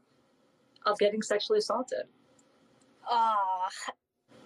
of 0.87 0.99
getting 0.99 1.23
sexually 1.23 1.59
assaulted? 1.59 2.05
Uh, 3.09 3.69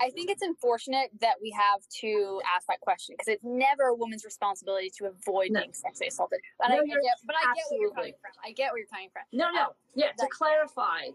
I 0.00 0.10
think 0.10 0.30
it's 0.30 0.42
unfortunate 0.42 1.10
that 1.20 1.34
we 1.40 1.50
have 1.50 1.80
to 2.00 2.40
ask 2.54 2.66
that 2.68 2.80
question 2.80 3.14
because 3.18 3.32
it's 3.32 3.44
never 3.44 3.84
a 3.84 3.94
woman's 3.94 4.24
responsibility 4.24 4.90
to 4.98 5.06
avoid 5.06 5.50
no. 5.50 5.60
being 5.60 5.72
sexually 5.72 6.08
assaulted. 6.08 6.40
But, 6.58 6.68
no, 6.68 6.80
I, 6.80 6.84
get, 6.84 6.96
but 7.26 7.36
I 7.36 7.54
get 7.54 7.64
where 7.70 7.80
you're 7.80 7.90
coming 7.90 8.12
from. 8.20 8.32
I 8.44 8.52
get 8.52 8.72
where 8.72 8.78
you're 8.78 8.88
coming 8.88 9.08
from. 9.12 9.22
No, 9.32 9.50
no, 9.50 9.62
um, 9.62 9.68
yeah. 9.94 10.12
To 10.18 10.26
clarify, 10.30 11.08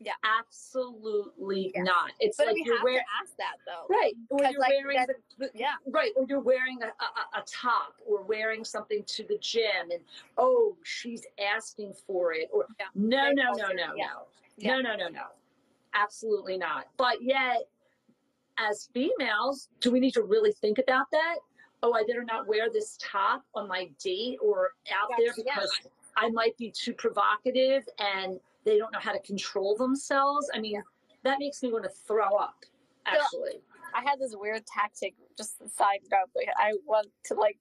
Yeah. 0.00 0.12
Absolutely 0.38 1.72
yeah. 1.74 1.82
not. 1.82 2.12
It's 2.20 2.36
but 2.36 2.46
like 2.46 2.54
we 2.54 2.64
you're 2.64 2.82
wearing, 2.82 2.98
to 2.98 3.22
ask 3.22 3.36
that 3.36 3.56
though. 3.66 3.92
Right. 3.92 4.14
Or 4.30 4.38
you're 4.40 4.60
like, 4.60 4.70
wearing 4.70 5.06
the, 5.06 5.14
the, 5.38 5.50
yeah. 5.54 5.74
Right. 5.86 6.12
Or 6.16 6.24
you're 6.28 6.40
wearing 6.40 6.78
a, 6.82 6.86
a, 6.86 7.40
a, 7.40 7.44
top 7.46 7.94
or 8.06 8.22
wearing 8.22 8.64
something 8.64 9.02
to 9.04 9.24
the 9.24 9.38
gym 9.40 9.90
and 9.92 10.00
oh, 10.36 10.76
she's 10.84 11.26
asking 11.54 11.94
for 12.06 12.32
it. 12.32 12.48
Or 12.52 12.66
yeah. 12.78 12.86
no, 12.94 13.32
no, 13.32 13.52
no, 13.52 13.68
no, 13.68 13.94
yeah. 13.96 14.06
no. 14.06 14.26
No, 14.60 14.80
no, 14.80 14.96
no, 14.96 15.08
no. 15.08 15.24
Absolutely 15.94 16.58
not. 16.58 16.88
But 16.96 17.22
yet 17.22 17.68
as 18.58 18.88
females, 18.92 19.68
do 19.80 19.90
we 19.90 20.00
need 20.00 20.14
to 20.14 20.22
really 20.22 20.52
think 20.52 20.78
about 20.78 21.10
that? 21.12 21.36
Oh, 21.82 21.92
I 21.92 22.02
better 22.06 22.24
not 22.24 22.46
wear 22.46 22.70
this 22.70 22.98
top 23.00 23.44
on 23.54 23.68
my 23.68 23.88
date 24.02 24.38
or 24.42 24.72
out 24.92 25.10
there 25.16 25.32
because 25.36 25.70
I 26.16 26.28
might 26.30 26.56
be 26.56 26.72
too 26.72 26.92
provocative 26.92 27.88
and 27.98 28.40
they 28.64 28.78
don't 28.78 28.92
know 28.92 28.98
how 29.00 29.12
to 29.12 29.20
control 29.20 29.76
themselves. 29.76 30.50
I 30.54 30.60
mean, 30.60 30.82
that 31.24 31.38
makes 31.38 31.62
me 31.62 31.72
want 31.72 31.84
to 31.84 31.90
throw 31.90 32.36
up, 32.36 32.64
actually. 33.06 33.60
I 33.94 34.02
had 34.02 34.18
this 34.18 34.34
weird 34.36 34.66
tactic, 34.66 35.14
just 35.36 35.58
side 35.76 36.00
note, 36.10 36.46
I 36.58 36.72
want 36.86 37.08
to 37.26 37.34
like, 37.34 37.58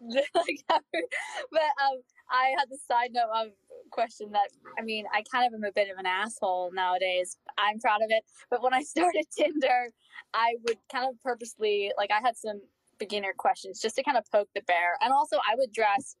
like 0.34 0.64
but 0.68 0.80
um, 0.80 2.00
I 2.30 2.52
had 2.58 2.68
the 2.70 2.78
side 2.88 3.10
note 3.12 3.28
of 3.34 3.48
question 3.90 4.32
that 4.32 4.48
I 4.78 4.82
mean, 4.82 5.04
I 5.12 5.22
kind 5.30 5.46
of 5.46 5.54
am 5.54 5.64
a 5.64 5.72
bit 5.72 5.90
of 5.90 5.98
an 5.98 6.06
asshole 6.06 6.72
nowadays. 6.72 7.36
I'm 7.58 7.78
proud 7.78 8.02
of 8.02 8.10
it. 8.10 8.24
But 8.50 8.62
when 8.62 8.74
I 8.74 8.82
started 8.82 9.26
Tinder, 9.36 9.88
I 10.34 10.56
would 10.66 10.78
kind 10.90 11.08
of 11.08 11.22
purposely 11.22 11.92
like 11.96 12.10
I 12.10 12.20
had 12.20 12.36
some 12.36 12.60
beginner 12.98 13.32
questions 13.36 13.80
just 13.80 13.96
to 13.96 14.02
kind 14.02 14.16
of 14.16 14.24
poke 14.30 14.48
the 14.54 14.62
bear. 14.62 14.96
And 15.00 15.12
also 15.12 15.36
I 15.38 15.54
would 15.56 15.72
dress 15.72 16.16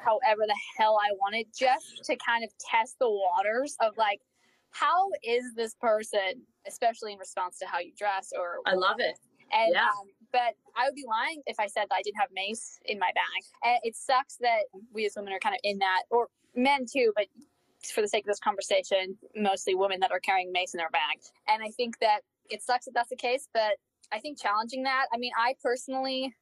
however 0.00 0.42
the 0.46 0.56
hell 0.76 0.98
I 1.02 1.12
wanted 1.14 1.46
just 1.56 2.04
to 2.04 2.16
kind 2.16 2.44
of 2.44 2.50
test 2.58 2.96
the 2.98 3.10
waters 3.10 3.76
of 3.80 3.96
like 3.96 4.20
how 4.70 5.10
is 5.22 5.54
this 5.54 5.74
person, 5.80 6.42
especially 6.66 7.12
in 7.12 7.18
response 7.18 7.58
to 7.58 7.66
how 7.66 7.78
you 7.78 7.92
dress 7.96 8.32
or 8.36 8.58
I 8.66 8.74
love 8.74 8.96
it. 8.98 9.18
And 9.52 9.72
yeah. 9.72 9.84
um, 9.84 10.08
but 10.32 10.54
I 10.76 10.84
would 10.84 10.94
be 10.94 11.06
lying 11.08 11.42
if 11.46 11.58
I 11.58 11.66
said 11.66 11.86
that 11.88 11.96
I 11.96 12.02
didn't 12.02 12.20
have 12.20 12.28
mace 12.32 12.78
in 12.84 12.98
my 12.98 13.10
bag. 13.14 13.44
And 13.64 13.78
it 13.82 13.96
sucks 13.96 14.36
that 14.40 14.64
we 14.92 15.06
as 15.06 15.14
women 15.16 15.32
are 15.32 15.38
kind 15.38 15.54
of 15.54 15.60
in 15.64 15.78
that, 15.78 16.02
or 16.10 16.28
men 16.54 16.84
too, 16.90 17.12
but 17.16 17.26
for 17.92 18.02
the 18.02 18.08
sake 18.08 18.24
of 18.24 18.26
this 18.26 18.40
conversation, 18.40 19.16
mostly 19.34 19.74
women 19.74 20.00
that 20.00 20.10
are 20.10 20.20
carrying 20.20 20.52
mace 20.52 20.74
in 20.74 20.78
their 20.78 20.90
bag. 20.90 21.18
And 21.46 21.62
I 21.62 21.70
think 21.70 21.98
that 22.00 22.20
it 22.50 22.62
sucks 22.62 22.84
that 22.86 22.92
that's 22.94 23.08
the 23.08 23.16
case, 23.16 23.48
but 23.54 23.78
I 24.12 24.18
think 24.18 24.40
challenging 24.40 24.82
that, 24.84 25.06
I 25.12 25.18
mean, 25.18 25.32
I 25.38 25.54
personally, 25.62 26.34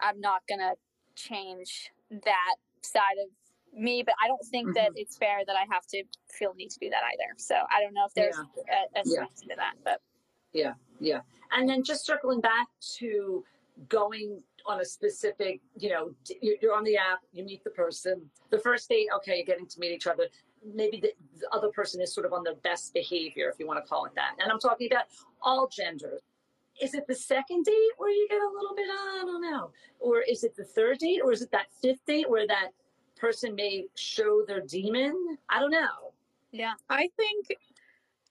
I'm 0.00 0.20
not 0.20 0.42
going 0.48 0.60
to 0.60 0.74
change 1.14 1.90
that 2.10 2.56
side 2.86 3.18
of 3.22 3.30
me, 3.78 4.02
but 4.04 4.14
I 4.22 4.28
don't 4.28 4.44
think 4.50 4.68
mm-hmm. 4.68 4.74
that 4.74 4.90
it's 4.94 5.16
fair 5.16 5.38
that 5.46 5.56
I 5.56 5.66
have 5.72 5.86
to 5.88 6.02
feel 6.38 6.54
need 6.54 6.70
to 6.70 6.78
do 6.78 6.90
that 6.90 7.02
either. 7.12 7.34
So 7.36 7.54
I 7.54 7.82
don't 7.82 7.94
know 7.94 8.06
if 8.06 8.14
there's 8.14 8.36
yeah. 8.36 8.84
a, 8.96 9.00
a 9.00 9.02
yeah. 9.04 9.24
to 9.24 9.56
that, 9.56 9.74
but 9.84 10.00
yeah, 10.52 10.72
yeah. 11.00 11.20
And 11.52 11.68
then 11.68 11.82
just 11.82 12.06
circling 12.06 12.40
back 12.40 12.68
to 12.98 13.44
going 13.88 14.42
on 14.66 14.80
a 14.80 14.84
specific, 14.84 15.60
you 15.76 15.90
know, 15.90 16.10
you're 16.40 16.74
on 16.74 16.84
the 16.84 16.96
app, 16.96 17.20
you 17.32 17.44
meet 17.44 17.62
the 17.62 17.70
person. 17.70 18.22
The 18.50 18.58
first 18.58 18.88
date, 18.88 19.08
okay, 19.16 19.36
you're 19.36 19.44
getting 19.44 19.66
to 19.66 19.80
meet 19.80 19.92
each 19.92 20.06
other. 20.06 20.24
Maybe 20.74 20.98
the, 21.00 21.12
the 21.38 21.48
other 21.52 21.68
person 21.68 22.00
is 22.00 22.12
sort 22.12 22.26
of 22.26 22.32
on 22.32 22.42
their 22.42 22.56
best 22.56 22.92
behavior, 22.94 23.48
if 23.48 23.60
you 23.60 23.66
want 23.66 23.84
to 23.84 23.88
call 23.88 24.06
it 24.06 24.12
that. 24.16 24.32
And 24.40 24.50
I'm 24.50 24.58
talking 24.58 24.88
about 24.90 25.04
all 25.42 25.68
genders. 25.68 26.20
Is 26.80 26.94
it 26.94 27.06
the 27.06 27.14
second 27.14 27.64
date 27.64 27.92
where 27.96 28.10
you 28.10 28.26
get 28.28 28.40
a 28.40 28.50
little 28.54 28.74
bit, 28.74 28.88
uh, 28.88 29.22
I 29.22 29.22
don't 29.24 29.42
know, 29.42 29.70
or 29.98 30.20
is 30.20 30.44
it 30.44 30.54
the 30.56 30.64
third 30.64 30.98
date, 30.98 31.20
or 31.22 31.32
is 31.32 31.42
it 31.42 31.50
that 31.52 31.66
fifth 31.82 32.04
date 32.06 32.28
where 32.28 32.46
that 32.46 32.70
person 33.16 33.54
may 33.54 33.86
show 33.94 34.42
their 34.46 34.60
demon? 34.60 35.38
I 35.48 35.60
don't 35.60 35.70
know. 35.70 36.12
Yeah, 36.52 36.74
I 36.90 37.08
think 37.16 37.46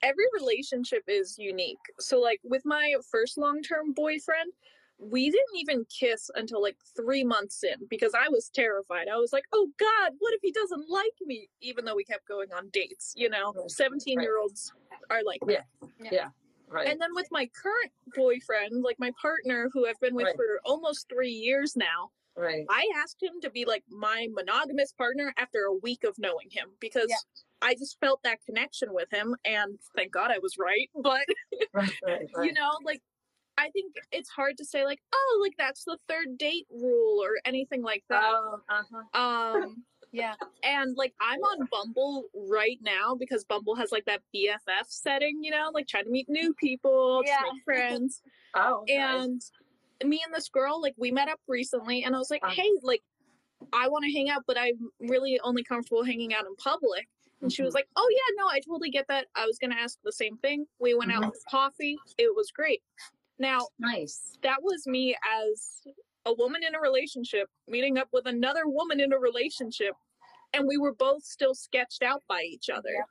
every 0.02 0.26
relationship 0.40 1.04
is 1.08 1.38
unique. 1.38 1.80
So, 2.00 2.20
like 2.20 2.40
with 2.44 2.64
my 2.66 2.96
first 3.10 3.38
long 3.38 3.62
term 3.62 3.94
boyfriend, 3.94 4.52
we 4.98 5.30
didn't 5.30 5.56
even 5.56 5.86
kiss 5.86 6.30
until 6.36 6.62
like 6.62 6.78
three 6.96 7.24
months 7.24 7.64
in 7.64 7.86
because 7.90 8.14
I 8.14 8.30
was 8.30 8.50
terrified. 8.54 9.08
I 9.12 9.18
was 9.18 9.34
like, 9.34 9.46
oh 9.54 9.70
God, 9.78 10.14
what 10.20 10.34
if 10.34 10.42
he 10.42 10.52
doesn't 10.52 10.90
like 10.90 11.14
me? 11.26 11.50
Even 11.62 11.86
though 11.86 11.96
we 11.96 12.04
kept 12.04 12.28
going 12.28 12.52
on 12.54 12.70
dates, 12.70 13.14
you 13.16 13.30
know, 13.30 13.54
17 13.68 14.22
year 14.22 14.40
olds 14.40 14.74
are 15.10 15.24
like 15.26 15.42
yeah. 15.48 15.62
yeah. 16.02 16.10
yeah. 16.12 16.28
Right. 16.68 16.88
And 16.88 17.00
then 17.00 17.10
with 17.14 17.28
my 17.32 17.50
current 17.62 17.92
boyfriend, 18.16 18.84
like 18.84 18.98
my 19.00 19.12
partner 19.22 19.70
who 19.74 19.88
I've 19.88 20.00
been 20.00 20.16
with 20.16 20.26
right. 20.26 20.36
for 20.36 20.60
almost 20.66 21.08
three 21.10 21.32
years 21.32 21.76
now, 21.76 22.10
right. 22.36 22.66
I 22.70 22.88
asked 22.98 23.22
him 23.22 23.34
to 23.42 23.50
be 23.50 23.66
like 23.66 23.84
my 23.90 24.28
monogamous 24.34 24.92
partner 24.94 25.34
after 25.38 25.66
a 25.66 25.76
week 25.84 26.04
of 26.04 26.16
knowing 26.18 26.48
him 26.52 26.70
because 26.80 27.08
yeah. 27.10 27.16
I 27.62 27.76
just 27.76 28.00
felt 28.00 28.22
that 28.24 28.40
connection 28.46 28.94
with 28.94 29.12
him. 29.12 29.36
And 29.46 29.78
thank 29.96 30.12
God 30.12 30.32
I 30.32 30.40
was 30.40 30.56
right. 30.58 30.90
But, 31.02 31.26
right, 31.74 32.28
you 32.44 32.54
know, 32.54 32.72
like 32.84 33.02
I 33.58 33.70
think 33.70 33.94
it's 34.12 34.30
hard 34.30 34.58
to 34.58 34.66
say 34.66 34.84
like, 34.84 35.00
oh, 35.14 35.40
like 35.42 35.54
that's 35.58 35.86
the 35.86 35.98
third 36.10 36.38
date 36.38 36.68
rule 36.70 37.24
or 37.24 37.32
anything 37.46 37.84
like 37.84 38.04
that. 38.10 38.24
Oh, 38.24 38.60
uh-huh. 38.70 39.20
Um, 39.20 39.84
yeah. 40.16 40.36
And 40.64 40.96
like 40.98 41.14
I'm 41.22 41.40
on 41.42 41.68
Bumble 41.72 42.26
right 42.34 42.80
now 42.82 43.16
because 43.16 43.44
Bumble 43.44 43.76
has 43.76 43.92
like 43.92 44.06
that 44.06 44.22
BFF 44.34 44.86
setting, 44.88 45.44
you 45.44 45.52
know, 45.52 45.70
like 45.74 45.88
trying 45.88 46.06
to 46.06 46.10
meet 46.10 46.28
new 46.28 46.54
people, 46.56 47.22
yeah. 47.26 47.38
to 47.38 47.54
make 47.54 47.64
friends. 47.64 48.22
oh. 48.56 48.84
And 48.88 49.34
nice. 49.34 49.52
me 50.04 50.22
and 50.26 50.34
this 50.34 50.50
girl, 50.50 50.82
like 50.82 50.96
we 50.98 51.12
met 51.12 51.30
up 51.30 51.40
recently 51.48 52.04
and 52.04 52.16
I 52.16 52.20
was 52.20 52.32
like, 52.32 52.44
hey, 52.46 52.70
like 52.82 53.04
I 53.74 53.88
want 53.88 54.06
to 54.06 54.12
hang 54.12 54.30
out, 54.30 54.44
but 54.48 54.58
I'm 54.58 54.90
really 55.00 55.40
only 55.44 55.64
comfortable 55.64 56.04
hanging 56.04 56.34
out 56.34 56.46
in 56.46 56.56
public. 56.56 57.08
And 57.42 57.52
she 57.52 57.62
was 57.62 57.72
mm-hmm. 57.72 57.78
like, 57.78 57.88
Oh 57.96 58.10
yeah, 58.10 58.44
no, 58.44 58.48
I 58.48 58.60
totally 58.60 58.90
get 58.90 59.08
that. 59.10 59.28
I 59.36 59.46
was 59.46 59.60
gonna 59.60 59.76
ask 59.76 60.00
the 60.04 60.12
same 60.12 60.38
thing. 60.38 60.66
We 60.80 60.96
went 60.96 61.12
mm-hmm. 61.12 61.26
out 61.26 61.34
for 61.36 61.50
coffee. 61.50 61.98
It 62.18 62.36
was 62.36 62.50
great. 62.52 62.82
Now, 63.38 63.68
nice. 63.78 64.38
That 64.44 64.64
was 64.64 64.88
me 64.88 65.16
as 65.44 65.82
a 66.26 66.34
woman 66.34 66.62
in 66.68 66.76
a 66.76 66.80
relationship 66.80 67.50
meeting 67.68 67.98
up 67.98 68.08
with 68.12 68.26
another 68.26 68.68
woman 68.68 69.00
in 69.00 69.14
a 69.14 69.20
relationship, 69.20 69.94
and 70.54 70.68
we 70.68 70.78
were 70.78 70.94
both 70.94 71.24
still 71.24 71.54
sketched 71.54 72.04
out 72.04 72.24
by 72.28 72.42
each 72.42 72.70
other. 72.70 73.06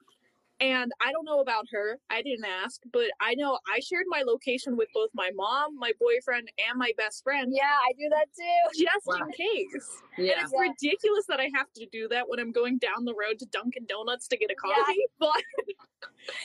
And 0.61 0.93
I 1.01 1.11
don't 1.13 1.25
know 1.25 1.41
about 1.41 1.67
her. 1.73 1.99
I 2.11 2.23
didn't 2.23 2.45
ask, 2.45 2.81
but 2.93 3.07
I 3.21 3.35
know 3.35 3.59
I 3.75 3.81
shared 3.81 4.05
my 4.09 4.23
location 4.27 4.77
with 4.77 4.89
both 4.95 5.11
my 5.15 5.31
mom, 5.35 5.79
my 5.79 5.93
boyfriend, 6.01 6.49
and 6.69 6.79
my 6.79 6.93
best 6.97 7.25
friend. 7.25 7.53
Yeah, 7.55 7.63
I 7.65 7.93
do 7.99 8.09
that 8.11 8.27
too. 8.37 8.85
Just 8.85 9.07
wow. 9.07 9.27
in 9.27 9.33
case. 9.33 10.03
Yeah. 10.17 10.35
And 10.35 10.43
it's 10.45 10.53
yeah. 10.55 10.61
ridiculous 10.61 11.27
that 11.29 11.41
I 11.41 11.51
have 11.55 11.73
to 11.77 11.87
do 11.91 12.09
that 12.09 12.29
when 12.29 12.39
I'm 12.39 12.53
going 12.53 12.79
down 12.79 13.05
the 13.05 13.15
road 13.15 13.39
to 13.41 13.47
Dunkin' 13.47 13.87
Donuts 13.87 14.29
to 14.29 14.37
get 14.37 14.51
a 14.51 14.55
coffee. 14.55 15.07
Yeah. 15.21 15.29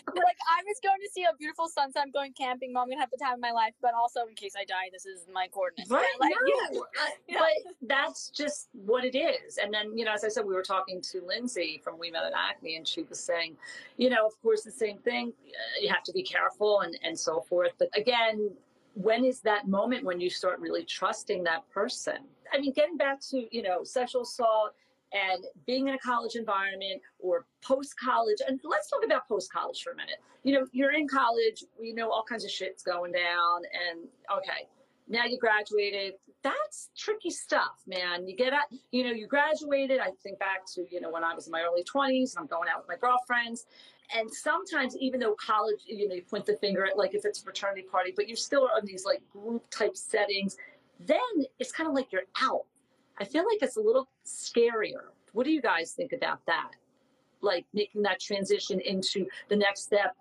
But 0.06 0.15
like 0.15 0.38
I 0.50 0.62
was 0.65 0.78
going 0.84 1.00
to 1.02 1.10
see 1.13 1.24
a 1.24 1.36
beautiful 1.38 1.67
sunset. 1.67 2.04
I'm 2.04 2.12
going 2.12 2.34
camping. 2.34 2.74
Mom 2.74 2.89
gonna 2.89 3.00
have 3.00 3.12
the 3.12 3.17
time 3.17 3.36
of 3.36 3.39
my 3.39 3.52
life, 3.52 3.74
but 3.82 3.93
also 3.93 4.22
in 4.28 4.36
case 4.36 4.54
I 4.60 4.65
die, 4.65 4.89
this 4.91 5.06
is 5.06 5.26
my 5.34 5.48
coordinates. 5.48 5.89
Right? 5.89 6.06
Like, 6.19 6.34
no. 6.74 6.86
yeah. 7.28 7.39
But 7.39 7.74
that's 7.88 8.30
just 8.30 8.69
what 8.74 9.06
it 9.06 9.17
is. 9.17 9.58
And 9.58 9.74
then 9.74 9.98
you 9.98 10.06
know, 10.06 10.13
as 10.13 10.24
I 10.24 10.30
said, 10.30 10.45
we 10.45 10.54
were 10.54 10.63
talking 10.63 11.02
to 11.02 11.22
Lindsay 11.26 11.80
from 11.84 12.00
We 12.00 12.12
Met 12.12 12.24
at 12.24 12.34
Acme, 12.34 12.76
and 12.76 12.88
she 12.88 13.04
was 13.04 13.19
saying, 13.19 13.56
you 14.00 14.10
know, 14.10 14.26
of 14.26 14.32
course, 14.42 14.64
the 14.64 14.72
same 14.72 14.98
thing. 14.98 15.34
You 15.82 15.90
have 15.90 16.04
to 16.04 16.14
be 16.14 16.24
careful 16.24 16.82
and 16.82 16.98
and 17.04 17.20
so 17.20 17.42
forth. 17.42 17.74
But 17.78 17.90
again, 17.96 18.50
when 18.94 19.26
is 19.26 19.42
that 19.42 19.68
moment 19.68 20.06
when 20.06 20.22
you 20.22 20.30
start 20.30 20.60
really 20.60 20.86
trusting 20.86 21.44
that 21.44 21.70
person? 21.70 22.20
I 22.54 22.60
mean, 22.60 22.72
getting 22.72 22.96
back 22.96 23.20
to 23.30 23.46
you 23.56 23.62
know 23.62 23.84
sexual 23.84 24.22
assault 24.22 24.72
and 25.12 25.44
being 25.66 25.90
in 25.90 25.96
a 25.96 26.00
college 26.00 26.36
environment 26.36 27.02
or 27.20 27.46
post 27.62 28.00
college 28.00 28.38
and 28.48 28.60
let's 28.64 28.90
talk 28.90 29.04
about 29.04 29.28
post 29.28 29.52
college 29.52 29.82
for 29.82 29.92
a 29.94 29.96
minute 29.96 30.18
you 30.44 30.54
know 30.54 30.68
you're 30.72 30.92
in 30.92 31.08
college 31.08 31.64
we 31.80 31.94
know 31.94 32.12
all 32.12 32.24
kinds 32.24 32.46
of 32.46 32.52
shit's 32.52 32.84
going 32.84 33.12
down 33.12 33.62
and 33.90 34.08
okay 34.32 34.68
now 35.10 35.26
you 35.26 35.38
graduated. 35.38 36.13
That's 36.43 36.89
tricky 36.98 37.32
stuff 37.32 37.82
man. 37.88 38.28
You 38.28 38.36
get 38.36 38.54
out 38.54 38.65
you 38.91 39.04
know 39.04 39.12
you 39.12 39.28
graduated 39.28 40.00
i 40.00 40.12
think 40.24 40.39
back 40.39 40.65
to 40.76 40.86
you 40.89 41.02
know 41.02 41.10
when 41.10 41.24
i 41.24 41.34
was 41.34 41.48
in 41.48 41.52
my 41.52 41.62
early 41.62 41.84
20s 41.84 42.36
and 42.36 42.39
i'm 42.39 42.48
going 42.48 42.69
out 42.69 42.80
with 42.80 42.88
my 42.88 42.95
girlfriends. 42.95 43.65
And 44.15 44.32
sometimes 44.32 44.95
even 44.98 45.19
though 45.19 45.36
college 45.36 45.82
you 45.86 46.08
know 46.08 46.15
you 46.15 46.22
point 46.22 46.45
the 46.45 46.56
finger 46.58 46.86
at 46.86 46.98
like 46.98 47.13
if 47.13 47.26
it's 47.26 47.41
a 47.41 47.43
fraternity 47.43 47.84
party 47.91 48.13
but 48.15 48.28
you're 48.28 48.38
still 48.38 48.69
in 48.80 48.86
these 48.86 49.06
like 49.06 49.22
group 49.32 49.69
type 49.69 49.98
settings 49.98 50.58
then 51.00 51.45
it's 51.60 51.72
kind 51.72 51.88
of 51.88 51.95
like 51.95 52.12
you're 52.12 52.24
out. 52.41 52.65
I 53.19 53.26
feel 53.26 53.43
like 53.45 53.62
it's 53.62 53.78
a 53.78 53.82
little 53.82 54.08
scarier. 54.26 55.12
What 55.34 55.45
do 55.45 55.52
you 55.52 55.62
guys 55.62 55.91
think 55.91 56.13
about 56.13 56.46
that? 56.46 56.71
Like 57.42 57.65
making 57.73 58.02
that 58.04 58.19
transition 58.19 58.79
into 58.81 59.25
the 59.48 59.56
next 59.56 59.84
step, 59.84 60.15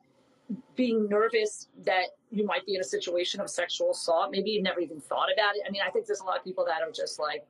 being 0.77 1.09
nervous 1.09 1.69
that 1.85 2.07
you 2.31 2.45
might 2.45 2.65
be 2.67 2.75
in 2.75 2.81
a 2.81 2.85
situation 2.85 3.41
of 3.41 3.51
sexual 3.51 3.91
assault. 3.91 4.31
Maybe 4.31 4.51
you 4.51 4.63
never 4.63 4.81
even 4.81 5.01
thought 5.01 5.29
about 5.33 5.57
it. 5.57 5.63
I 5.67 5.71
mean, 5.71 5.83
I 5.87 5.91
think 5.91 6.07
there's 6.07 6.21
a 6.21 6.25
lot 6.25 6.39
of 6.39 6.45
people 6.45 6.65
that 6.67 6.83
are 6.83 6.91
just 6.91 7.19
like, 7.19 7.47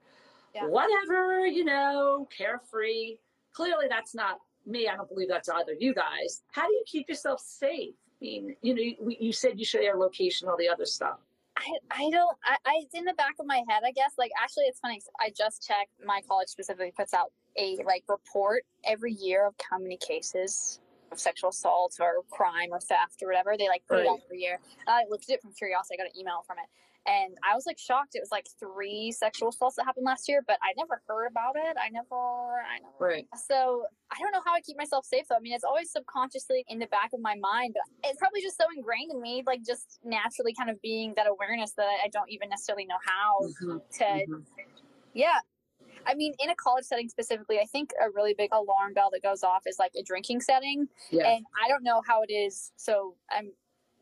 yeah. 0.55 0.66
whatever, 0.66 1.46
you 1.46 1.64
know, 1.64 2.28
carefree. 2.36 3.16
Clearly, 3.53 3.86
that's 3.88 4.14
not 4.14 4.38
me. 4.66 4.88
I 4.88 4.96
don't 4.96 5.09
believe 5.09 5.28
that's 5.28 5.49
either 5.49 5.74
you 5.78 5.94
guys. 5.94 6.42
How 6.51 6.66
do 6.66 6.72
you 6.72 6.84
keep 6.86 7.09
yourself 7.09 7.40
safe? 7.40 7.94
I 8.20 8.24
mean, 8.24 8.57
you 8.62 8.74
know, 8.74 8.82
you, 8.82 9.16
you 9.20 9.32
said 9.32 9.59
you 9.59 9.64
share 9.64 9.96
location, 9.96 10.49
all 10.49 10.57
the 10.57 10.68
other 10.68 10.86
stuff. 10.86 11.18
I, 11.57 11.72
I 11.90 12.11
don't 12.11 12.36
I, 12.44 12.57
I 12.64 12.80
it's 12.84 12.94
in 12.94 13.05
the 13.05 13.14
back 13.14 13.34
of 13.40 13.46
my 13.46 13.62
head 13.68 13.82
I 13.84 13.90
guess 13.90 14.12
like 14.16 14.30
actually 14.40 14.66
it's 14.66 14.78
funny 14.78 15.01
I 15.20 15.32
just 15.36 15.66
checked 15.66 15.90
my 16.07 16.20
college 16.28 16.46
specifically 16.49 16.92
puts 16.96 17.12
out 17.12 17.32
a 17.57 17.78
like 17.84 18.05
report 18.09 18.62
every 18.84 19.12
year 19.12 19.46
of 19.46 19.55
how 19.68 19.78
many 19.78 19.96
cases 19.96 20.78
of 21.11 21.18
sexual 21.18 21.50
assault 21.50 21.96
or 22.00 22.22
crime 22.30 22.68
or 22.70 22.80
theft 22.80 23.22
or 23.22 23.28
whatever. 23.28 23.56
They 23.59 23.68
like 23.68 23.82
put 23.88 23.96
right. 23.96 24.04
it 24.04 24.09
out 24.09 24.20
every 24.26 24.40
year. 24.40 24.59
I 24.86 25.04
looked 25.09 25.24
at 25.30 25.34
it 25.34 25.42
from 25.42 25.52
curiosity. 25.52 25.94
I 25.94 26.04
got 26.04 26.11
an 26.12 26.18
email 26.18 26.42
from 26.46 26.59
it. 26.59 26.68
And 27.06 27.38
I 27.48 27.54
was 27.54 27.64
like 27.64 27.78
shocked. 27.78 28.14
It 28.14 28.20
was 28.20 28.30
like 28.30 28.46
three 28.61 29.12
sexual 29.12 29.48
assaults 29.48 29.76
that 29.76 29.86
happened 29.86 30.04
last 30.04 30.28
year, 30.28 30.42
but 30.46 30.59
I 30.62 30.74
never 30.76 31.00
heard 31.09 31.26
about 31.26 31.56
it. 31.56 31.76
I 31.80 31.88
never, 31.88 32.14
I 32.14 32.80
never. 32.82 32.92
Right. 32.98 33.26
So 33.34 33.86
I 34.11 34.20
don't 34.20 34.32
know 34.32 34.42
how 34.44 34.52
I 34.52 34.61
keep 34.61 34.76
myself 34.76 35.06
safe 35.06 35.24
though. 35.28 35.36
I 35.36 35.40
mean, 35.40 35.54
it's 35.54 35.64
always 35.64 35.90
subconsciously 35.90 36.64
in 36.68 36.78
the 36.78 36.86
back 36.88 37.11
of 37.14 37.20
my 37.20 37.34
mind, 37.40 37.74
but 37.74 38.11
it's 38.11 38.18
probably 38.18 38.42
just 38.42 38.59
so 38.59 38.64
ingrained 38.76 39.11
in 39.11 39.22
me, 39.22 39.42
like 39.46 39.64
just 39.64 40.00
naturally 40.04 40.52
kind 40.52 40.68
of 40.68 40.80
being 40.82 41.14
that 41.16 41.26
awareness 41.26 41.72
that 41.72 41.88
I 42.04 42.09
don't 42.12 42.28
even 42.28 42.50
necessarily 42.50 42.84
know 42.84 42.98
how 43.02 43.40
mm-hmm. 43.40 43.78
to. 43.98 44.04
Mm-hmm. 44.04 44.40
Yeah, 45.14 45.38
I 46.07 46.14
mean, 46.14 46.34
in 46.38 46.51
a 46.51 46.55
college 46.55 46.84
setting 46.84 47.09
specifically, 47.09 47.59
I 47.59 47.66
think 47.66 47.90
a 48.01 48.11
really 48.11 48.34
big 48.36 48.51
alarm 48.53 48.94
bell 48.94 49.11
that 49.12 49.22
goes 49.22 49.42
off 49.42 49.62
is 49.66 49.78
like 49.78 49.92
a 49.99 50.03
drinking 50.03 50.40
setting. 50.40 50.88
Yeah. 51.11 51.28
And 51.28 51.44
I 51.64 51.68
don't 51.68 51.82
know 51.82 52.03
how 52.07 52.22
it 52.22 52.32
is. 52.32 52.72
So 52.76 53.14
I'm 53.30 53.53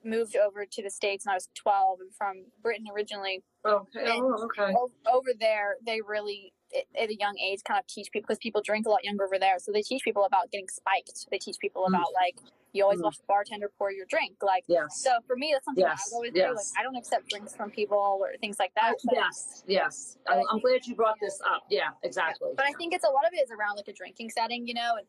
moved 0.05 0.37
over 0.37 0.65
to 0.65 0.83
the 0.83 0.91
States 0.91 1.27
when 1.27 1.33
I 1.33 1.37
was 1.37 1.49
12 1.55 2.01
and 2.01 2.15
from 2.15 2.45
Britain 2.63 2.87
originally. 2.95 3.43
Okay. 3.65 4.07
Oh, 4.07 4.45
okay. 4.45 4.73
Oh, 4.77 4.91
over 5.13 5.31
there, 5.39 5.77
they 5.85 6.01
really, 6.01 6.53
at 7.01 7.09
a 7.09 7.17
young 7.17 7.37
age, 7.39 7.61
kind 7.65 7.79
of 7.79 7.87
teach 7.87 8.11
people 8.11 8.27
because 8.27 8.39
people 8.39 8.63
drink 8.63 8.87
a 8.87 8.91
lot 8.91 9.05
younger 9.05 9.25
over 9.25 9.39
there. 9.39 9.59
So 9.59 9.73
they 9.73 9.83
teach 9.83 10.03
people 10.03 10.25
about 10.25 10.51
getting 10.51 10.69
spiked. 10.69 11.27
They 11.31 11.39
teach 11.39 11.59
people 11.59 11.85
mm. 11.85 11.89
about 11.89 12.13
like, 12.15 12.37
you 12.73 12.83
always 12.83 13.01
mm. 13.01 13.05
watch 13.05 13.17
the 13.19 13.25
bartender 13.27 13.71
pour 13.79 13.91
your 13.91 14.07
drink. 14.09 14.35
Like, 14.43 14.65
yes. 14.69 15.01
so 15.03 15.11
for 15.27 15.37
me, 15.37 15.51
that's 15.53 15.65
something 15.65 15.85
yes. 15.85 16.11
I 16.13 16.15
always 16.15 16.33
yes. 16.35 16.49
do. 16.51 16.55
Like, 16.57 16.67
I 16.79 16.83
don't 16.83 16.97
accept 16.97 17.29
drinks 17.29 17.55
from 17.55 17.71
people 17.71 18.19
or 18.21 18.37
things 18.41 18.59
like 18.59 18.73
that. 18.75 18.93
Uh, 18.93 19.13
yes, 19.13 19.65
yes. 19.67 20.19
I'm, 20.29 20.43
I'm 20.51 20.59
glad 20.61 20.87
you 20.87 20.95
brought 20.95 21.17
this 21.21 21.41
up. 21.45 21.63
Yeah, 21.71 21.91
exactly. 22.03 22.51
But 22.55 22.67
I 22.67 22.73
think 22.73 22.93
it's 22.93 23.05
a 23.05 23.11
lot 23.11 23.27
of 23.27 23.33
it 23.33 23.43
is 23.43 23.51
around 23.51 23.77
like 23.77 23.89
a 23.89 23.93
drinking 23.93 24.31
setting, 24.31 24.67
you 24.67 24.75
know, 24.75 24.97
and 24.99 25.07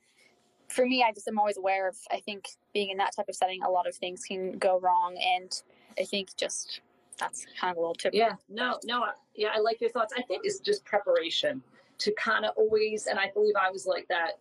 for 0.70 0.86
me, 0.86 1.02
I 1.02 1.14
just 1.14 1.28
am 1.28 1.40
always 1.40 1.58
aware 1.58 1.88
of. 1.88 1.96
I 2.12 2.20
think 2.20 2.50
being 2.74 2.90
in 2.90 2.98
that 2.98 3.16
type 3.16 3.30
of 3.30 3.36
setting, 3.36 3.64
a 3.64 3.70
lot 3.70 3.88
of 3.88 3.96
things 3.96 4.24
can 4.24 4.58
go 4.58 4.80
wrong, 4.80 5.18
and 5.18 5.50
I 5.98 6.04
think 6.04 6.36
just 6.36 6.82
that's 7.18 7.46
kind 7.60 7.72
of 7.72 7.78
a 7.78 7.80
little 7.80 7.96
tip. 7.96 8.14
Yeah, 8.14 8.34
no, 8.50 8.80
no, 8.86 9.06
yeah, 9.36 9.50
I 9.56 9.60
like 9.60 9.82
your 9.82 9.90
thoughts. 9.90 10.14
I 10.18 10.22
think 10.24 10.42
it's 10.44 10.60
just 10.60 10.86
preparation 10.86 11.62
to 12.00 12.12
kind 12.14 12.46
of 12.46 12.54
always, 12.58 13.08
and 13.08 13.20
I 13.20 13.32
believe 13.34 13.56
I 13.60 13.72
was 13.72 13.86
like 13.86 14.08
that 14.10 14.34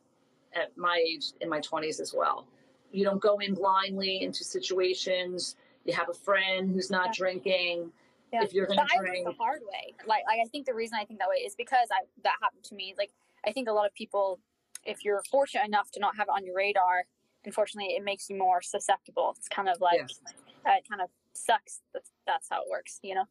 at 0.55 0.77
my 0.77 1.03
age 1.07 1.33
in 1.41 1.49
my 1.49 1.61
20s 1.61 2.01
as 2.01 2.15
well. 2.17 2.47
You 2.93 3.05
don't 3.05 3.21
go 3.21 3.39
in 3.39 3.55
blindly 3.55 4.23
into 4.23 4.45
situations. 4.45 5.57
You 5.85 5.95
have 5.95 6.09
a 6.09 6.15
friend 6.15 6.71
who's 6.71 6.91
not 6.91 7.07
yeah. 7.07 7.13
drinking. 7.17 7.93
Yeah. 8.33 8.43
If 8.43 8.53
you're 8.53 8.67
going 8.67 8.79
to 8.79 8.99
drink, 8.99 9.27
the 9.27 9.33
hard 9.33 9.61
way. 9.63 9.95
Like, 10.07 10.25
like 10.27 10.39
I 10.45 10.49
think 10.49 10.67
the 10.67 10.75
reason 10.75 10.99
I 11.01 11.05
think 11.05 11.21
that 11.21 11.29
way 11.29 11.37
is 11.37 11.55
because 11.55 11.89
I 11.93 12.05
that 12.25 12.35
happened 12.43 12.65
to 12.65 12.75
me. 12.75 12.95
Like, 12.99 13.11
I 13.47 13.53
think 13.53 13.69
a 13.69 13.73
lot 13.73 13.87
of 13.87 13.95
people 13.95 14.41
if 14.87 15.05
you're 15.05 15.23
fortunate 15.31 15.67
enough 15.67 15.91
to 15.93 16.01
not 16.01 16.17
have 16.17 16.29
it 16.29 16.33
on 16.35 16.45
your 16.45 16.57
radar, 16.57 17.05
unfortunately, 17.45 17.95
it 17.95 18.05
makes 18.05 18.31
you 18.31 18.37
more 18.37 18.63
susceptible. 18.63 19.35
It's 19.37 19.49
kind 19.49 19.69
of 19.69 19.81
like 19.81 20.01
uh, 20.01 20.71
it 20.79 20.85
kind 20.89 21.03
of 21.03 21.09
sucks. 21.35 21.81
That's, 21.93 22.11
that's 22.27 22.49
how 22.51 22.63
it 22.63 22.69
works, 22.71 22.99
you 23.03 23.15
know. 23.15 23.25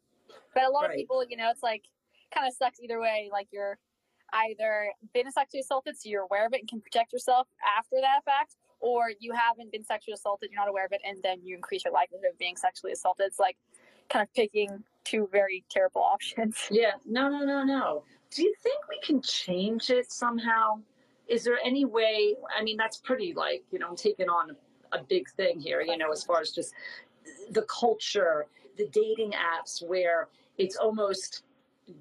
But 0.54 0.64
a 0.64 0.70
lot 0.70 0.84
right. 0.84 0.92
of 0.92 0.96
people, 0.96 1.24
you 1.28 1.38
know, 1.38 1.50
it's 1.50 1.64
like 1.64 1.84
kind 2.34 2.48
of 2.48 2.54
sucks 2.54 2.80
either 2.80 3.00
way. 3.00 3.30
Like 3.32 3.48
you're 3.52 3.78
either 4.34 4.92
been 5.14 5.32
sexually 5.32 5.62
assaulted, 5.62 5.98
so 5.98 6.10
you're 6.10 6.24
aware 6.24 6.46
of 6.46 6.54
it 6.54 6.62
and 6.62 6.70
can 6.70 6.82
protect 6.82 7.14
yourself 7.14 7.48
after 7.78 7.98
that 8.02 8.24
fact, 8.26 8.56
or 8.80 9.12
you 9.20 9.34
haven't 9.34 9.72
been 9.72 9.84
sexually 9.84 10.14
assaulted, 10.14 10.50
you're 10.52 10.60
not 10.60 10.70
aware 10.70 10.86
of 10.86 10.92
it, 10.92 11.02
and 11.06 11.18
then 11.24 11.40
you 11.44 11.56
increase 11.56 11.86
your 11.86 11.94
likelihood 11.94 12.26
of 12.32 12.38
being 12.38 12.56
sexually 12.56 12.94
assaulted. 12.94 13.28
It's 13.28 13.40
like 13.40 13.58
kind 14.10 14.24
of 14.24 14.34
picking 14.34 14.84
two 15.04 15.30
very 15.32 15.64
terrible 15.70 16.02
options. 16.14 16.58
Yeah. 16.72 16.92
No, 17.06 17.30
no, 17.30 17.46
no, 17.46 17.64
no. 17.64 18.04
Do 18.32 18.44
you 18.44 18.54
think 18.62 18.80
we 18.90 19.00
can 19.02 19.22
change 19.22 19.90
it 19.90 20.12
somehow? 20.12 20.80
is 21.28 21.44
there 21.44 21.60
any 21.64 21.86
way 21.86 22.36
i 22.58 22.64
mean 22.64 22.78
that's 22.78 22.98
pretty 22.98 23.34
like 23.34 23.64
you 23.72 23.80
know 23.80 23.88
i'm 23.88 23.96
taking 23.96 24.30
on 24.30 24.56
a 24.92 25.04
big 25.04 25.28
thing 25.32 25.60
here 25.60 25.82
you 25.82 25.98
know 25.98 26.12
as 26.12 26.24
far 26.24 26.40
as 26.40 26.52
just 26.52 26.74
the 27.52 27.64
culture 27.64 28.46
the 28.78 28.88
dating 28.88 29.32
apps 29.32 29.86
where 29.86 30.28
it's 30.58 30.76
almost 30.76 31.44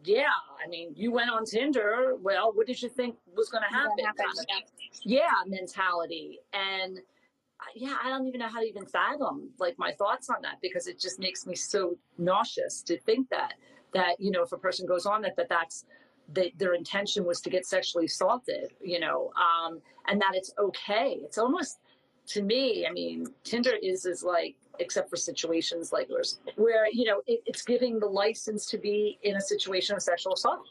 yeah 0.04 0.24
i 0.64 0.68
mean 0.68 0.92
you 0.96 1.12
went 1.12 1.30
on 1.30 1.44
tinder 1.44 2.14
well 2.20 2.52
what 2.54 2.66
did 2.66 2.80
you 2.80 2.88
think 2.88 3.16
was 3.36 3.50
going 3.50 3.62
to 3.68 3.74
happen? 3.74 3.90
yeah 5.04 5.28
mentality. 5.46 6.38
And 6.52 7.00
yeah 7.74 7.96
i 8.02 8.08
don't 8.08 8.26
even 8.26 8.40
know 8.40 8.48
how 8.48 8.60
to 8.60 8.66
even 8.66 8.84
fathom 8.84 9.48
like 9.58 9.78
my 9.78 9.92
thoughts 9.92 10.28
on 10.28 10.36
that 10.42 10.56
because 10.60 10.86
it 10.86 10.98
just 10.98 11.18
makes 11.18 11.46
me 11.46 11.54
so 11.54 11.96
nauseous 12.18 12.82
to 12.82 12.98
think 13.00 13.28
that 13.30 13.54
that 13.94 14.18
you 14.18 14.30
know 14.30 14.42
if 14.42 14.52
a 14.52 14.58
person 14.58 14.86
goes 14.86 15.06
on 15.06 15.22
that 15.22 15.36
that 15.36 15.48
that's 15.48 15.84
that 16.32 16.52
their 16.58 16.74
intention 16.74 17.24
was 17.24 17.40
to 17.42 17.50
get 17.50 17.66
sexually 17.66 18.06
assaulted, 18.06 18.72
you 18.82 18.98
know, 18.98 19.30
um, 19.36 19.80
and 20.08 20.20
that 20.20 20.32
it's 20.34 20.52
okay. 20.58 21.18
It's 21.22 21.38
almost 21.38 21.78
to 22.28 22.42
me, 22.42 22.86
I 22.88 22.92
mean, 22.92 23.26
Tinder 23.44 23.74
is 23.82 24.06
is 24.06 24.22
like, 24.22 24.56
except 24.78 25.10
for 25.10 25.16
situations 25.16 25.92
like 25.92 26.08
yours, 26.08 26.40
where 26.56 26.88
you 26.90 27.04
know 27.04 27.22
it, 27.26 27.42
it's 27.46 27.62
giving 27.62 27.98
the 27.98 28.06
license 28.06 28.66
to 28.66 28.78
be 28.78 29.18
in 29.22 29.36
a 29.36 29.40
situation 29.40 29.96
of 29.96 30.02
sexual 30.02 30.34
assault. 30.34 30.66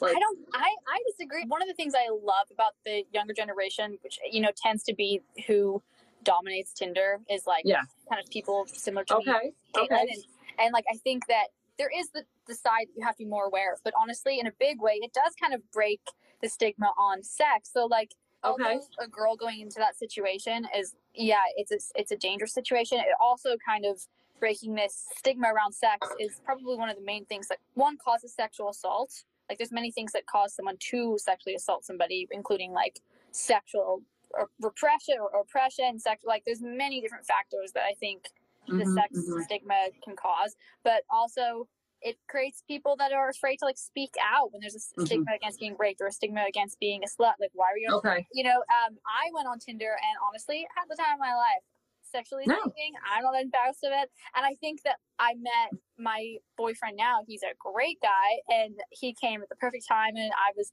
Like, 0.00 0.16
I 0.16 0.20
don't. 0.20 0.38
I 0.54 0.74
I 0.88 0.98
disagree. 1.10 1.44
One 1.46 1.62
of 1.62 1.68
the 1.68 1.74
things 1.74 1.94
I 1.94 2.08
love 2.10 2.46
about 2.52 2.72
the 2.84 3.04
younger 3.12 3.34
generation, 3.34 3.98
which 4.02 4.18
you 4.30 4.40
know 4.40 4.50
tends 4.56 4.82
to 4.84 4.94
be 4.94 5.20
who 5.46 5.82
dominates 6.22 6.72
Tinder, 6.72 7.20
is 7.30 7.46
like 7.46 7.62
yeah. 7.64 7.82
kind 8.08 8.22
of 8.22 8.30
people 8.30 8.66
similar 8.66 9.04
to 9.04 9.16
okay. 9.16 9.30
me, 9.30 9.52
okay. 9.76 10.00
And, 10.00 10.10
and 10.58 10.72
like 10.72 10.84
I 10.92 10.96
think 10.96 11.26
that 11.26 11.48
there 11.78 11.90
is 11.98 12.10
the, 12.10 12.24
the 12.46 12.54
side 12.54 12.88
that 12.88 12.92
you 12.94 13.04
have 13.04 13.16
to 13.16 13.24
be 13.24 13.28
more 13.28 13.46
aware 13.46 13.72
of. 13.72 13.80
But 13.82 13.94
honestly, 14.00 14.38
in 14.38 14.46
a 14.46 14.52
big 14.60 14.80
way, 14.82 14.98
it 15.02 15.14
does 15.14 15.34
kind 15.40 15.54
of 15.54 15.62
break 15.72 16.00
the 16.42 16.48
stigma 16.48 16.92
on 16.98 17.22
sex. 17.22 17.70
So 17.72 17.86
like 17.86 18.14
okay. 18.44 18.78
a 18.98 19.08
girl 19.08 19.34
going 19.34 19.60
into 19.60 19.78
that 19.78 19.96
situation 19.98 20.66
is 20.76 20.94
yeah, 21.14 21.42
it's 21.56 21.72
a, 21.72 21.78
it's 21.98 22.12
a 22.12 22.16
dangerous 22.16 22.54
situation. 22.54 22.98
It 22.98 23.06
also 23.20 23.56
kind 23.66 23.84
of 23.84 24.00
breaking 24.38 24.74
this 24.74 25.06
stigma 25.16 25.48
around 25.48 25.72
sex 25.72 26.08
is 26.18 26.40
probably 26.44 26.76
one 26.76 26.88
of 26.88 26.96
the 26.96 27.04
main 27.04 27.24
things 27.26 27.48
that 27.48 27.58
one 27.74 27.96
causes 27.98 28.32
sexual 28.32 28.70
assault. 28.70 29.24
Like 29.48 29.58
there's 29.58 29.72
many 29.72 29.90
things 29.90 30.12
that 30.12 30.26
cause 30.26 30.54
someone 30.54 30.76
to 30.90 31.18
sexually 31.18 31.54
assault 31.54 31.84
somebody, 31.84 32.26
including 32.30 32.72
like 32.72 33.00
sexual 33.32 34.02
or 34.32 34.48
repression 34.60 35.16
or 35.20 35.40
oppression, 35.40 35.98
sex. 35.98 36.24
Like 36.24 36.44
there's 36.46 36.62
many 36.62 37.00
different 37.00 37.26
factors 37.26 37.72
that 37.74 37.82
I 37.82 37.94
think 37.94 38.28
the 38.66 38.74
mm-hmm, 38.74 38.94
sex 38.94 39.18
mm-hmm. 39.18 39.42
stigma 39.42 39.74
can 40.02 40.16
cause, 40.16 40.56
but 40.84 41.02
also 41.10 41.66
it 42.02 42.16
creates 42.28 42.62
people 42.66 42.96
that 42.96 43.12
are 43.12 43.28
afraid 43.28 43.56
to 43.58 43.64
like 43.64 43.78
speak 43.78 44.14
out 44.20 44.52
when 44.52 44.60
there's 44.60 44.74
a 44.74 44.78
mm-hmm. 44.78 45.06
stigma 45.06 45.32
against 45.34 45.60
being 45.60 45.76
raped 45.78 46.00
or 46.00 46.06
a 46.06 46.12
stigma 46.12 46.44
against 46.48 46.80
being 46.80 47.02
a 47.04 47.06
slut. 47.06 47.34
Like, 47.40 47.50
why 47.52 47.66
are 47.66 47.78
you? 47.78 47.88
Okay. 47.96 48.26
You 48.32 48.44
know, 48.44 48.56
um, 48.56 48.96
I 49.04 49.30
went 49.34 49.48
on 49.48 49.58
Tinder 49.58 49.92
and 49.92 50.16
honestly 50.26 50.66
had 50.74 50.84
the 50.88 50.96
time 50.96 51.14
of 51.14 51.20
my 51.20 51.34
life. 51.34 51.64
Sexually 52.02 52.44
no. 52.46 52.56
speaking, 52.60 52.92
I'm 53.06 53.22
not 53.22 53.40
embarrassed 53.40 53.84
of 53.84 53.92
it. 53.92 54.10
And 54.34 54.44
I 54.44 54.54
think 54.60 54.82
that 54.82 54.96
I 55.20 55.34
met 55.34 55.78
my 55.96 56.36
boyfriend 56.56 56.96
now. 56.96 57.20
He's 57.26 57.42
a 57.42 57.54
great 57.58 58.00
guy 58.02 58.40
and 58.48 58.74
he 58.90 59.14
came 59.14 59.42
at 59.42 59.48
the 59.48 59.56
perfect 59.56 59.86
time. 59.86 60.16
And 60.16 60.32
I 60.32 60.50
was 60.56 60.72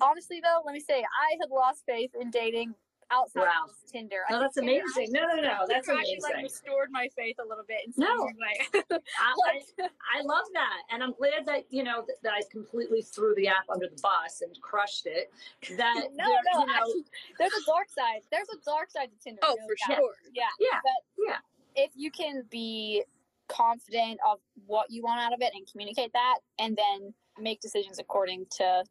honestly, 0.00 0.40
though, 0.42 0.62
let 0.64 0.72
me 0.72 0.80
say, 0.80 1.00
I 1.00 1.36
had 1.40 1.50
lost 1.50 1.82
faith 1.86 2.10
in 2.20 2.30
dating 2.30 2.74
outside 3.12 3.42
wow. 3.42 3.68
of 3.68 3.90
Tinder. 3.90 4.24
Oh, 4.30 4.34
no, 4.34 4.40
that's 4.40 4.54
Tinder 4.54 4.72
amazing. 4.72 5.12
no, 5.12 5.26
no, 5.26 5.42
no, 5.42 5.58
that's 5.68 5.88
amazing. 5.88 6.16
Actually, 6.16 6.34
like 6.34 6.42
restored 6.42 6.88
my 6.90 7.08
faith 7.16 7.36
a 7.44 7.46
little 7.46 7.64
bit. 7.66 7.80
no, 7.96 8.06
I, 8.08 8.96
I, 9.20 9.88
I, 10.18 10.22
love 10.22 10.44
that, 10.54 10.78
and 10.90 11.02
I'm 11.02 11.12
glad 11.12 11.46
that 11.46 11.64
you 11.70 11.84
know 11.84 12.04
that, 12.06 12.16
that, 12.22 12.32
I 12.32 12.40
completely 12.50 13.02
threw 13.02 13.34
the 13.36 13.48
app 13.48 13.68
under 13.72 13.86
the 13.88 14.00
bus 14.02 14.42
and 14.42 14.58
crushed 14.60 15.06
it. 15.06 15.30
That 15.76 15.94
no, 16.14 16.24
no, 16.24 16.60
you 16.60 16.66
know, 16.66 16.74
actually, 16.74 17.04
there's 17.38 17.52
a 17.52 17.66
dark 17.66 17.90
side. 17.90 18.22
There's 18.30 18.48
a 18.48 18.64
dark 18.64 18.90
side 18.90 19.10
to 19.10 19.18
Tinder. 19.22 19.40
Oh, 19.42 19.56
for 19.66 19.94
sure. 19.94 20.14
Yeah, 20.32 20.44
yeah, 20.58 20.80
but 20.82 21.26
yeah. 21.26 21.38
If 21.74 21.92
you 21.94 22.10
can 22.10 22.44
be 22.50 23.04
confident 23.48 24.20
of 24.28 24.38
what 24.66 24.90
you 24.90 25.02
want 25.02 25.20
out 25.20 25.32
of 25.32 25.40
it 25.40 25.52
and 25.54 25.66
communicate 25.70 26.12
that, 26.12 26.38
and 26.58 26.76
then 26.76 27.14
make 27.38 27.60
decisions 27.60 27.98
according 27.98 28.46
to 28.58 28.84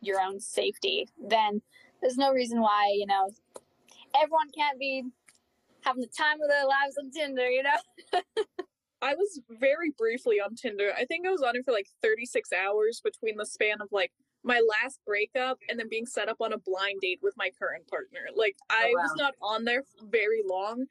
your 0.00 0.20
own 0.20 0.40
safety, 0.40 1.08
then 1.28 1.60
there's 2.00 2.16
no 2.16 2.32
reason 2.32 2.60
why 2.60 2.92
you 2.96 3.06
know 3.06 3.30
everyone 4.14 4.50
can't 4.54 4.78
be 4.78 5.04
having 5.82 6.02
the 6.02 6.08
time 6.08 6.40
of 6.42 6.48
their 6.48 6.66
lives 6.66 6.96
on 6.98 7.10
Tinder, 7.10 7.48
you 7.48 7.62
know? 7.62 8.20
I 9.02 9.14
was 9.14 9.40
very 9.48 9.92
briefly 9.96 10.40
on 10.40 10.54
Tinder. 10.56 10.92
I 10.96 11.04
think 11.04 11.26
I 11.26 11.30
was 11.30 11.42
on 11.42 11.56
it 11.56 11.64
for 11.64 11.72
like 11.72 11.86
36 12.02 12.50
hours 12.52 13.00
between 13.02 13.36
the 13.36 13.46
span 13.46 13.80
of 13.80 13.88
like 13.92 14.10
my 14.42 14.60
last 14.82 15.00
breakup 15.06 15.58
and 15.68 15.78
then 15.78 15.88
being 15.88 16.06
set 16.06 16.28
up 16.28 16.38
on 16.40 16.52
a 16.52 16.58
blind 16.58 17.00
date 17.00 17.20
with 17.22 17.34
my 17.36 17.50
current 17.58 17.86
partner. 17.88 18.20
Like 18.34 18.56
I 18.70 18.88
oh, 18.88 18.96
wow. 18.96 19.02
was 19.02 19.12
not 19.16 19.34
on 19.40 19.64
there 19.64 19.84
very 20.10 20.42
long. 20.44 20.86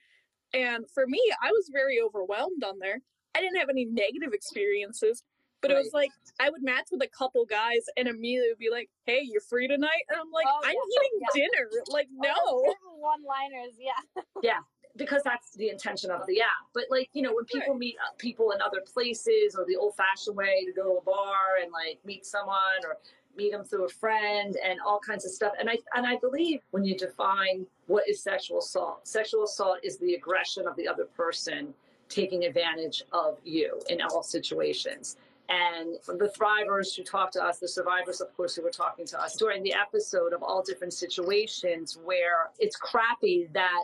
And 0.53 0.86
for 0.93 1.05
me, 1.05 1.22
I 1.41 1.51
was 1.51 1.70
very 1.72 1.99
overwhelmed 2.01 2.63
on 2.63 2.80
there. 2.80 2.99
I 3.36 3.41
didn't 3.41 3.57
have 3.57 3.70
any 3.70 3.86
negative 3.86 4.32
experiences. 4.32 5.24
But 5.62 5.72
right. 5.72 5.78
it 5.78 5.84
was 5.84 5.93
like 5.93 6.12
I 6.39 6.49
would 6.49 6.64
match 6.64 6.88
with 6.91 7.01
a 7.01 7.08
couple 7.08 7.45
guys 7.45 7.86
and 7.97 8.08
immediately 8.08 8.49
would 8.49 8.60
be 8.60 8.70
like, 8.72 8.89
"Hey, 9.05 9.22
you're 9.24 9.41
free 9.41 9.68
tonight?" 9.68 10.03
And 10.10 10.20
I'm 10.20 10.32
like, 10.32 10.45
oh, 10.47 10.62
"I'm 10.64 10.76
yeah. 10.76 10.99
eating 10.99 11.20
yeah. 11.22 11.47
dinner." 11.47 11.70
Like, 11.89 12.08
no. 12.12 12.64
One-liners, 12.99 13.76
yeah. 13.80 14.22
yeah, 14.43 14.60
because 14.95 15.24
that's 15.24 15.55
the 15.55 15.70
intention 15.70 16.12
of 16.12 16.26
the 16.28 16.41
app. 16.41 16.68
But 16.74 16.86
like, 16.89 17.10
you 17.14 17.22
know, 17.22 17.34
when 17.34 17.45
people 17.45 17.74
right. 17.74 17.80
meet 17.80 17.95
people 18.18 18.51
in 18.51 18.62
other 18.62 18.82
places 18.82 19.55
or 19.58 19.66
the 19.66 19.76
old-fashioned 19.76 20.36
way 20.36 20.66
to 20.66 20.72
go 20.74 20.84
to 20.84 20.99
a 20.99 21.01
bar 21.01 21.58
and 21.62 21.72
like 21.72 21.99
meet 22.05 22.26
someone 22.26 22.84
or 22.84 22.97
meet 23.36 23.51
them 23.51 23.64
through 23.64 23.86
a 23.86 23.89
friend 23.89 24.58
and 24.66 24.80
all 24.86 24.99
kinds 24.99 25.26
of 25.26 25.32
stuff. 25.32 25.53
And 25.60 25.70
I 25.70 25.78
and 25.95 26.05
I 26.05 26.18
believe 26.18 26.60
when 26.72 26.84
you 26.84 26.97
define 26.97 27.66
what 27.86 28.08
is 28.10 28.22
sexual 28.22 28.60
assault, 28.60 29.08
sexual 29.08 29.43
assault 29.45 29.78
is 29.84 29.97
the 29.97 30.16
aggression 30.16 30.68
of 30.68 30.76
the 30.76 30.88
other 30.88 31.05
person 31.05 31.74
taking 32.10 32.45
advantage 32.45 33.03
of 33.12 33.38
you 33.43 33.80
in 33.89 34.01
all 34.01 34.24
situations. 34.24 35.18
And 35.50 35.95
the 36.06 36.32
thrivers 36.38 36.95
who 36.95 37.04
talk 37.04 37.32
to 37.32 37.43
us, 37.43 37.60
the 37.60 37.70
survivors, 37.70 38.20
of 38.20 38.36
course, 38.36 38.56
who 38.56 38.64
were 38.64 38.70
talking 38.70 39.06
to 39.06 39.22
us 39.22 39.36
during 39.38 39.64
the 39.64 39.74
episode 39.74 40.34
of 40.34 40.43
all 40.43 40.62
different 40.62 40.93
situations 40.93 41.98
where 42.04 42.50
it's 42.60 42.76
crappy 42.76 43.48
that 43.54 43.84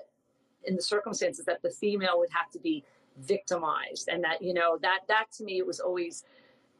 in 0.66 0.76
the 0.76 0.82
circumstances 0.82 1.45
that 1.45 1.61
the 1.61 1.70
female 1.70 2.20
would 2.20 2.30
have 2.32 2.49
to 2.51 2.59
be 2.59 2.84
victimized 3.18 4.09
and 4.09 4.24
that 4.24 4.41
you 4.41 4.53
know 4.53 4.78
that 4.82 5.01
that 5.07 5.26
to 5.32 5.43
me 5.43 5.59
it 5.59 5.66
was 5.66 5.80
always 5.80 6.24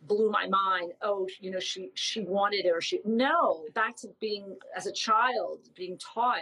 blew 0.08 0.30
my 0.30 0.48
mind. 0.48 0.92
Oh 1.02 1.28
you 1.40 1.52
know 1.52 1.60
she 1.60 1.90
she 1.94 2.22
wanted 2.22 2.66
it 2.66 2.72
or 2.72 2.82
she 2.82 3.00
no 3.06 3.64
back 3.74 3.96
to 3.98 4.10
being 4.20 4.58
as 4.76 4.88
a 4.88 4.92
child 4.92 5.60
being 5.76 5.98
taught 5.98 6.42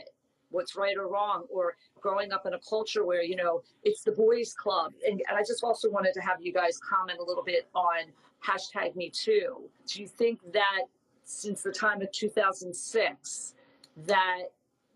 what's 0.49 0.75
right 0.75 0.97
or 0.97 1.07
wrong 1.07 1.45
or 1.49 1.75
growing 1.99 2.31
up 2.31 2.45
in 2.45 2.53
a 2.53 2.59
culture 2.67 3.05
where 3.05 3.21
you 3.21 3.35
know 3.35 3.61
it's 3.83 4.01
the 4.03 4.11
boys 4.11 4.53
club. 4.53 4.93
And, 5.05 5.21
and 5.27 5.37
i 5.37 5.41
just 5.41 5.63
also 5.63 5.89
wanted 5.89 6.13
to 6.13 6.21
have 6.21 6.41
you 6.41 6.53
guys 6.53 6.79
comment 6.79 7.19
a 7.19 7.23
little 7.23 7.43
bit 7.43 7.67
on 7.73 8.05
hashtag 8.45 8.95
me 8.95 9.09
too 9.09 9.69
do 9.87 10.01
you 10.01 10.07
think 10.07 10.39
that 10.51 10.83
since 11.23 11.61
the 11.61 11.71
time 11.71 12.01
of 12.01 12.11
2006 12.11 13.55
that 13.97 14.39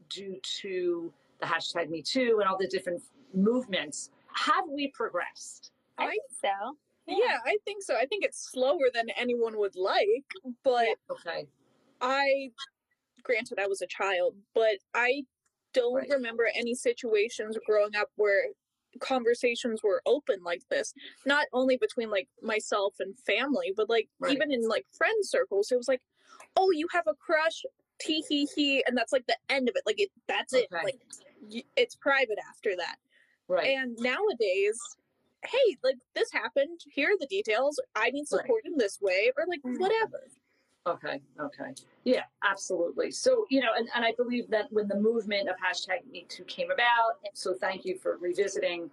due 0.10 0.40
to 0.44 1.12
the 1.40 1.46
hashtag 1.46 1.90
me 1.90 2.02
too 2.02 2.38
and 2.40 2.50
all 2.50 2.58
the 2.58 2.68
different 2.68 3.02
movements 3.34 4.10
have 4.34 4.66
we 4.70 4.92
progressed 4.96 5.72
i 5.98 6.08
think 6.08 6.24
so 6.42 6.76
yeah. 7.08 7.16
yeah. 7.20 7.38
I 7.46 7.58
think 7.66 7.84
so. 7.84 7.96
I 7.96 8.06
think 8.06 8.24
it's 8.24 8.50
slower 8.52 8.90
than 8.94 9.10
anyone 9.16 9.58
would 9.58 9.76
like, 9.76 10.26
but 10.64 10.88
okay. 11.12 11.48
I 12.02 12.50
granted 13.24 13.60
I 13.60 13.68
was 13.68 13.82
a 13.82 13.88
child, 13.88 14.36
but 14.54 14.78
I 14.94 15.24
don't 15.74 15.96
right. 15.96 16.10
remember 16.10 16.48
any 16.56 16.74
situations 16.74 17.58
growing 17.66 17.96
up 17.96 18.10
where 18.16 18.46
conversations 19.00 19.82
were 19.84 20.02
open 20.06 20.44
like 20.44 20.62
this 20.70 20.94
not 21.26 21.46
only 21.54 21.78
between 21.78 22.10
like 22.10 22.28
myself 22.42 22.94
and 23.00 23.18
family 23.20 23.74
but 23.76 23.90
like 23.90 24.08
right. 24.20 24.34
even 24.34 24.52
in 24.52 24.68
like 24.68 24.86
friend 24.92 25.18
circles 25.22 25.72
it 25.72 25.78
was 25.78 25.88
like 25.88 26.02
oh 26.56 26.72
you 26.72 26.88
have 26.92 27.08
a 27.08 27.14
crush 27.14 27.64
tee 28.00 28.24
hee 28.30 28.48
hee 28.56 28.84
and 28.88 28.98
that's 28.98 29.14
like 29.14 29.26
the 29.28 29.38
end 29.50 29.70
of 29.70 29.76
it 29.76 29.84
like 29.86 30.00
it 30.00 30.10
that's 30.28 30.54
okay. 30.54 30.66
it 30.70 30.84
like 30.84 31.66
it's 31.76 31.96
private 31.96 32.38
after 32.50 32.76
that 32.76 32.96
right 33.48 33.78
and 33.78 33.98
nowadays 34.00 34.80
hey, 35.46 35.78
like 35.84 35.98
this 36.14 36.32
happened. 36.32 36.82
Here 36.90 37.10
are 37.10 37.18
the 37.20 37.28
details. 37.28 37.80
I 37.96 38.10
need 38.12 38.28
support 38.28 38.64
right. 38.66 38.72
in 38.72 38.78
this 38.78 39.00
way, 39.02 39.32
or 39.38 39.46
like 39.48 39.62
mm-hmm. 39.62 39.80
whatever. 39.80 40.28
Okay, 40.88 41.20
okay. 41.40 41.74
Yeah, 42.04 42.24
absolutely. 42.44 43.10
So, 43.10 43.46
you 43.50 43.60
know, 43.60 43.70
and, 43.76 43.88
and 43.96 44.06
I 44.06 44.14
believe 44.18 44.50
that 44.52 44.66
when 44.72 44.88
the 44.88 45.00
movement 45.00 45.50
of 45.50 45.56
hashtag 45.56 46.06
Me 46.12 46.26
Too 46.30 46.44
came 46.44 46.70
about, 46.70 47.18
so 47.34 47.56
thank 47.56 47.86
you 47.86 47.98
for 47.98 48.18
revisiting 48.18 48.92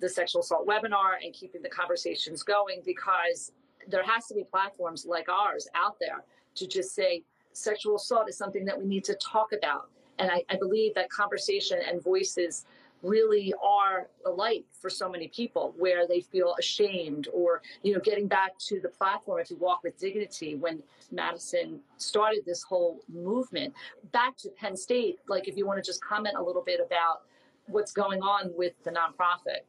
the 0.00 0.08
sexual 0.08 0.42
assault 0.42 0.66
webinar 0.66 1.14
and 1.22 1.32
keeping 1.32 1.62
the 1.62 1.68
conversations 1.68 2.42
going 2.42 2.82
because 2.84 3.52
there 3.88 4.02
has 4.02 4.26
to 4.26 4.34
be 4.34 4.44
platforms 4.44 5.06
like 5.06 5.28
ours 5.28 5.68
out 5.74 5.96
there 6.00 6.22
to 6.54 6.66
just 6.66 6.94
say 6.94 7.22
sexual 7.52 7.96
assault 7.96 8.28
is 8.28 8.36
something 8.36 8.64
that 8.66 8.78
we 8.78 8.84
need 8.84 9.04
to 9.04 9.14
talk 9.14 9.52
about. 9.52 9.88
And 10.18 10.30
I, 10.30 10.44
I 10.50 10.56
believe 10.56 10.94
that 10.94 11.10
conversation 11.10 11.78
and 11.86 12.02
voices 12.02 12.66
really 13.02 13.52
are 13.62 14.08
a 14.26 14.30
light 14.30 14.64
for 14.72 14.88
so 14.88 15.08
many 15.08 15.28
people 15.28 15.74
where 15.76 16.06
they 16.06 16.20
feel 16.20 16.54
ashamed 16.58 17.28
or 17.32 17.62
you 17.82 17.92
know 17.92 18.00
getting 18.00 18.26
back 18.26 18.56
to 18.58 18.80
the 18.80 18.88
platform 18.88 19.40
if 19.40 19.50
you 19.50 19.56
walk 19.56 19.82
with 19.82 19.98
dignity 19.98 20.54
when 20.54 20.82
madison 21.10 21.80
started 21.96 22.42
this 22.46 22.62
whole 22.62 23.00
movement. 23.08 23.72
Back 24.12 24.36
to 24.38 24.48
penn 24.50 24.76
state 24.76 25.18
like 25.28 25.48
if 25.48 25.56
you 25.56 25.66
want 25.66 25.82
to 25.82 25.86
just 25.88 26.02
comment 26.04 26.36
a 26.38 26.42
little 26.42 26.62
bit 26.62 26.80
about 26.84 27.22
what's 27.66 27.92
going 27.92 28.22
on 28.22 28.50
with 28.56 28.72
the 28.84 28.90
nonprofit 28.90 29.62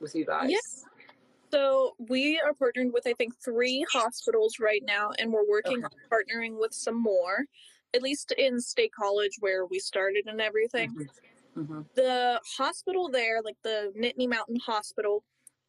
with 0.00 0.14
you 0.14 0.24
guys. 0.24 0.50
Yes 0.50 0.84
so 1.50 1.96
we 2.08 2.38
are 2.38 2.54
partnered 2.54 2.92
with 2.92 3.08
i 3.08 3.12
think 3.14 3.34
three 3.42 3.84
hospitals 3.92 4.60
right 4.60 4.84
now 4.86 5.10
and 5.18 5.32
we're 5.32 5.48
working 5.48 5.84
okay. 5.84 5.86
on 5.86 6.20
partnering 6.20 6.60
with 6.60 6.72
some 6.72 7.02
more 7.02 7.44
at 7.94 8.02
least 8.02 8.32
in 8.38 8.60
state 8.60 8.92
college 8.92 9.32
where 9.40 9.66
we 9.66 9.78
started 9.78 10.26
and 10.26 10.40
everything. 10.40 10.90
Mm-hmm 10.90 11.02
Mm-hmm. 11.60 11.80
The 11.94 12.40
hospital 12.56 13.10
there, 13.10 13.40
like 13.42 13.56
the 13.62 13.92
Nittany 13.98 14.28
Mountain 14.28 14.58
Hospital, 14.64 15.24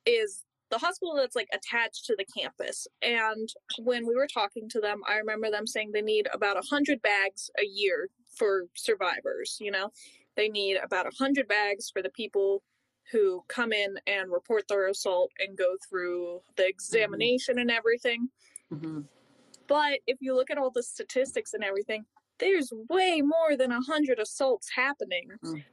is 0.05 0.43
the 0.69 0.77
hospital 0.77 1.15
that's 1.15 1.35
like 1.35 1.49
attached 1.53 2.05
to 2.05 2.15
the 2.17 2.25
campus. 2.25 2.87
And 3.01 3.49
when 3.79 4.07
we 4.07 4.15
were 4.15 4.27
talking 4.27 4.69
to 4.69 4.79
them, 4.79 5.01
I 5.07 5.17
remember 5.17 5.51
them 5.51 5.67
saying 5.67 5.91
they 5.91 6.01
need 6.01 6.27
about 6.33 6.57
a 6.57 6.67
hundred 6.69 7.01
bags 7.01 7.51
a 7.59 7.65
year 7.65 8.09
for 8.37 8.65
survivors. 8.75 9.57
You 9.59 9.71
know, 9.71 9.89
they 10.35 10.49
need 10.49 10.77
about 10.77 11.07
a 11.07 11.15
hundred 11.17 11.47
bags 11.47 11.89
for 11.91 12.01
the 12.01 12.09
people 12.09 12.63
who 13.11 13.43
come 13.49 13.73
in 13.73 13.97
and 14.07 14.31
report 14.31 14.67
their 14.69 14.87
assault 14.87 15.31
and 15.39 15.57
go 15.57 15.75
through 15.89 16.41
the 16.55 16.63
mm-hmm. 16.63 16.69
examination 16.69 17.55
mm-hmm. 17.55 17.61
and 17.61 17.71
everything. 17.71 18.29
Mm-hmm. 18.73 19.01
But 19.67 19.99
if 20.07 20.17
you 20.21 20.35
look 20.35 20.49
at 20.49 20.57
all 20.57 20.71
the 20.71 20.83
statistics 20.83 21.53
and 21.53 21.63
everything, 21.63 22.05
there's 22.39 22.73
way 22.89 23.21
more 23.21 23.55
than 23.57 23.71
a 23.71 23.81
hundred 23.81 24.19
assaults 24.19 24.69
happening. 24.75 25.29
Mm. 25.45 25.63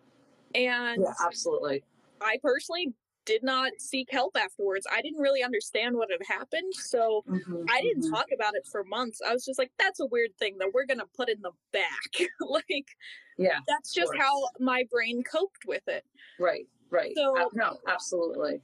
And 0.55 1.03
yeah, 1.03 1.13
absolutely. 1.25 1.83
I 2.21 2.39
personally 2.43 2.93
did 3.29 3.43
not 3.43 3.73
seek 3.79 4.09
help 4.11 4.35
afterwards. 4.39 4.87
I 4.91 5.03
didn't 5.03 5.21
really 5.21 5.43
understand 5.43 5.95
what 5.95 6.09
had 6.11 6.27
happened. 6.27 6.73
So 6.73 7.23
mm-hmm, 7.29 7.65
I 7.69 7.83
didn't 7.83 8.05
mm-hmm. 8.05 8.15
talk 8.15 8.29
about 8.35 8.55
it 8.55 8.67
for 8.73 8.85
months. 8.85 9.21
I 9.27 9.35
was 9.35 9.45
just 9.45 9.59
like, 9.59 9.71
that's 9.79 10.01
a 10.01 10.07
weird 10.07 10.31
thing 10.39 10.57
that 10.59 10.71
we're 10.73 10.87
going 10.87 11.01
to 11.01 11.07
put 11.15 11.29
in 11.29 11.43
the 11.43 11.51
back. 11.71 12.29
like, 12.41 12.89
yeah, 13.37 13.59
that's 13.69 13.93
just 13.93 14.13
how 14.19 14.33
my 14.59 14.85
brain 14.91 15.23
coped 15.31 15.67
with 15.67 15.87
it. 15.89 16.05
Right, 16.41 16.67
right. 16.91 17.13
So, 17.15 17.39
uh, 17.39 17.49
no, 17.53 17.77
absolutely. 17.87 18.63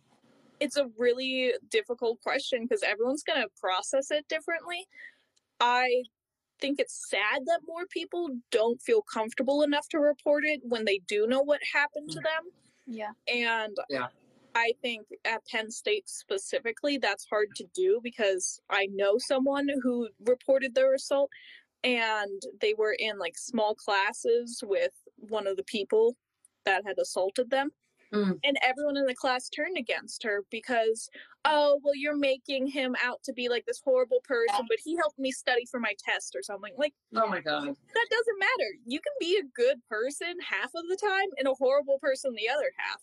It's 0.60 0.78
a 0.78 0.88
really 0.96 1.52
difficult 1.70 2.22
question 2.22 2.62
because 2.62 2.82
everyone's 2.82 3.22
going 3.22 3.42
to 3.42 3.48
process 3.60 4.10
it 4.10 4.26
differently. 4.28 4.86
I 5.60 6.04
think 6.64 6.80
it's 6.80 7.10
sad 7.10 7.42
that 7.44 7.60
more 7.66 7.86
people 7.90 8.30
don't 8.50 8.80
feel 8.80 9.02
comfortable 9.02 9.62
enough 9.62 9.86
to 9.90 9.98
report 9.98 10.44
it 10.46 10.60
when 10.62 10.86
they 10.86 11.00
do 11.06 11.26
know 11.26 11.42
what 11.42 11.60
happened 11.74 12.10
to 12.10 12.18
mm. 12.18 12.22
them. 12.22 12.42
Yeah. 12.86 13.10
And 13.28 13.76
yeah. 13.90 14.06
I 14.54 14.72
think 14.80 15.06
at 15.26 15.44
Penn 15.46 15.70
State 15.70 16.08
specifically, 16.08 16.96
that's 16.96 17.26
hard 17.28 17.48
to 17.56 17.64
do 17.74 18.00
because 18.02 18.60
I 18.70 18.88
know 18.92 19.18
someone 19.18 19.68
who 19.82 20.08
reported 20.24 20.74
their 20.74 20.94
assault 20.94 21.30
and 21.82 22.42
they 22.62 22.72
were 22.78 22.96
in 22.98 23.18
like 23.18 23.36
small 23.36 23.74
classes 23.74 24.62
with 24.64 24.92
one 25.16 25.46
of 25.46 25.56
the 25.56 25.64
people 25.64 26.16
that 26.64 26.82
had 26.86 26.98
assaulted 26.98 27.50
them. 27.50 27.70
Mm. 28.14 28.38
And 28.44 28.56
everyone 28.62 28.96
in 28.96 29.06
the 29.06 29.14
class 29.14 29.48
turned 29.48 29.76
against 29.76 30.22
her 30.22 30.44
because, 30.50 31.08
oh, 31.44 31.80
well, 31.82 31.96
you're 31.96 32.16
making 32.16 32.68
him 32.68 32.94
out 33.02 33.20
to 33.24 33.32
be 33.32 33.48
like 33.48 33.66
this 33.66 33.82
horrible 33.84 34.20
person, 34.22 34.64
but 34.68 34.78
he 34.84 34.96
helped 34.96 35.18
me 35.18 35.32
study 35.32 35.66
for 35.68 35.80
my 35.80 35.94
test 35.98 36.36
or 36.36 36.42
something. 36.42 36.72
Like, 36.78 36.94
oh 37.16 37.26
my 37.26 37.40
God. 37.40 37.64
That 37.64 38.06
doesn't 38.10 38.38
matter. 38.38 38.70
You 38.86 39.00
can 39.00 39.12
be 39.18 39.40
a 39.42 39.60
good 39.60 39.78
person 39.88 40.34
half 40.48 40.70
of 40.76 40.84
the 40.88 40.96
time 40.96 41.28
and 41.38 41.48
a 41.48 41.54
horrible 41.54 41.98
person 42.00 42.34
the 42.34 42.48
other 42.48 42.70
half. 42.78 43.00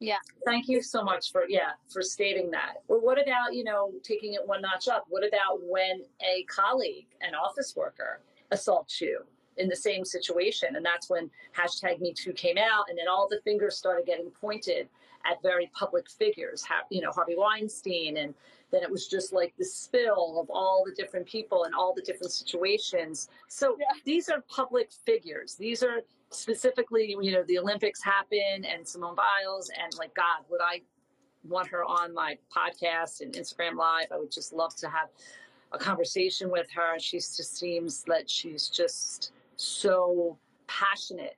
Yeah. 0.00 0.16
Thank 0.46 0.66
you 0.66 0.82
so 0.82 1.04
much 1.04 1.30
for 1.30 1.44
yeah, 1.46 1.72
for 1.92 2.02
stating 2.02 2.50
that. 2.52 2.76
Well, 2.88 3.00
what 3.00 3.22
about, 3.22 3.54
you 3.54 3.64
know, 3.64 3.92
taking 4.02 4.32
it 4.32 4.40
one 4.44 4.62
notch 4.62 4.88
up? 4.88 5.04
What 5.10 5.26
about 5.26 5.60
when 5.62 6.02
a 6.22 6.44
colleague, 6.44 7.06
an 7.20 7.34
office 7.34 7.74
worker 7.76 8.20
assaults 8.50 9.00
you? 9.00 9.20
In 9.60 9.68
the 9.68 9.76
same 9.76 10.04
situation. 10.04 10.76
And 10.76 10.84
that's 10.84 11.08
when 11.08 11.30
hashtag 11.56 12.00
Me 12.00 12.12
Too 12.12 12.32
came 12.32 12.58
out, 12.58 12.84
and 12.88 12.98
then 12.98 13.06
all 13.08 13.28
the 13.28 13.40
fingers 13.44 13.76
started 13.76 14.06
getting 14.06 14.30
pointed 14.30 14.88
at 15.26 15.42
very 15.42 15.70
public 15.74 16.10
figures, 16.10 16.64
you 16.90 17.02
know, 17.02 17.12
Harvey 17.12 17.34
Weinstein. 17.36 18.16
And 18.16 18.34
then 18.70 18.82
it 18.82 18.90
was 18.90 19.06
just 19.06 19.32
like 19.34 19.52
the 19.58 19.64
spill 19.64 20.40
of 20.40 20.48
all 20.48 20.82
the 20.86 20.94
different 20.94 21.26
people 21.26 21.64
and 21.64 21.74
all 21.74 21.92
the 21.94 22.00
different 22.00 22.32
situations. 22.32 23.28
So 23.48 23.76
yeah. 23.78 23.86
these 24.06 24.30
are 24.30 24.42
public 24.48 24.90
figures. 25.04 25.56
These 25.56 25.82
are 25.82 26.00
specifically, 26.30 27.16
you 27.20 27.32
know, 27.32 27.44
the 27.48 27.58
Olympics 27.58 28.02
happen 28.02 28.64
and 28.64 28.86
Simone 28.88 29.14
Biles, 29.14 29.70
and 29.78 29.92
like, 29.98 30.14
God, 30.14 30.44
would 30.48 30.62
I 30.62 30.80
want 31.46 31.68
her 31.68 31.84
on 31.84 32.14
my 32.14 32.38
podcast 32.54 33.20
and 33.20 33.34
Instagram 33.34 33.76
Live? 33.76 34.06
I 34.12 34.18
would 34.18 34.32
just 34.32 34.52
love 34.52 34.74
to 34.76 34.88
have 34.88 35.08
a 35.72 35.78
conversation 35.78 36.50
with 36.50 36.68
her. 36.74 36.98
She 36.98 37.18
just 37.18 37.58
seems 37.58 38.04
that 38.04 38.30
she's 38.30 38.68
just 38.68 39.32
so 39.60 40.38
passionate 40.66 41.36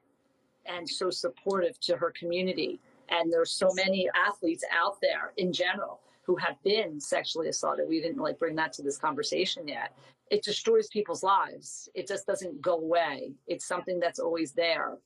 and 0.66 0.89
so 0.89 1.11
supportive 1.11 1.79
to 1.81 1.97
her 1.97 2.12
community. 2.18 2.81
And 3.09 3.33
there's 3.33 3.53
so 3.53 3.68
many 3.75 4.09
athletes 4.14 4.64
out 4.73 4.99
there 5.01 5.33
in 5.37 5.53
general 5.53 6.01
who 6.23 6.37
have 6.37 6.62
been 6.62 7.01
sexually 7.01 7.49
assaulted. 7.49 7.89
We 7.89 8.01
didn't 8.01 8.23
like 8.23 8.39
bring 8.39 8.55
that 8.57 8.73
to 8.75 8.83
this 8.83 8.97
conversation 8.97 9.66
yet. 9.66 9.97
It 10.31 10.43
destroys 10.43 10.89
people's 10.89 11.23
lives. 11.23 11.89
It 11.95 12.07
just 12.07 12.27
doesn't 12.27 12.62
go 12.62 12.77
away. 12.77 13.33
It's 13.49 13.66
something 13.66 13.99
that's 13.99 14.18
always 14.18 14.53
there. 14.53 14.97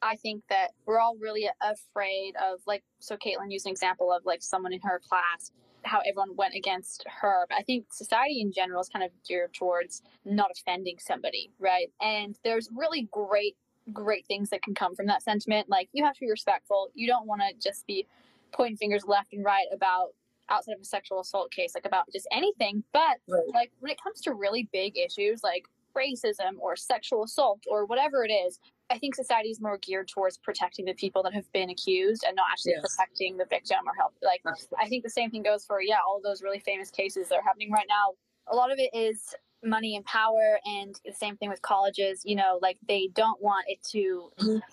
I 0.00 0.16
think 0.16 0.42
that 0.48 0.68
we're 0.86 0.98
all 0.98 1.16
really 1.16 1.48
afraid 1.60 2.34
of 2.36 2.60
like 2.66 2.82
so 3.00 3.16
Caitlin 3.16 3.50
used 3.50 3.66
an 3.66 3.72
example 3.72 4.10
of 4.12 4.24
like 4.24 4.42
someone 4.42 4.72
in 4.72 4.80
her 4.82 5.00
class 5.06 5.52
how 5.82 6.00
everyone 6.00 6.36
went 6.36 6.54
against 6.54 7.04
her. 7.20 7.46
But 7.48 7.58
I 7.58 7.62
think 7.62 7.92
society 7.92 8.40
in 8.40 8.52
general 8.52 8.80
is 8.80 8.88
kind 8.88 9.04
of 9.04 9.10
geared 9.26 9.54
towards 9.54 10.02
not 10.24 10.50
offending 10.50 10.98
somebody, 10.98 11.50
right? 11.58 11.90
And 12.00 12.38
there's 12.44 12.68
really 12.74 13.08
great, 13.10 13.56
great 13.92 14.26
things 14.26 14.50
that 14.50 14.62
can 14.62 14.74
come 14.74 14.94
from 14.94 15.06
that 15.06 15.22
sentiment. 15.22 15.68
Like 15.68 15.88
you 15.92 16.04
have 16.04 16.14
to 16.14 16.20
be 16.20 16.30
respectful. 16.30 16.90
You 16.94 17.06
don't 17.06 17.26
want 17.26 17.42
to 17.42 17.54
just 17.62 17.86
be 17.86 18.06
pointing 18.52 18.76
fingers 18.76 19.04
left 19.06 19.32
and 19.32 19.44
right 19.44 19.66
about 19.72 20.08
outside 20.48 20.72
of 20.72 20.80
a 20.80 20.84
sexual 20.84 21.20
assault 21.20 21.50
case, 21.52 21.74
like 21.74 21.86
about 21.86 22.10
just 22.12 22.26
anything. 22.32 22.82
But 22.92 23.18
right. 23.28 23.42
like 23.54 23.72
when 23.80 23.92
it 23.92 24.02
comes 24.02 24.20
to 24.22 24.34
really 24.34 24.68
big 24.72 24.98
issues 24.98 25.42
like 25.42 25.64
racism 25.96 26.58
or 26.58 26.76
sexual 26.76 27.24
assault 27.24 27.62
or 27.68 27.86
whatever 27.86 28.24
it 28.24 28.30
is, 28.30 28.58
I 28.90 28.98
think 28.98 29.14
society 29.14 29.50
is 29.50 29.60
more 29.60 29.78
geared 29.78 30.08
towards 30.08 30.36
protecting 30.38 30.84
the 30.84 30.94
people 30.94 31.22
that 31.22 31.32
have 31.32 31.50
been 31.52 31.70
accused 31.70 32.24
and 32.26 32.34
not 32.34 32.46
actually 32.50 32.72
yes. 32.72 32.96
protecting 32.96 33.36
the 33.36 33.46
victim 33.46 33.78
or 33.86 33.94
help. 33.94 34.14
Like. 34.22 34.42
I 34.78 34.88
think 34.88 35.04
the 35.04 35.10
same 35.10 35.30
thing 35.30 35.42
goes 35.42 35.64
for, 35.64 35.80
yeah, 35.80 35.98
all 36.06 36.20
those 36.22 36.42
really 36.42 36.58
famous 36.58 36.90
cases 36.90 37.28
that 37.28 37.36
are 37.36 37.42
happening 37.42 37.70
right 37.70 37.86
now. 37.88 38.14
A 38.48 38.56
lot 38.56 38.72
of 38.72 38.78
it 38.78 38.90
is 38.92 39.34
money 39.62 39.94
and 39.94 40.04
power, 40.06 40.58
and 40.64 40.98
the 41.04 41.12
same 41.12 41.36
thing 41.36 41.50
with 41.50 41.62
colleges. 41.62 42.22
You 42.24 42.34
know, 42.34 42.58
like 42.60 42.78
they 42.88 43.08
don't 43.14 43.40
want 43.40 43.66
it 43.68 43.78
to 43.92 44.30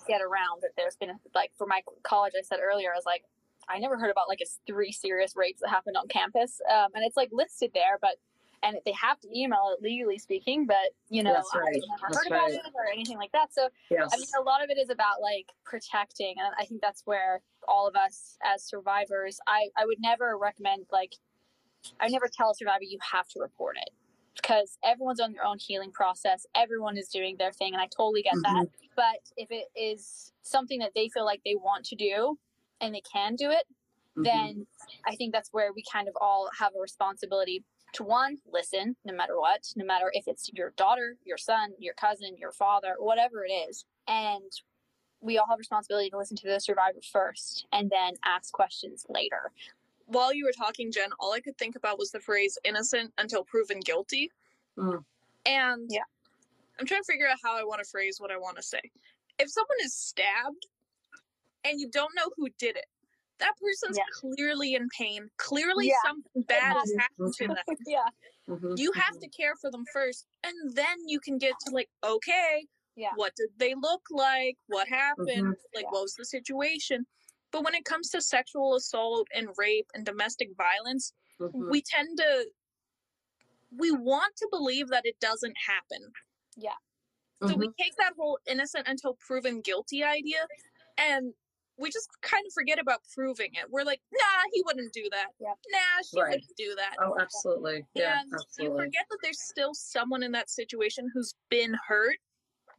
get 0.08 0.20
around 0.20 0.62
that 0.62 0.70
there's 0.76 0.96
been, 0.96 1.10
like, 1.34 1.52
for 1.56 1.66
my 1.66 1.82
college, 2.02 2.32
I 2.36 2.42
said 2.42 2.58
earlier, 2.60 2.92
I 2.92 2.96
was 2.96 3.06
like, 3.06 3.22
I 3.68 3.78
never 3.78 3.98
heard 3.98 4.10
about 4.10 4.28
like 4.28 4.40
a 4.42 4.46
three 4.66 4.92
serious 4.92 5.36
rapes 5.36 5.60
that 5.60 5.68
happened 5.68 5.96
on 5.96 6.08
campus. 6.08 6.60
Um, 6.68 6.88
and 6.94 7.04
it's 7.04 7.16
like 7.16 7.28
listed 7.32 7.70
there, 7.74 7.98
but 8.00 8.16
and 8.62 8.76
they 8.84 8.92
have 8.92 9.18
to 9.20 9.28
email 9.36 9.72
it 9.72 9.82
legally 9.82 10.18
speaking, 10.18 10.66
but 10.66 10.76
you 11.08 11.22
know, 11.22 11.32
That's 11.32 11.54
right. 11.54 11.68
I've 11.68 11.88
never 11.88 12.00
That's 12.02 12.16
heard 12.18 12.26
about 12.26 12.42
right. 12.42 12.54
it 12.54 12.72
or 12.74 12.92
anything 12.92 13.16
like 13.16 13.32
that. 13.32 13.52
So 13.52 13.68
yes. 13.90 14.10
I 14.12 14.16
mean 14.16 14.26
a 14.38 14.42
lot 14.42 14.62
of 14.62 14.70
it 14.70 14.78
is 14.78 14.90
about 14.90 15.20
like 15.22 15.46
protecting 15.64 16.34
and 16.38 16.54
I 16.58 16.64
think 16.64 16.80
that's 16.80 17.02
where 17.04 17.40
all 17.66 17.86
of 17.86 17.94
us 17.94 18.36
as 18.44 18.64
survivors, 18.64 19.38
I, 19.46 19.68
I 19.76 19.86
would 19.86 20.00
never 20.00 20.36
recommend 20.38 20.86
like 20.90 21.12
I 22.00 22.08
never 22.08 22.28
tell 22.32 22.50
a 22.50 22.54
survivor 22.54 22.82
you 22.82 22.98
have 23.12 23.28
to 23.28 23.40
report 23.40 23.76
it. 23.80 23.90
Because 24.34 24.78
everyone's 24.84 25.20
on 25.20 25.32
their 25.32 25.44
own 25.44 25.58
healing 25.58 25.90
process. 25.90 26.46
Everyone 26.54 26.96
is 26.96 27.08
doing 27.08 27.36
their 27.38 27.52
thing 27.52 27.74
and 27.74 27.82
I 27.82 27.86
totally 27.86 28.22
get 28.22 28.34
mm-hmm. 28.34 28.54
that. 28.54 28.66
But 28.94 29.20
if 29.36 29.50
it 29.50 29.66
is 29.76 30.32
something 30.42 30.78
that 30.78 30.92
they 30.94 31.08
feel 31.08 31.24
like 31.24 31.40
they 31.44 31.56
want 31.56 31.84
to 31.86 31.96
do 31.96 32.38
and 32.80 32.94
they 32.94 33.02
can 33.12 33.34
do 33.34 33.50
it, 33.50 33.64
mm-hmm. 34.16 34.22
then 34.22 34.66
I 35.06 35.16
think 35.16 35.32
that's 35.32 35.52
where 35.52 35.72
we 35.72 35.82
kind 35.92 36.06
of 36.06 36.14
all 36.20 36.48
have 36.58 36.72
a 36.76 36.80
responsibility 36.80 37.64
to 37.94 38.04
one, 38.04 38.38
listen 38.52 38.96
no 39.04 39.14
matter 39.14 39.38
what, 39.38 39.72
no 39.76 39.84
matter 39.84 40.10
if 40.12 40.26
it's 40.26 40.50
your 40.52 40.72
daughter, 40.76 41.16
your 41.24 41.38
son, 41.38 41.72
your 41.78 41.94
cousin, 41.94 42.36
your 42.38 42.52
father, 42.52 42.94
whatever 42.98 43.44
it 43.44 43.52
is. 43.52 43.84
And 44.06 44.50
we 45.20 45.38
all 45.38 45.46
have 45.48 45.58
responsibility 45.58 46.10
to 46.10 46.18
listen 46.18 46.36
to 46.36 46.48
the 46.48 46.60
survivor 46.60 47.00
first 47.12 47.66
and 47.72 47.90
then 47.90 48.14
ask 48.24 48.52
questions 48.52 49.04
later. 49.08 49.50
While 50.06 50.32
you 50.32 50.44
were 50.44 50.52
talking, 50.52 50.90
Jen, 50.92 51.10
all 51.18 51.32
I 51.32 51.40
could 51.40 51.58
think 51.58 51.76
about 51.76 51.98
was 51.98 52.10
the 52.10 52.20
phrase 52.20 52.56
innocent 52.64 53.12
until 53.18 53.44
proven 53.44 53.80
guilty. 53.80 54.30
Mm. 54.78 55.04
And 55.44 55.90
yeah. 55.90 56.00
I'm 56.78 56.86
trying 56.86 57.02
to 57.02 57.12
figure 57.12 57.26
out 57.26 57.38
how 57.42 57.58
I 57.58 57.64
want 57.64 57.82
to 57.82 57.90
phrase 57.90 58.18
what 58.18 58.30
I 58.30 58.38
want 58.38 58.56
to 58.56 58.62
say. 58.62 58.80
If 59.38 59.50
someone 59.50 59.78
is 59.82 59.94
stabbed 59.94 60.66
and 61.64 61.80
you 61.80 61.88
don't 61.90 62.14
know 62.14 62.30
who 62.36 62.48
did 62.58 62.76
it, 62.76 62.86
that 63.40 63.52
person's 63.60 63.96
yeah. 63.96 64.04
clearly 64.20 64.74
in 64.74 64.88
pain. 64.96 65.28
Clearly, 65.36 65.88
yeah. 65.88 65.94
something 66.04 66.42
bad 66.42 66.76
has 66.76 66.92
happened 66.98 67.34
to 67.34 67.46
them. 67.48 67.56
yeah. 67.86 67.98
Mm-hmm. 68.48 68.74
You 68.76 68.92
have 68.92 69.14
mm-hmm. 69.14 69.20
to 69.20 69.28
care 69.28 69.54
for 69.60 69.70
them 69.70 69.84
first, 69.92 70.26
and 70.44 70.74
then 70.74 70.96
you 71.06 71.20
can 71.20 71.38
get 71.38 71.54
to 71.66 71.74
like, 71.74 71.88
okay, 72.04 72.66
yeah. 72.96 73.10
what 73.16 73.32
did 73.36 73.50
they 73.58 73.74
look 73.80 74.02
like? 74.10 74.56
What 74.66 74.88
happened? 74.88 75.28
Mm-hmm. 75.28 75.74
Like, 75.74 75.84
yeah. 75.84 75.90
what 75.90 76.02
was 76.02 76.14
the 76.14 76.24
situation? 76.24 77.06
But 77.52 77.64
when 77.64 77.74
it 77.74 77.84
comes 77.84 78.10
to 78.10 78.20
sexual 78.20 78.74
assault 78.74 79.26
and 79.34 79.48
rape 79.56 79.86
and 79.94 80.04
domestic 80.04 80.48
violence, 80.56 81.12
mm-hmm. 81.40 81.70
we 81.70 81.82
tend 81.82 82.18
to 82.18 82.46
we 83.76 83.90
want 83.90 84.34
to 84.36 84.48
believe 84.50 84.88
that 84.88 85.02
it 85.04 85.16
doesn't 85.20 85.56
happen. 85.66 86.10
Yeah. 86.56 86.70
So 87.42 87.54
we 87.54 87.66
mm-hmm. 87.66 87.82
take 87.82 87.94
that 87.98 88.14
whole 88.18 88.38
innocent 88.48 88.88
until 88.88 89.16
proven 89.24 89.60
guilty 89.60 90.02
idea 90.02 90.46
and 90.96 91.32
we 91.78 91.90
just 91.90 92.08
kind 92.22 92.44
of 92.46 92.52
forget 92.52 92.78
about 92.78 93.00
proving 93.14 93.50
it. 93.52 93.66
We're 93.70 93.84
like, 93.84 94.00
nah, 94.12 94.42
he 94.52 94.62
wouldn't 94.66 94.92
do 94.92 95.08
that. 95.10 95.28
Yep. 95.40 95.56
Nah, 95.70 95.78
she 96.10 96.20
right. 96.20 96.30
wouldn't 96.30 96.56
do 96.56 96.74
that. 96.76 96.96
Oh, 97.00 97.16
absolutely. 97.20 97.84
Yeah, 97.94 98.20
and 98.20 98.32
absolutely. 98.34 98.64
you 98.64 98.84
forget 98.84 99.04
that 99.10 99.18
there's 99.22 99.40
still 99.40 99.74
someone 99.74 100.22
in 100.22 100.32
that 100.32 100.50
situation 100.50 101.08
who's 101.14 101.34
been 101.50 101.74
hurt 101.86 102.16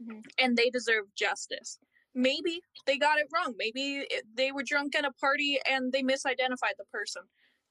mm-hmm. 0.02 0.20
and 0.38 0.58
they 0.58 0.70
deserve 0.70 1.06
justice. 1.16 1.80
Maybe 2.14 2.62
they 2.86 2.98
got 2.98 3.20
it 3.20 3.28
wrong. 3.34 3.54
Maybe 3.58 4.06
it, 4.10 4.26
they 4.36 4.52
were 4.52 4.64
drunk 4.64 4.96
at 4.96 5.06
a 5.06 5.12
party 5.14 5.60
and 5.70 5.94
they 5.94 6.02
misidentified 6.02 6.76
the 6.78 6.86
person. 6.92 7.24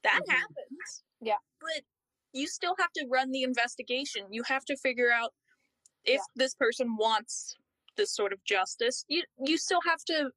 That 0.03 0.21
mm-hmm. 0.23 0.31
happens. 0.31 1.03
Yeah. 1.21 1.35
But 1.61 1.83
you 2.33 2.47
still 2.47 2.75
have 2.79 2.91
to 2.93 3.05
run 3.09 3.31
the 3.31 3.43
investigation. 3.43 4.23
You 4.31 4.43
have 4.43 4.65
to 4.65 4.77
figure 4.77 5.11
out 5.11 5.33
if 6.05 6.15
yeah. 6.15 6.21
this 6.35 6.55
person 6.55 6.95
wants 6.97 7.55
this 7.97 8.15
sort 8.15 8.31
of 8.31 8.43
justice. 8.45 9.03
You 9.09 9.23
you 9.45 9.57
still 9.57 9.81
have 9.85 10.03
to 10.05 10.31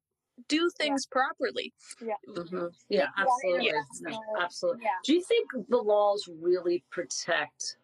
do 0.47 0.69
things 0.77 1.07
yeah. 1.07 1.11
properly. 1.11 1.73
Yeah. 2.01 2.13
Mm-hmm. 2.27 2.67
Yeah, 2.89 3.07
absolutely. 3.17 3.67
Yeah. 3.67 3.81
No, 4.01 4.19
absolutely. 4.41 4.83
Yeah. 4.83 4.89
Do 5.03 5.13
you 5.13 5.23
think 5.23 5.49
the 5.69 5.77
laws 5.77 6.27
really 6.41 6.83
protect 6.89 7.77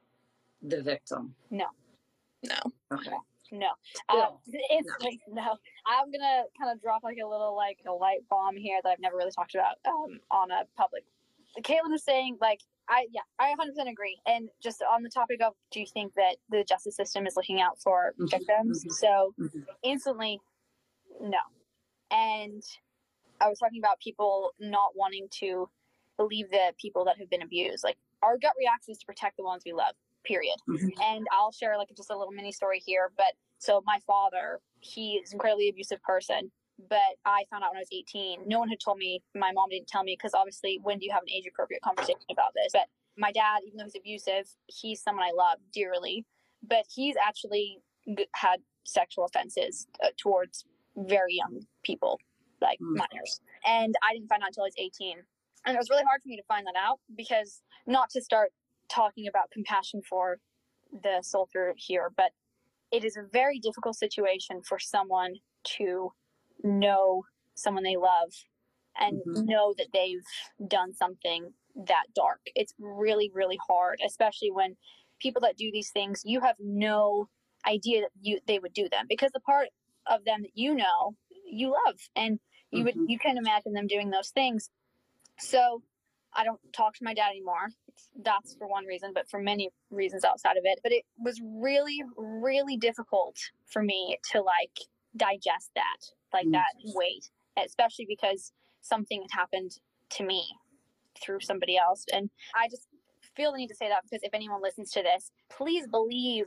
the 0.62 0.82
victim? 0.82 1.34
No. 1.52 1.66
No. 2.43 2.60
Okay. 2.93 3.12
No. 3.52 3.70
Um, 4.10 4.38
it's 4.45 4.88
no. 4.88 5.06
like 5.06 5.20
no. 5.28 5.56
I'm 5.88 6.12
gonna 6.12 6.43
kind 6.60 6.72
of 6.72 6.82
drop 6.82 7.04
like 7.04 7.18
a 7.24 7.28
little 7.28 7.56
like 7.56 7.80
a 7.88 7.91
light 7.91 8.20
bomb 8.30 8.56
here 8.56 8.80
that 8.84 8.89
I've 8.89 9.00
never 9.00 9.18
really 9.18 9.32
talked 9.32 9.56
about 9.56 9.76
um, 9.88 10.20
on 10.32 10.52
a 10.52 10.64
public. 10.78 11.04
Caitlin 11.62 11.89
was 11.89 12.04
saying 12.04 12.38
like 12.39 12.62
I 12.88 13.08
yeah 13.12 13.22
I 13.39 13.54
100% 13.60 13.89
agree. 13.89 14.20
And 14.26 14.50
just 14.62 14.84
on 14.84 15.04
the 15.04 15.10
topic 15.10 15.41
of 15.41 15.54
do 15.72 15.80
you 15.80 15.88
think 15.91 16.14
that 16.16 16.36
the 16.50 16.64
justice 16.64 16.95
system 16.95 17.26
is 17.26 17.36
looking 17.36 17.60
out 17.60 17.82
for 17.82 18.14
mm-hmm. 18.14 18.28
victims? 18.28 18.84
Mm-hmm. 18.84 18.91
So 18.91 19.34
mm-hmm. 19.39 19.60
instantly, 19.84 20.39
no. 21.22 21.39
And 22.12 22.64
I 23.41 23.47
was 23.47 23.60
talking 23.60 23.80
about 23.80 23.99
people 23.99 24.51
not 24.60 24.91
wanting 24.95 25.28
to 25.39 25.70
believe 26.18 26.49
the 26.51 26.74
people 26.80 27.05
that 27.05 27.18
have 27.18 27.30
been 27.30 27.41
abused. 27.41 27.84
Like 27.84 27.97
our 28.22 28.38
gut 28.38 28.53
reaction 28.57 28.91
is 28.91 28.97
to 28.99 29.05
protect 29.05 29.38
the 29.38 29.43
ones 29.43 29.64
we 29.66 29.74
love, 29.74 29.93
period. 30.26 30.55
Mm-hmm. 30.70 30.89
And 31.01 31.28
I'll 31.32 31.51
share 31.51 31.78
like 31.78 31.89
just 31.95 32.12
a 32.12 32.18
little 32.18 32.34
mini 32.34 32.51
story 32.51 32.82
here. 32.86 33.12
But 33.16 33.34
so 33.57 33.82
my 33.86 33.99
father, 34.05 34.60
he 34.82 35.14
is 35.14 35.32
an 35.32 35.36
incredibly 35.36 35.70
abusive 35.70 36.01
person. 36.03 36.51
But 36.89 37.18
I 37.26 37.43
found 37.49 37.64
out 37.64 37.72
when 37.72 37.78
I 37.78 37.82
was 37.82 37.89
18. 37.91 38.47
No 38.47 38.60
one 38.60 38.70
had 38.70 38.80
told 38.80 38.97
me. 38.97 39.22
My 39.36 39.51
mom 39.51 39.70
didn't 39.70 39.88
tell 39.88 40.03
me 40.03 40.16
because 40.18 40.34
obviously, 40.34 40.80
when 40.82 40.97
do 40.99 41.05
you 41.05 41.12
have 41.12 41.24
an 41.24 41.30
age 41.30 41.45
appropriate 41.45 41.82
conversation 41.82 42.22
about 42.32 42.53
this? 42.55 42.72
But 42.72 42.88
my 43.18 43.34
dad, 43.34 43.60
even 43.68 43.78
though 43.78 43.84
he's 43.84 43.95
abusive, 43.95 44.49
he's 44.68 45.01
someone 45.01 45.26
I 45.26 45.32
love 45.36 45.57
dearly. 45.74 46.26
But 46.66 46.86
he's 46.93 47.16
actually 47.22 47.80
had 48.34 48.62
sexual 48.86 49.26
offenses 49.26 49.88
uh, 50.03 50.07
towards 50.18 50.66
very 51.08 51.36
young 51.36 51.62
people, 51.84 52.20
like 52.62 52.80
mm. 52.80 52.97
minors. 52.97 53.41
And 53.66 53.93
I 54.08 54.14
didn't 54.14 54.30
find 54.30 54.43
out 54.43 54.50
until 54.50 54.64
I 54.64 54.68
was 54.68 54.76
18. 54.78 55.18
And 55.66 55.76
it 55.76 55.78
was 55.78 55.89
really 55.89 56.04
hard 56.08 56.22
for 56.22 56.30
me 56.30 56.38
to 56.38 56.43
find 56.47 56.66
that 56.68 56.76
out 56.80 57.00
because 57.16 57.62
not 57.86 58.10
to 58.12 58.22
start 58.22 58.52
talking 58.89 59.28
about 59.28 59.52
compassion 59.52 60.02
for 60.08 60.39
the 60.91 61.22
soldier 61.22 61.74
here, 61.78 62.12
but 62.16 62.32
it 62.91 63.04
is 63.04 63.18
a 63.18 63.24
very 63.32 63.60
difficult 63.60 63.95
situation 63.95 64.62
for 64.68 64.80
someone 64.80 65.36
to 65.78 66.12
know 66.64 67.24
someone 67.56 67.84
they 67.84 67.97
love 67.97 68.32
and 69.00 69.22
mm-hmm. 69.28 69.45
know 69.45 69.74
that 69.78 69.88
they've 69.93 70.70
done 70.70 70.93
something 70.93 71.54
that 71.76 72.06
dark. 72.16 72.39
It's 72.56 72.74
really, 72.80 73.32
really 73.34 73.60
hard, 73.68 74.00
especially 74.06 74.52
when 74.52 74.76
people 75.22 75.41
that 75.41 75.58
do 75.58 75.70
these 75.72 75.91
things, 75.91 76.22
you 76.26 76.41
have 76.41 76.56
no 76.60 77.28
idea 77.68 78.02
that 78.02 78.12
you 78.22 78.39
they 78.47 78.58
would 78.58 78.74
do 78.74 78.88
them 78.89 79.06
because 79.10 79.32
the 79.34 79.39
part 79.41 79.68
of 80.10 80.26
them 80.26 80.41
that 80.41 80.51
you 80.55 80.76
know 80.76 81.16
you 81.45 81.70
love 81.86 81.95
and 82.16 82.39
you 82.72 82.84
mm-hmm. 82.84 82.99
would 82.99 83.10
you 83.10 83.20
can 83.20 83.38
imagine 83.38 83.74
them 83.74 83.88
doing 83.88 84.10
those 84.10 84.30
things 84.30 84.70
so 85.38 85.82
i 86.36 86.43
don't 86.43 86.60
talk 86.74 86.93
to 86.93 87.03
my 87.03 87.14
dad 87.14 87.30
anymore 87.30 87.70
that's 88.24 88.55
for 88.55 88.68
one 88.68 88.86
reason 88.86 89.12
but 89.14 89.30
for 89.30 89.39
many 89.39 89.70
reasons 89.89 90.24
outside 90.24 90.57
of 90.57 90.64
it 90.66 90.80
but 90.84 90.91
it 90.91 91.03
was 91.18 91.39
really 91.43 92.01
really 92.18 92.78
difficult 92.78 93.36
for 93.66 93.84
me 93.84 94.18
to 94.32 94.41
like 94.41 94.78
digest 95.18 95.72
that 95.76 95.97
like 96.34 96.43
mm-hmm. 96.43 96.53
that 96.53 96.74
weight 96.95 97.30
especially 97.64 98.05
because 98.07 98.51
something 98.82 99.22
had 99.22 99.39
happened 99.39 99.72
to 100.10 100.24
me 100.24 100.45
through 101.22 101.39
somebody 101.39 101.78
else 101.78 102.05
and 102.14 102.30
i 102.55 102.68
just 102.68 102.88
feel 103.36 103.51
the 103.51 103.57
need 103.57 103.68
to 103.68 103.76
say 103.76 103.89
that 103.89 104.01
because 104.03 104.24
if 104.24 104.34
anyone 104.34 104.62
listens 104.62 104.91
to 104.91 105.01
this 105.01 105.32
please 105.49 105.88
believe 105.88 106.45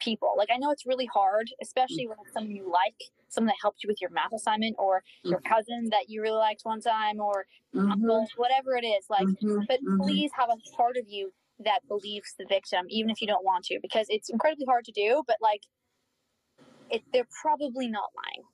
people. 0.00 0.34
Like 0.36 0.48
I 0.52 0.58
know 0.58 0.70
it's 0.70 0.86
really 0.86 1.08
hard, 1.12 1.48
especially 1.62 2.06
when 2.06 2.16
it's 2.24 2.32
someone 2.32 2.54
you 2.54 2.70
like, 2.70 2.96
someone 3.28 3.48
that 3.48 3.56
helped 3.62 3.82
you 3.82 3.88
with 3.88 4.00
your 4.00 4.10
math 4.10 4.32
assignment, 4.34 4.76
or 4.78 5.02
your 5.22 5.38
mm-hmm. 5.38 5.52
cousin 5.52 5.88
that 5.90 6.08
you 6.08 6.22
really 6.22 6.38
liked 6.38 6.60
one 6.64 6.80
time, 6.80 7.20
or 7.20 7.46
mm-hmm. 7.74 7.90
uncle, 7.90 8.26
whatever 8.36 8.76
it 8.76 8.84
is. 8.84 9.06
Like, 9.08 9.26
mm-hmm. 9.26 9.60
but 9.68 9.80
mm-hmm. 9.80 10.00
please 10.00 10.30
have 10.38 10.50
a 10.50 10.76
part 10.76 10.96
of 10.96 11.04
you 11.08 11.32
that 11.64 11.80
believes 11.88 12.34
the 12.38 12.46
victim, 12.48 12.86
even 12.88 13.10
if 13.10 13.20
you 13.20 13.26
don't 13.26 13.44
want 13.44 13.64
to, 13.66 13.78
because 13.80 14.06
it's 14.08 14.28
incredibly 14.28 14.66
hard 14.66 14.84
to 14.84 14.92
do. 14.92 15.22
But 15.26 15.36
like, 15.40 15.62
it, 16.90 17.02
they're 17.12 17.28
probably 17.42 17.88
not 17.88 18.10
lying. 18.16 18.44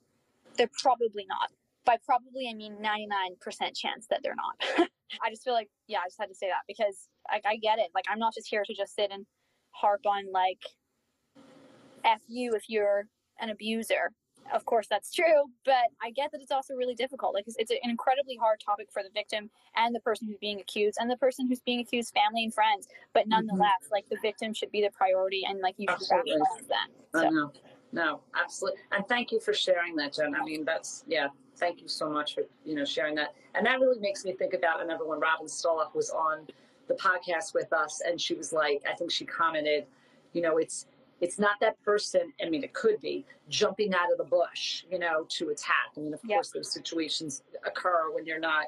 They're 0.57 0.71
probably 0.83 1.27
not. 1.29 1.51
By 1.87 1.97
probably, 2.05 2.49
I 2.49 2.55
mean 2.55 2.77
ninety 2.81 3.07
nine 3.07 3.37
percent 3.41 3.75
chance 3.75 4.07
that 4.11 4.21
they're 4.23 4.37
not. 4.37 4.89
I 5.25 5.31
just 5.31 5.43
feel 5.43 5.55
like, 5.55 5.68
yeah, 5.89 5.99
I 5.99 6.07
just 6.07 6.21
had 6.21 6.29
to 6.29 6.35
say 6.35 6.47
that 6.49 6.62
because 6.68 7.09
like 7.31 7.43
I 7.47 7.57
get 7.57 7.79
it. 7.79 7.89
Like 7.95 8.05
I'm 8.09 8.18
not 8.18 8.35
just 8.35 8.49
here 8.49 8.62
to 8.64 8.75
just 8.75 8.95
sit 8.95 9.11
and 9.11 9.27
harp 9.73 10.03
on 10.07 10.31
like 10.33 10.61
F 12.05 12.21
you 12.29 12.55
if 12.55 12.65
you're 12.69 13.07
an 13.41 13.51
abuser. 13.51 14.13
Of 14.53 14.65
course, 14.65 14.89
that's 14.89 15.13
true, 15.13 15.45
but 15.65 15.75
I 16.03 16.11
get 16.11 16.33
that 16.33 16.41
it's 16.41 16.51
also 16.51 16.75
really 16.75 16.95
difficult. 16.95 17.35
Like, 17.35 17.45
it's, 17.47 17.71
an 17.71 17.77
incredibly 17.85 18.37
hard 18.37 18.59
topic 18.59 18.89
for 18.91 19.03
the 19.03 19.11
victim 19.15 19.49
and 19.77 19.95
the 19.95 20.01
person 20.01 20.27
who's 20.27 20.39
being 20.41 20.61
accused, 20.61 20.99
and 21.01 21.09
the 21.09 21.17
person 21.17 21.47
who's 21.47 21.61
being 21.61 21.81
accused, 21.81 22.13
family 22.13 22.45
and 22.45 22.53
friends. 22.53 22.89
But 23.13 23.21
mm-hmm. 23.21 23.31
nonetheless, 23.31 23.85
mm-hmm. 23.85 23.93
like 23.93 24.09
the 24.09 24.17
victim 24.21 24.53
should 24.53 24.73
be 24.73 24.83
the 24.83 24.91
priority, 24.91 25.45
and 25.49 25.61
like 25.61 25.77
you 25.79 25.87
should 25.89 26.09
rationalize 26.11 26.67
that. 26.69 26.89
So. 27.15 27.29
No, 27.31 27.53
no, 27.93 28.21
absolutely. 28.41 28.81
And 28.93 29.07
thank 29.07 29.31
you 29.31 29.41
for 29.41 29.53
sharing 29.53 29.95
that, 29.97 30.15
Jen. 30.15 30.35
I 30.35 30.43
mean, 30.43 30.65
that's 30.65 31.05
yeah. 31.07 31.29
Thank 31.57 31.83
you 31.83 31.89
so 31.89 32.09
much 32.09 32.35
for 32.35 32.43
you 32.65 32.75
know 32.75 32.85
sharing 32.85 33.15
that, 33.17 33.35
and 33.55 33.65
that 33.67 33.79
really 33.81 34.01
makes 34.01 34.25
me 34.25 34.33
think 34.33 34.55
about. 34.55 34.79
I 34.79 34.83
remember 34.83 35.07
when 35.07 35.21
Robin 35.21 35.47
Stoloff 35.47 35.95
was 35.95 36.11
on 36.11 36.47
the 36.89 36.95
podcast 36.95 37.55
with 37.55 37.73
us, 37.73 38.03
and 38.05 38.21
she 38.21 38.35
was 38.35 38.53
like, 38.53 38.83
I 38.91 38.95
think 38.95 39.11
she 39.11 39.25
commented, 39.25 39.87
you 40.33 40.43
know, 40.43 40.59
it's 40.59 40.87
it's 41.21 41.39
not 41.39 41.61
that 41.61 41.81
person. 41.83 42.33
I 42.45 42.49
mean, 42.49 42.64
it 42.64 42.73
could 42.73 43.01
be 43.01 43.27
jumping 43.49 43.93
out 43.95 44.11
of 44.11 44.18
the 44.18 44.25
bush, 44.25 44.85
you 44.91 44.99
know, 44.99 45.27
to 45.29 45.51
attack. 45.51 45.91
I 45.97 46.01
mean, 46.01 46.14
of 46.14 46.21
yep. 46.25 46.37
course, 46.37 46.51
those 46.51 46.73
situations 46.73 47.43
occur 47.66 48.11
when 48.12 48.25
you're 48.27 48.41
not 48.41 48.66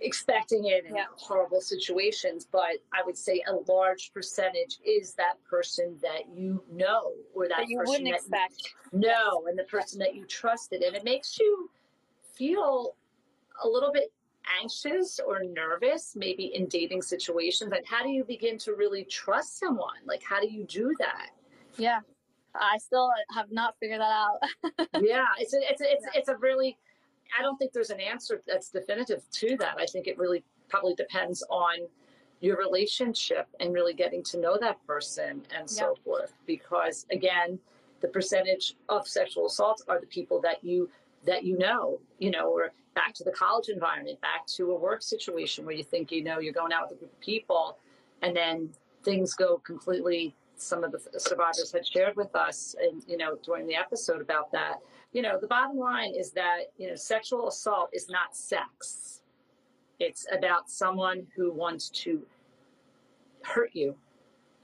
expecting 0.00 0.66
it 0.66 0.84
in 0.84 0.96
yep. 0.96 1.06
horrible 1.16 1.60
situations. 1.60 2.46
But 2.50 2.78
I 2.92 3.02
would 3.04 3.16
say 3.16 3.42
a 3.48 3.70
large 3.70 4.12
percentage 4.12 4.78
is 4.84 5.14
that 5.14 5.34
person 5.48 5.96
that 6.02 6.22
you 6.34 6.62
know, 6.72 7.12
or 7.34 7.48
that, 7.48 7.58
that 7.58 7.68
you 7.68 7.80
wouldn't 7.84 8.08
expect. 8.08 8.74
You 8.92 9.00
know, 9.00 9.46
and 9.48 9.58
the 9.58 9.64
person 9.64 9.98
that 10.00 10.14
you 10.14 10.26
trusted, 10.26 10.82
and 10.82 10.96
it 10.96 11.04
makes 11.04 11.38
you 11.38 11.70
feel 12.34 12.96
a 13.62 13.68
little 13.68 13.92
bit 13.92 14.12
anxious 14.60 15.18
or 15.18 15.42
nervous 15.42 16.14
maybe 16.14 16.54
in 16.54 16.66
dating 16.66 17.02
situations 17.02 17.72
and 17.72 17.84
how 17.84 18.02
do 18.02 18.10
you 18.10 18.22
begin 18.24 18.56
to 18.56 18.74
really 18.74 19.04
trust 19.04 19.58
someone 19.58 19.96
like 20.04 20.22
how 20.22 20.40
do 20.40 20.48
you 20.48 20.64
do 20.64 20.94
that 20.98 21.30
yeah. 21.76 22.00
I 22.54 22.78
still 22.78 23.10
have 23.34 23.52
not 23.52 23.74
figured 23.80 24.00
that 24.00 24.04
out. 24.04 24.38
Yeah 25.02 25.24
it's 25.38 25.54
a, 25.54 25.58
it's 25.60 25.80
a, 25.80 25.92
it's, 25.92 26.06
it's 26.14 26.28
a 26.28 26.36
really 26.36 26.78
i 27.38 27.42
don't 27.42 27.56
think 27.58 27.72
there's 27.72 27.90
an 27.90 28.00
answer 28.00 28.40
that's 28.46 28.70
definitive 28.70 29.22
to 29.32 29.56
that. 29.58 29.76
I 29.78 29.86
think 29.86 30.06
it 30.06 30.16
really 30.18 30.42
probably 30.68 30.94
depends 30.94 31.42
on 31.50 31.74
your 32.40 32.56
relationship 32.56 33.48
and 33.60 33.72
really 33.72 33.94
getting 33.94 34.22
to 34.24 34.38
know 34.38 34.58
that 34.60 34.84
person 34.86 35.42
and 35.56 35.68
so 35.68 35.94
yeah. 35.96 36.04
forth. 36.04 36.32
Because 36.46 37.06
again 37.10 37.58
the 38.00 38.08
percentage 38.08 38.74
of 38.88 39.08
sexual 39.08 39.46
assaults 39.46 39.82
are 39.88 40.00
the 40.00 40.06
people 40.06 40.40
that 40.42 40.62
you 40.62 40.88
that 41.24 41.44
you 41.44 41.58
know 41.58 41.98
you 42.18 42.30
know 42.30 42.50
or 42.50 42.72
back 42.94 43.12
to 43.14 43.24
the 43.24 43.30
college 43.30 43.68
environment 43.68 44.20
back 44.20 44.46
to 44.46 44.72
a 44.72 44.74
work 44.74 45.02
situation 45.02 45.64
where 45.64 45.74
you 45.74 45.82
think 45.82 46.12
you 46.12 46.22
know 46.22 46.38
you're 46.38 46.52
going 46.52 46.72
out 46.72 46.88
with 46.88 46.96
a 46.96 47.00
group 47.00 47.12
of 47.12 47.20
people 47.20 47.78
and 48.22 48.34
then 48.36 48.70
things 49.02 49.34
go 49.34 49.58
completely 49.58 50.34
some 50.56 50.84
of 50.84 50.92
the 50.92 51.20
survivors 51.20 51.72
had 51.72 51.86
shared 51.86 52.16
with 52.16 52.34
us 52.34 52.74
and 52.80 53.02
you 53.06 53.16
know 53.16 53.36
during 53.44 53.66
the 53.66 53.74
episode 53.74 54.20
about 54.20 54.50
that. 54.52 54.78
You 55.12 55.22
know 55.22 55.38
the 55.38 55.46
bottom 55.46 55.78
line 55.78 56.14
is 56.14 56.30
that 56.32 56.72
you 56.78 56.88
know 56.88 56.94
sexual 56.94 57.48
assault 57.48 57.90
is 57.92 58.08
not 58.08 58.34
sex. 58.34 59.22
It's 59.98 60.26
about 60.32 60.68
someone 60.68 61.26
who 61.34 61.52
wants 61.52 61.88
to 61.90 62.22
hurt 63.42 63.70
you 63.72 63.94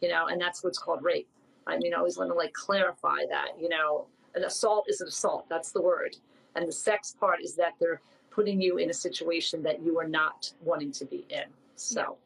you 0.01 0.09
know 0.09 0.27
and 0.27 0.41
that's 0.41 0.65
what's 0.65 0.79
called 0.79 1.03
rape. 1.03 1.29
I 1.67 1.79
mean 1.79 1.95
i 1.95 1.97
always 1.97 2.19
want 2.19 2.31
to 2.31 2.35
like 2.35 2.53
clarify 2.53 3.19
that 3.31 3.51
you 3.61 3.69
know 3.69 4.07
an 4.35 4.45
assault 4.45 4.87
is 4.89 5.01
an 5.01 5.09
assault 5.09 5.47
that's 5.49 5.73
the 5.73 5.83
word. 5.83 6.17
And 6.55 6.69
the 6.69 6.73
sex 6.73 7.17
part 7.19 7.43
is 7.43 7.55
that 7.57 7.73
they're 7.81 8.01
putting 8.31 8.61
you 8.61 8.79
in 8.79 8.91
a 8.91 8.95
situation 8.95 9.63
that 9.63 9.83
you 9.83 9.99
are 9.99 10.09
not 10.09 10.53
wanting 10.63 10.93
to 10.93 11.05
be 11.05 11.27
in 11.29 11.45
so 11.77 12.17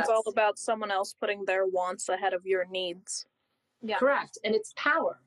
it's 0.00 0.08
all 0.08 0.24
about 0.26 0.58
someone 0.58 0.90
else 0.90 1.14
putting 1.18 1.44
their 1.44 1.66
wants 1.66 2.08
ahead 2.08 2.32
of 2.32 2.44
your 2.46 2.64
needs. 2.66 3.26
Yeah. 3.82 3.98
Correct. 3.98 4.38
And 4.44 4.54
it's 4.54 4.72
power. 4.76 5.20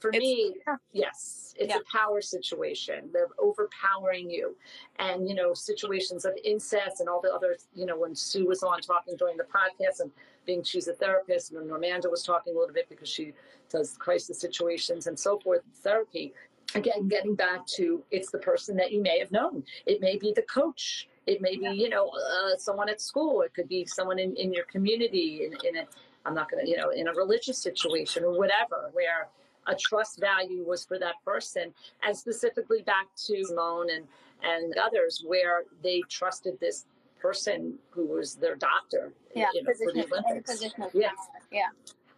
For 0.00 0.08
it's, 0.08 0.18
me, 0.18 0.56
yeah. 0.66 0.76
yes, 0.92 1.54
it's 1.56 1.72
yeah. 1.72 1.78
a 1.78 1.96
power 1.96 2.20
situation. 2.20 3.08
They're 3.12 3.28
overpowering 3.38 4.28
you. 4.28 4.56
And, 4.98 5.28
you 5.28 5.34
know, 5.36 5.54
situations 5.54 6.24
of 6.24 6.32
incest 6.42 6.98
and 6.98 7.08
all 7.08 7.20
the 7.20 7.32
other, 7.32 7.56
you 7.72 7.86
know, 7.86 7.96
when 7.96 8.16
Sue 8.16 8.44
was 8.44 8.64
on 8.64 8.80
talking 8.80 9.14
during 9.16 9.36
the 9.36 9.44
podcast 9.44 10.00
and 10.00 10.10
being 10.44 10.64
she's 10.64 10.88
a 10.88 10.92
therapist, 10.94 11.52
and 11.52 11.70
Normanda 11.70 12.10
was 12.10 12.24
talking 12.24 12.52
a 12.56 12.58
little 12.58 12.74
bit 12.74 12.88
because 12.88 13.08
she 13.08 13.32
does 13.70 13.96
crisis 13.96 14.40
situations 14.40 15.06
and 15.06 15.16
so 15.16 15.38
forth, 15.38 15.62
therapy. 15.84 16.34
Again, 16.74 17.06
getting 17.06 17.36
back 17.36 17.64
to 17.76 18.02
it's 18.10 18.32
the 18.32 18.38
person 18.38 18.76
that 18.78 18.90
you 18.90 19.00
may 19.00 19.20
have 19.20 19.30
known. 19.30 19.62
It 19.86 20.00
may 20.00 20.16
be 20.16 20.32
the 20.34 20.42
coach 20.42 21.08
it 21.26 21.40
may 21.40 21.56
be, 21.56 21.68
you 21.68 21.88
know, 21.88 22.08
uh, 22.08 22.56
someone 22.56 22.88
at 22.88 23.00
school. 23.00 23.42
It 23.42 23.54
could 23.54 23.68
be 23.68 23.84
someone 23.86 24.18
in, 24.18 24.34
in 24.36 24.52
your 24.52 24.64
community, 24.64 25.44
in, 25.44 25.52
in 25.66 25.76
a, 25.82 25.86
I'm 26.24 26.34
not 26.34 26.50
going 26.50 26.64
to, 26.64 26.70
you 26.70 26.76
know, 26.76 26.90
in 26.90 27.08
a 27.08 27.14
religious 27.14 27.58
situation 27.58 28.24
or 28.24 28.36
whatever, 28.36 28.90
where 28.92 29.28
a 29.66 29.74
trust 29.74 30.20
value 30.20 30.64
was 30.64 30.84
for 30.84 30.98
that 30.98 31.14
person. 31.24 31.72
And 32.02 32.16
specifically 32.16 32.82
back 32.82 33.06
to 33.26 33.44
Simone 33.44 33.90
and, 33.90 34.06
and 34.42 34.76
others, 34.78 35.22
where 35.26 35.64
they 35.82 36.02
trusted 36.08 36.58
this 36.60 36.86
person 37.20 37.78
who 37.90 38.06
was 38.06 38.34
their 38.34 38.56
doctor. 38.56 39.12
Yeah, 39.34 39.46
you 39.54 39.62
know, 39.62 39.70
position, 39.70 40.42
position 40.44 40.84
yeah. 40.92 41.10
yeah. 41.52 41.68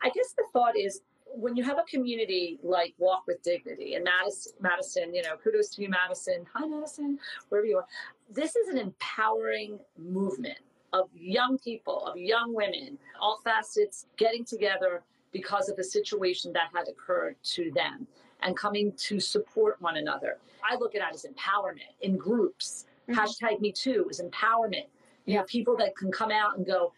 I 0.03 0.09
guess 0.09 0.33
the 0.37 0.45
thought 0.53 0.77
is 0.77 1.03
when 1.37 1.57
you 1.57 1.65
have 1.65 1.79
a 1.79 1.83
community 1.83 2.59
like 2.63 2.95
Walk 2.99 3.25
with 3.27 3.43
Dignity 3.43 3.95
and 3.95 4.05
Madison, 4.05 4.53
Madison, 4.61 5.15
you 5.15 5.23
know, 5.23 5.37
kudos 5.43 5.69
to 5.71 5.83
you, 5.83 5.89
Madison. 5.89 6.47
Hi, 6.55 6.67
Madison, 6.67 7.19
wherever 7.49 7.67
you 7.67 7.79
are. 7.79 7.87
This 8.31 8.57
is 8.57 8.69
an 8.69 8.79
empowering 8.79 9.79
movement 9.99 10.59
of 10.93 11.09
young 11.15 11.59
people, 11.59 12.07
of 12.07 12.17
young 12.17 12.55
women, 12.55 12.99
all 13.21 13.41
facets 13.45 14.07
getting 14.17 14.45
together 14.45 15.03
because 15.33 15.69
of 15.69 15.79
a 15.79 15.85
situation 15.85 16.53
that 16.53 16.69
had 16.73 16.89
occurred 16.89 17.37
to 17.43 17.71
them 17.73 18.07
and 18.43 18.57
coming 18.57 18.93
to 18.93 19.19
support 19.19 19.81
one 19.81 19.97
another. 19.97 20.39
I 20.69 20.77
look 20.77 20.95
at 20.95 21.01
it 21.01 21.15
as 21.15 21.27
empowerment 21.27 21.93
in 22.03 22.17
groups. 22.17 22.87
Mm-hmm. 23.09 23.19
Hashtag 23.19 23.61
me 23.61 23.73
too 23.73 24.07
is 24.11 24.21
empowerment. 24.21 24.87
You 25.27 25.35
yeah. 25.35 25.39
know, 25.41 25.45
people 25.47 25.77
that 25.79 25.97
can 25.97 26.13
come 26.13 26.31
out 26.31 26.57
and 26.57 26.67
go, 26.67 26.93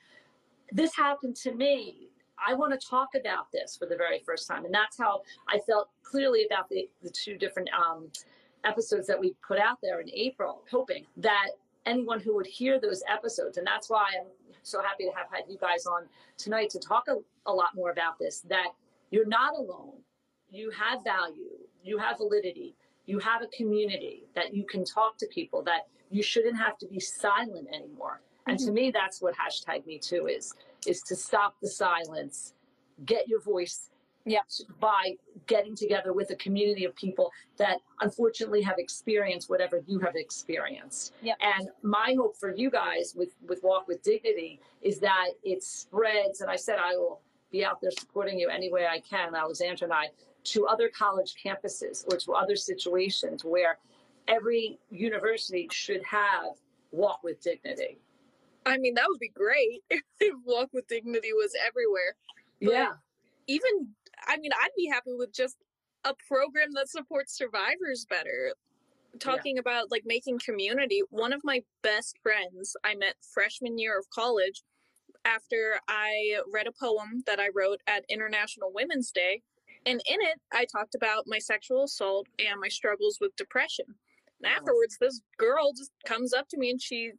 this 0.73 0.95
happened 0.95 1.37
to 1.37 1.53
me 1.53 2.11
I 2.45 2.55
want 2.55 2.79
to 2.79 2.87
talk 2.87 3.11
about 3.19 3.51
this 3.53 3.77
for 3.77 3.87
the 3.87 3.97
very 3.97 4.21
first 4.25 4.47
time. 4.47 4.65
And 4.65 4.75
that's 4.75 4.99
how 4.99 5.23
I 5.49 5.59
felt 5.59 5.91
clearly 6.03 6.45
about 6.45 6.69
the, 6.69 6.89
the 7.03 7.11
two 7.11 7.37
different 7.37 7.69
um, 7.73 8.09
episodes 8.67 9.07
that 9.07 9.19
we 9.19 9.35
put 9.47 9.59
out 9.59 9.79
there 9.83 10.01
in 10.01 10.11
April, 10.13 10.63
hoping 10.71 11.05
that 11.17 11.49
anyone 11.85 12.21
who 12.21 12.35
would 12.35 12.47
hear 12.47 12.81
those 12.81 13.03
episodes, 13.09 13.59
and 13.59 13.67
that's 13.67 13.89
why 13.89 14.07
I'm 14.19 14.27
so 14.63 14.83
happy 14.83 15.05
to 15.05 15.13
have 15.17 15.29
had 15.31 15.45
you 15.49 15.57
guys 15.59 15.87
on 15.87 16.03
tonight 16.37 16.71
to 16.71 16.79
talk 16.79 17.05
a, 17.09 17.17
a 17.51 17.53
lot 17.53 17.71
more 17.75 17.91
about 17.91 18.19
this, 18.19 18.41
that 18.49 18.69
you're 19.11 19.27
not 19.27 19.55
alone. 19.55 19.93
You 20.51 20.71
have 20.71 21.05
value, 21.05 21.59
you 21.83 21.99
have 21.99 22.19
validity, 22.19 22.75
you 23.07 23.19
have 23.21 23.43
a 23.43 23.47
community 23.49 24.25
that 24.35 24.55
you 24.55 24.65
can 24.65 24.85
talk 24.85 25.17
to 25.19 25.27
people, 25.27 25.63
that 25.65 25.87
you 26.11 26.23
shouldn't 26.23 26.57
have 26.57 26.79
to 26.79 26.87
be 26.87 27.01
silent 27.01 27.69
anymore. 27.73 28.21
And 28.47 28.59
mm-hmm. 28.59 28.67
to 28.67 28.73
me, 28.73 28.91
that's 28.93 29.21
what 29.21 29.35
hashtag 29.35 29.87
me 29.87 29.99
too 29.99 30.27
is 30.27 30.53
is 30.87 31.03
to 31.03 31.17
stop 31.17 31.57
the 31.61 31.69
silence, 31.69 32.55
get 33.05 33.29
your 33.29 33.41
voice 33.41 33.91
yeah. 34.27 34.41
by 34.81 35.15
getting 35.47 35.75
together 35.75 36.13
with 36.13 36.31
a 36.31 36.37
community 36.37 36.85
of 36.85 36.95
people 36.97 37.31
that 37.57 37.79
unfortunately 38.01 38.61
have 38.61 38.77
experienced 38.79 39.49
whatever 39.49 39.83
you 39.87 39.99
have 40.01 40.17
experienced. 40.17 41.15
Yep. 41.23 41.37
And 41.41 41.69
my 41.83 42.15
hope 42.19 42.37
for 42.37 42.55
you 42.55 42.71
guys 42.71 43.15
with, 43.17 43.35
with 43.47 43.63
Walk 43.63 43.89
with 43.89 44.03
Dignity 44.03 44.61
is 44.83 44.99
that 44.99 45.29
it 45.45 45.63
spreads, 45.63 46.41
and 46.41 46.51
I 46.51 46.57
said 46.57 46.79
I 46.79 46.97
will 46.97 47.21
be 47.51 47.65
out 47.65 47.81
there 47.81 47.93
supporting 47.93 48.39
you 48.39 48.49
any 48.49 48.71
way 48.71 48.87
I 48.87 49.01
can, 49.01 49.35
Alexandra 49.35 49.87
and 49.87 49.93
I, 49.93 50.09
to 50.45 50.67
other 50.67 50.89
college 50.89 51.35
campuses 51.43 52.05
or 52.13 52.19
to 52.19 52.33
other 52.33 52.57
situations 52.57 53.45
where 53.45 53.79
every 54.29 54.79
university 54.91 55.69
should 55.71 56.03
have 56.05 56.57
Walk 56.93 57.23
with 57.23 57.41
Dignity. 57.41 57.99
I 58.65 58.79
mean, 58.79 58.95
that 58.95 59.05
would 59.09 59.21
be 59.21 59.29
great 59.29 59.83
if 59.91 60.35
Walk 60.45 60.71
with 60.73 60.87
Dignity 60.89 61.33
was 61.33 61.53
everywhere. 61.67 62.17
But 62.61 62.73
yeah. 62.73 62.93
Even, 63.49 63.89
I 64.27 64.39
mean, 64.39 64.51
I'd 64.53 64.71
be 64.77 64.87
happy 64.87 65.13
with 65.17 65.33
just 65.33 65.57
a 66.05 66.15
program 66.29 66.69
that 66.75 66.89
supports 66.89 67.37
survivors 67.37 68.07
better. 68.09 68.55
Talking 69.19 69.57
yeah. 69.57 69.61
about 69.61 69.91
like 69.91 70.03
making 70.05 70.41
community. 70.45 71.03
One 71.11 71.33
of 71.33 71.41
my 71.43 71.63
best 71.83 72.19
friends 72.23 72.77
I 72.85 72.95
met 72.95 73.15
freshman 73.33 73.79
year 73.79 73.99
of 73.99 74.11
college 74.11 74.63
after 75.25 75.81
I 75.89 76.41
read 76.53 76.67
a 76.67 76.73
poem 76.73 77.23
that 77.27 77.41
I 77.41 77.49
wrote 77.55 77.81
at 77.87 78.05
International 78.09 78.71
Women's 78.75 79.11
Day. 79.11 79.43
And 79.87 80.03
in 80.07 80.21
it, 80.21 80.41
I 80.53 80.67
talked 80.67 80.95
about 80.95 81.25
my 81.27 81.39
sexual 81.39 81.85
assault 81.85 82.27
and 82.39 82.61
my 82.61 82.69
struggles 82.69 83.19
with 83.21 83.37
depression. 83.37 83.87
And 84.43 84.53
afterwards, 84.53 84.99
this 85.01 85.21
girl 85.39 85.73
just 85.77 85.93
comes 86.05 86.35
up 86.35 86.49
to 86.49 86.59
me 86.59 86.71
and 86.71 86.83
she 86.83 87.13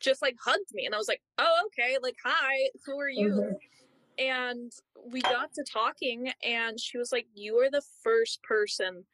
just 0.00 0.22
like 0.22 0.36
hugged 0.44 0.72
me 0.72 0.86
and 0.86 0.94
I 0.94 0.98
was 0.98 1.08
like, 1.08 1.22
"Oh, 1.38 1.62
okay. 1.66 1.98
Like, 2.02 2.16
hi. 2.24 2.68
Who 2.86 2.98
are 2.98 3.08
you?" 3.08 3.30
Mm-hmm. 3.30 3.52
And 4.18 4.72
we 5.06 5.20
got 5.20 5.52
to 5.54 5.64
talking 5.64 6.32
and 6.44 6.78
she 6.80 6.98
was 6.98 7.12
like, 7.12 7.26
"You 7.34 7.56
are 7.58 7.70
the 7.70 7.84
first 8.02 8.42
person 8.42 9.04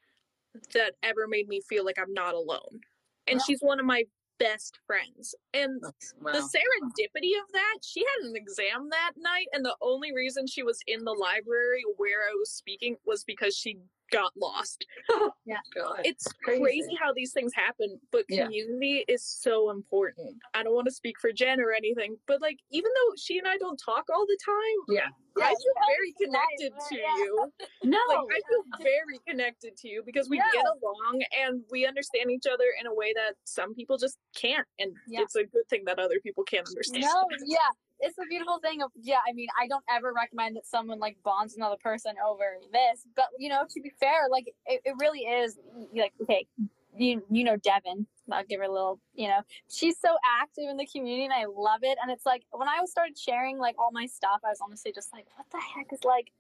that 0.72 0.94
ever 1.02 1.26
made 1.28 1.48
me 1.48 1.60
feel 1.60 1.84
like 1.84 1.98
I'm 1.98 2.12
not 2.12 2.34
alone." 2.34 2.80
And 3.26 3.40
she's 3.42 3.60
one 3.60 3.80
of 3.80 3.86
my 3.86 4.04
best 4.38 4.78
friends. 4.86 5.34
And 5.52 5.80
wow. 6.20 6.32
the 6.32 6.38
serendipity 6.38 7.38
of 7.40 7.52
that, 7.52 7.78
she 7.82 8.00
had 8.00 8.28
an 8.28 8.36
exam 8.36 8.88
that 8.90 9.12
night, 9.16 9.46
and 9.52 9.64
the 9.64 9.76
only 9.80 10.12
reason 10.12 10.46
she 10.46 10.62
was 10.62 10.80
in 10.86 11.04
the 11.04 11.12
library 11.12 11.82
where 11.96 12.22
I 12.22 12.34
was 12.38 12.50
speaking 12.50 12.96
was 13.04 13.24
because 13.24 13.56
she 13.56 13.78
got 14.10 14.32
lost. 14.36 14.84
yeah. 15.46 15.56
God. 15.74 16.00
It's 16.04 16.26
crazy. 16.44 16.62
crazy. 16.62 16.98
how 17.00 17.12
these 17.12 17.32
things 17.32 17.52
happen, 17.54 17.98
but 18.12 18.26
community 18.28 19.04
yeah. 19.06 19.14
is 19.14 19.24
so 19.24 19.70
important. 19.70 20.28
Mm. 20.28 20.38
I 20.54 20.62
don't 20.62 20.74
want 20.74 20.86
to 20.86 20.94
speak 20.94 21.16
for 21.20 21.32
Jen 21.32 21.60
or 21.60 21.72
anything, 21.72 22.16
but 22.26 22.40
like 22.40 22.58
even 22.70 22.90
though 22.94 23.14
she 23.16 23.38
and 23.38 23.48
I 23.48 23.56
don't 23.58 23.80
talk 23.84 24.04
all 24.12 24.26
the 24.26 24.38
time, 24.44 24.96
yeah. 24.96 25.08
I 25.36 25.48
feel 25.48 25.74
very 25.88 26.14
connected 26.20 26.72
to 26.88 26.94
you. 26.94 27.52
No. 27.84 27.98
Like 28.08 28.18
I 28.18 28.40
feel 28.48 28.64
very 28.82 29.20
connected 29.28 29.76
to 29.76 29.88
you 29.88 30.02
because 30.06 30.30
we 30.30 30.38
get 30.38 30.64
along 30.64 31.22
and 31.44 31.60
we 31.70 31.86
understand 31.86 32.30
each 32.30 32.46
other 32.50 32.64
in 32.80 32.86
a 32.86 32.94
way 32.94 33.12
that 33.12 33.34
some 33.44 33.74
people 33.74 33.98
just 33.98 34.16
can't. 34.34 34.66
And 34.78 34.92
it's 35.08 35.34
a 35.34 35.44
good 35.44 35.68
thing 35.68 35.82
that 35.84 35.98
other 35.98 36.18
people 36.22 36.44
can't 36.44 36.66
understand. 36.66 37.02
No, 37.02 37.26
yeah 37.44 37.58
it's 38.00 38.18
a 38.18 38.26
beautiful 38.28 38.58
thing 38.60 38.82
of 38.82 38.90
yeah 39.00 39.18
i 39.28 39.32
mean 39.32 39.48
i 39.60 39.66
don't 39.66 39.84
ever 39.90 40.12
recommend 40.12 40.56
that 40.56 40.66
someone 40.66 40.98
like 40.98 41.16
bonds 41.24 41.56
another 41.56 41.76
person 41.82 42.14
over 42.26 42.56
this 42.72 43.06
but 43.16 43.26
you 43.38 43.48
know 43.48 43.62
to 43.70 43.80
be 43.80 43.90
fair 44.00 44.28
like 44.30 44.46
it, 44.66 44.80
it 44.84 44.94
really 45.00 45.20
is 45.20 45.58
like 45.94 46.12
okay 46.22 46.46
you 46.96 47.22
you 47.30 47.44
know 47.44 47.56
devin 47.56 48.06
i'll 48.32 48.44
give 48.44 48.58
her 48.58 48.66
a 48.66 48.72
little 48.72 48.98
you 49.14 49.28
know 49.28 49.40
she's 49.68 49.98
so 49.98 50.16
active 50.40 50.64
in 50.68 50.76
the 50.76 50.86
community 50.86 51.24
and 51.24 51.32
i 51.32 51.44
love 51.44 51.80
it 51.82 51.98
and 52.02 52.10
it's 52.10 52.26
like 52.26 52.42
when 52.52 52.68
i 52.68 52.78
started 52.86 53.16
sharing 53.18 53.58
like 53.58 53.74
all 53.78 53.90
my 53.92 54.06
stuff 54.06 54.40
i 54.44 54.48
was 54.48 54.58
honestly 54.62 54.92
just 54.92 55.12
like 55.12 55.26
what 55.36 55.46
the 55.50 55.58
heck 55.58 55.92
is 55.92 56.04
like 56.04 56.30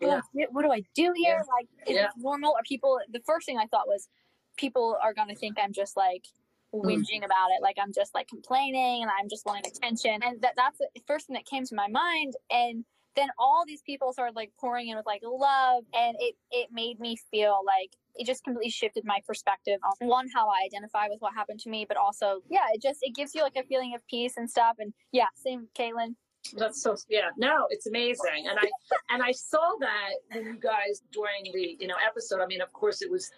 what, 0.00 0.22
yeah. 0.34 0.46
what 0.50 0.62
do 0.62 0.72
i 0.72 0.82
do 0.94 1.12
here 1.14 1.42
yeah. 1.44 1.54
like 1.54 1.68
is 1.86 1.94
yeah. 1.94 2.04
it 2.04 2.10
normal 2.18 2.52
are 2.52 2.62
people 2.66 2.98
the 3.12 3.20
first 3.26 3.46
thing 3.46 3.58
i 3.58 3.66
thought 3.66 3.86
was 3.86 4.08
people 4.56 4.96
are 5.02 5.14
going 5.14 5.28
to 5.28 5.34
think 5.34 5.56
i'm 5.62 5.72
just 5.72 5.96
like. 5.96 6.24
Hmm. 6.72 6.86
whinging 6.86 7.24
about 7.24 7.48
it 7.50 7.62
like 7.62 7.76
i'm 7.82 7.92
just 7.92 8.14
like 8.14 8.28
complaining 8.28 9.02
and 9.02 9.10
i'm 9.18 9.28
just 9.28 9.44
wanting 9.44 9.64
attention. 9.66 10.20
And 10.22 10.40
that 10.42 10.52
that's 10.56 10.78
the 10.78 10.88
first 11.06 11.26
thing 11.26 11.34
that 11.34 11.46
came 11.46 11.64
to 11.64 11.74
my 11.74 11.88
mind. 11.88 12.34
And 12.50 12.84
then 13.16 13.28
all 13.38 13.64
these 13.66 13.82
people 13.82 14.12
started 14.12 14.36
like 14.36 14.52
pouring 14.60 14.88
in 14.88 14.96
with 14.96 15.06
like 15.06 15.22
love. 15.24 15.82
And 15.94 16.16
it 16.20 16.36
it 16.52 16.68
made 16.72 17.00
me 17.00 17.16
feel 17.30 17.60
like 17.66 17.90
it 18.14 18.26
just 18.26 18.44
completely 18.44 18.70
shifted 18.70 19.04
my 19.04 19.18
perspective 19.26 19.78
on 19.84 20.08
one 20.08 20.28
how 20.34 20.48
i 20.48 20.64
identify 20.64 21.08
with 21.08 21.20
what 21.20 21.32
happened 21.34 21.60
to 21.60 21.70
me 21.70 21.86
but 21.88 21.96
also 21.96 22.40
yeah 22.50 22.66
it 22.72 22.82
just 22.82 22.98
it 23.02 23.14
gives 23.14 23.34
you 23.34 23.42
like 23.42 23.56
a 23.56 23.64
feeling 23.64 23.94
of 23.94 24.06
peace 24.08 24.34
and 24.36 24.48
stuff. 24.48 24.76
And 24.78 24.92
yeah 25.10 25.26
same 25.34 25.66
caitlin. 25.76 26.14
That's 26.56 26.80
so 26.82 26.96
yeah 27.08 27.30
no 27.36 27.66
it's 27.70 27.86
amazing. 27.86 28.46
And 28.48 28.58
i 28.58 28.68
and 29.12 29.22
i 29.22 29.32
saw 29.32 29.72
that 29.80 30.10
when 30.32 30.44
you 30.46 30.58
guys 30.58 31.02
during 31.12 31.50
the 31.52 31.76
you 31.80 31.88
know 31.88 31.96
episode 32.06 32.40
i 32.40 32.46
mean 32.46 32.60
of 32.60 32.72
course 32.72 33.02
it 33.02 33.10
was 33.10 33.30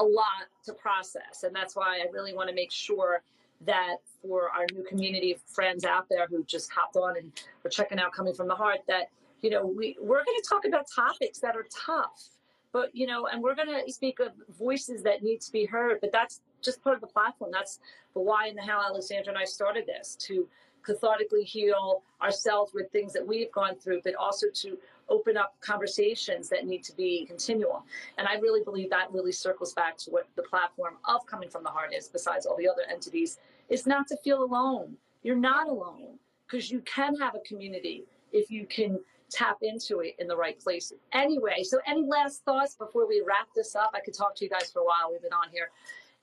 a 0.00 0.04
lot 0.04 0.48
to 0.64 0.72
process. 0.72 1.44
And 1.44 1.54
that's 1.54 1.76
why 1.76 1.98
I 1.98 2.10
really 2.12 2.34
want 2.34 2.48
to 2.48 2.54
make 2.54 2.72
sure 2.72 3.22
that 3.66 3.96
for 4.22 4.48
our 4.50 4.66
new 4.74 4.82
community 4.84 5.32
of 5.32 5.40
friends 5.42 5.84
out 5.84 6.06
there 6.08 6.26
who 6.28 6.42
just 6.44 6.72
hopped 6.72 6.96
on 6.96 7.16
and 7.18 7.30
are 7.64 7.70
checking 7.70 8.00
out 8.00 8.12
Coming 8.12 8.34
from 8.34 8.48
the 8.48 8.54
Heart, 8.54 8.80
that, 8.88 9.10
you 9.42 9.50
know, 9.50 9.66
we, 9.66 9.96
we're 10.00 10.24
going 10.24 10.38
to 10.42 10.48
talk 10.48 10.64
about 10.64 10.86
topics 10.94 11.38
that 11.40 11.54
are 11.56 11.66
tough. 11.86 12.30
But, 12.72 12.94
you 12.94 13.06
know, 13.06 13.26
and 13.26 13.42
we're 13.42 13.56
going 13.56 13.68
to 13.68 13.92
speak 13.92 14.20
of 14.20 14.28
voices 14.58 15.02
that 15.02 15.22
need 15.22 15.40
to 15.42 15.52
be 15.52 15.66
heard. 15.66 15.98
But 16.00 16.12
that's 16.12 16.40
just 16.62 16.82
part 16.82 16.94
of 16.94 17.00
the 17.00 17.08
platform. 17.08 17.50
That's 17.52 17.80
the 18.14 18.20
why 18.20 18.46
and 18.46 18.56
the 18.56 18.62
how 18.62 18.80
Alexandra 18.82 19.32
and 19.32 19.38
I 19.38 19.44
started 19.44 19.86
this 19.86 20.16
to 20.20 20.48
cathartically 20.86 21.44
heal 21.44 22.02
ourselves 22.22 22.72
with 22.72 22.90
things 22.90 23.12
that 23.12 23.26
we've 23.26 23.52
gone 23.52 23.74
through, 23.74 24.00
but 24.04 24.14
also 24.14 24.46
to 24.54 24.78
open 25.10 25.36
up 25.36 25.56
conversations 25.60 26.48
that 26.48 26.66
need 26.66 26.82
to 26.84 26.96
be 26.96 27.26
continual. 27.26 27.84
And 28.16 28.26
I 28.26 28.34
really 28.36 28.62
believe 28.62 28.90
that 28.90 29.12
really 29.12 29.32
circles 29.32 29.74
back 29.74 29.96
to 29.98 30.10
what 30.10 30.28
the 30.36 30.42
platform 30.42 30.94
of 31.04 31.26
Coming 31.26 31.50
from 31.50 31.64
the 31.64 31.70
Heart 31.70 31.94
is, 31.94 32.08
besides 32.08 32.46
all 32.46 32.56
the 32.56 32.68
other 32.68 32.82
entities, 32.90 33.38
is 33.68 33.86
not 33.86 34.06
to 34.08 34.16
feel 34.18 34.42
alone. 34.42 34.96
You're 35.22 35.36
not 35.36 35.68
alone 35.68 36.18
because 36.46 36.70
you 36.70 36.80
can 36.80 37.14
have 37.16 37.34
a 37.34 37.40
community 37.40 38.04
if 38.32 38.50
you 38.50 38.66
can 38.66 38.98
tap 39.30 39.58
into 39.62 40.00
it 40.00 40.14
in 40.18 40.26
the 40.26 40.36
right 40.36 40.58
place. 40.58 40.92
Anyway, 41.12 41.62
so 41.62 41.78
any 41.86 42.02
last 42.02 42.44
thoughts 42.44 42.74
before 42.74 43.06
we 43.06 43.22
wrap 43.26 43.48
this 43.54 43.76
up? 43.76 43.90
I 43.94 44.00
could 44.00 44.14
talk 44.14 44.34
to 44.36 44.44
you 44.44 44.50
guys 44.50 44.70
for 44.70 44.80
a 44.80 44.84
while. 44.84 45.10
We've 45.10 45.22
been 45.22 45.32
on 45.32 45.50
here. 45.52 45.70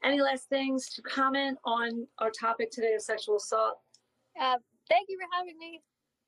Any 0.04 0.22
last 0.22 0.50
things 0.50 0.90
to 0.90 1.02
comment 1.02 1.58
on 1.64 2.06
our 2.20 2.30
topic 2.30 2.70
today 2.72 2.94
of 2.94 3.02
sexual 3.02 3.38
assault? 3.38 3.80
Uh, 4.40 4.58
thank 4.90 5.10
you 5.10 5.18
for 5.18 5.28
having 5.38 5.58
me. 5.58 5.82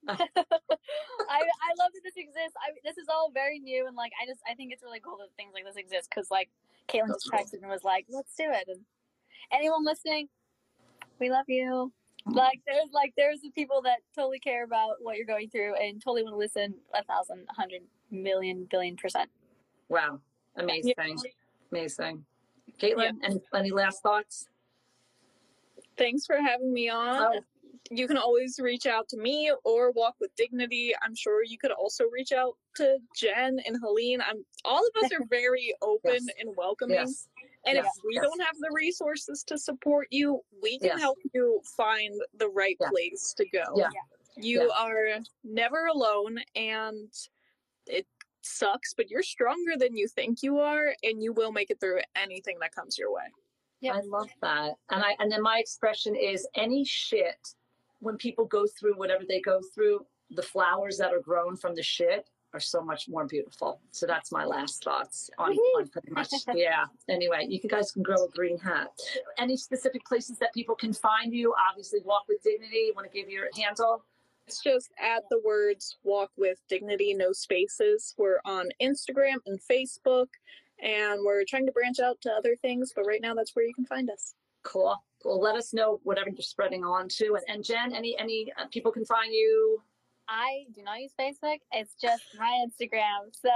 I 0.07 0.17
I 0.17 1.71
love 1.77 1.91
that 1.93 2.01
this 2.03 2.15
exists. 2.15 2.55
I 2.57 2.71
this 2.83 2.97
is 2.97 3.07
all 3.09 3.31
very 3.33 3.59
new 3.59 3.87
and 3.87 3.95
like 3.95 4.11
I 4.21 4.25
just 4.25 4.41
I 4.49 4.55
think 4.55 4.71
it's 4.71 4.83
really 4.83 4.99
cool 4.99 5.17
that 5.17 5.27
things 5.35 5.51
like 5.53 5.65
this 5.65 5.75
exist 5.75 6.09
because 6.09 6.31
like 6.31 6.49
Caitlin 6.87 7.07
just 7.07 7.31
texted 7.31 7.61
and 7.61 7.69
was 7.69 7.83
like, 7.83 8.05
let's 8.09 8.33
do 8.35 8.45
it. 8.47 8.65
And 8.67 8.81
anyone 9.51 9.85
listening, 9.85 10.29
we 11.19 11.29
love 11.29 11.45
you. 11.47 11.91
Mm-hmm. 12.27 12.37
Like 12.37 12.61
there's 12.65 12.89
like 12.91 13.13
there's 13.17 13.41
the 13.41 13.51
people 13.51 13.81
that 13.83 13.99
totally 14.15 14.39
care 14.39 14.63
about 14.63 14.95
what 15.01 15.17
you're 15.17 15.25
going 15.25 15.49
through 15.49 15.75
and 15.75 16.01
totally 16.01 16.23
want 16.23 16.33
to 16.33 16.37
listen 16.37 16.73
a 16.93 17.03
thousand, 17.03 17.45
a 17.49 17.53
hundred 17.53 17.81
million, 18.11 18.67
billion 18.69 18.95
percent. 18.95 19.29
Wow. 19.89 20.19
Amazing. 20.55 20.93
Yeah. 20.97 21.13
Amazing. 21.71 22.25
Caitlin, 22.79 23.13
yeah. 23.21 23.29
any, 23.29 23.41
any 23.55 23.71
last 23.71 24.01
thoughts? 24.01 24.47
Thanks 25.97 26.25
for 26.25 26.37
having 26.37 26.71
me 26.71 26.89
on. 26.89 27.35
Oh 27.35 27.39
you 27.91 28.07
can 28.07 28.17
always 28.17 28.59
reach 28.61 28.85
out 28.85 29.07
to 29.09 29.17
me 29.17 29.51
or 29.63 29.91
Walk 29.91 30.15
with 30.19 30.35
Dignity. 30.35 30.93
I'm 31.03 31.15
sure 31.15 31.43
you 31.43 31.57
could 31.57 31.71
also 31.71 32.05
reach 32.11 32.31
out 32.31 32.53
to 32.75 32.97
Jen 33.15 33.59
and 33.65 33.77
Helene. 33.81 34.21
I'm 34.21 34.45
all 34.65 34.81
of 34.81 35.03
us 35.03 35.11
are 35.11 35.25
very 35.29 35.73
open 35.81 36.11
yes. 36.13 36.27
and 36.39 36.55
welcoming. 36.55 36.97
Yes. 36.97 37.27
And 37.65 37.75
yes. 37.75 37.85
if 37.85 38.03
we 38.05 38.15
don't 38.15 38.41
have 38.41 38.55
the 38.59 38.69
resources 38.73 39.43
to 39.47 39.57
support 39.57 40.07
you, 40.11 40.39
we 40.61 40.79
can 40.79 40.97
help 40.97 41.17
you 41.33 41.61
find 41.75 42.13
the 42.37 42.49
right 42.49 42.77
place 42.89 43.33
to 43.37 43.45
go. 43.49 43.63
Yeah. 43.75 43.89
You 44.37 44.71
are 44.71 45.19
never 45.43 45.87
alone 45.87 46.39
and 46.55 47.11
it 47.85 48.07
sucks, 48.41 48.93
but 48.93 49.09
you're 49.09 49.23
stronger 49.23 49.73
than 49.77 49.97
you 49.97 50.07
think 50.07 50.41
you 50.41 50.59
are 50.59 50.93
and 51.03 51.21
you 51.21 51.33
will 51.33 51.51
make 51.51 51.69
it 51.69 51.79
through 51.79 51.99
anything 52.15 52.57
that 52.61 52.73
comes 52.73 52.97
your 52.97 53.13
way. 53.13 53.23
Yeah. 53.81 53.93
I 53.93 54.01
love 54.01 54.29
that. 54.41 54.73
And 54.89 55.03
I 55.03 55.15
and 55.19 55.31
then 55.31 55.41
my 55.41 55.57
expression 55.59 56.15
is 56.15 56.47
any 56.55 56.85
shit 56.85 57.55
when 57.99 58.17
people 58.17 58.45
go 58.45 58.65
through 58.67 58.95
whatever 58.95 59.23
they 59.27 59.41
go 59.41 59.59
through, 59.73 60.05
the 60.31 60.41
flowers 60.41 60.97
that 60.97 61.13
are 61.13 61.21
grown 61.21 61.55
from 61.55 61.75
the 61.75 61.83
shit 61.83 62.29
are 62.53 62.59
so 62.59 62.81
much 62.81 63.07
more 63.07 63.25
beautiful. 63.25 63.79
So 63.91 64.07
that's 64.07 64.31
my 64.31 64.43
last 64.43 64.83
thoughts 64.83 65.29
on, 65.37 65.51
on 65.51 65.87
pretty 65.89 66.11
much. 66.11 66.29
Yeah. 66.53 66.85
Anyway, 67.07 67.45
you 67.47 67.59
guys 67.67 67.91
can 67.91 68.01
grow 68.01 68.25
a 68.25 68.29
green 68.29 68.57
hat. 68.57 68.89
Any 69.37 69.55
specific 69.55 70.03
places 70.05 70.37
that 70.39 70.53
people 70.53 70.75
can 70.75 70.93
find 70.93 71.33
you? 71.33 71.53
Obviously, 71.69 71.99
Walk 72.03 72.23
with 72.27 72.41
Dignity. 72.43 72.85
You 72.87 72.93
want 72.95 73.11
to 73.11 73.15
give 73.15 73.29
your 73.29 73.47
handle? 73.55 74.03
It's 74.47 74.63
just 74.63 74.89
add 74.99 75.21
the 75.29 75.39
words 75.45 75.97
Walk 76.03 76.31
with 76.37 76.57
Dignity, 76.67 77.13
no 77.13 77.31
spaces. 77.31 78.15
We're 78.17 78.39
on 78.45 78.69
Instagram 78.81 79.35
and 79.45 79.59
Facebook, 79.59 80.29
and 80.81 81.19
we're 81.23 81.43
trying 81.47 81.67
to 81.67 81.71
branch 81.71 81.99
out 81.99 82.19
to 82.21 82.31
other 82.31 82.55
things, 82.55 82.91
but 82.95 83.05
right 83.05 83.21
now 83.21 83.35
that's 83.35 83.55
where 83.55 83.65
you 83.65 83.75
can 83.75 83.85
find 83.85 84.09
us. 84.09 84.33
Cool. 84.63 84.95
Well, 85.23 85.39
let 85.39 85.55
us 85.55 85.73
know 85.73 85.99
whatever 86.03 86.29
you're 86.29 86.41
spreading 86.41 86.83
on 86.83 87.07
to. 87.09 87.35
And, 87.35 87.43
and 87.47 87.63
Jen, 87.63 87.93
any 87.93 88.17
any 88.17 88.51
uh, 88.57 88.67
people 88.71 88.91
can 88.91 89.05
find 89.05 89.33
you? 89.33 89.81
I 90.29 90.65
do 90.75 90.83
not 90.83 90.99
use 91.01 91.11
Facebook. 91.19 91.57
It's 91.71 91.95
just 91.99 92.23
my 92.37 92.65
Instagram. 92.65 93.31
So 93.31 93.49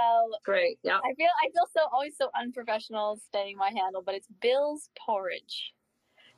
great. 0.44 0.78
Yeah. 0.82 0.98
I 0.98 1.14
feel 1.14 1.28
I 1.42 1.48
feel 1.52 1.66
so 1.72 1.82
always 1.92 2.16
so 2.16 2.30
unprofessional 2.38 3.18
stating 3.28 3.56
my 3.56 3.68
handle, 3.68 4.02
but 4.04 4.14
it's 4.14 4.28
Bill's 4.40 4.90
Porridge. 4.98 5.72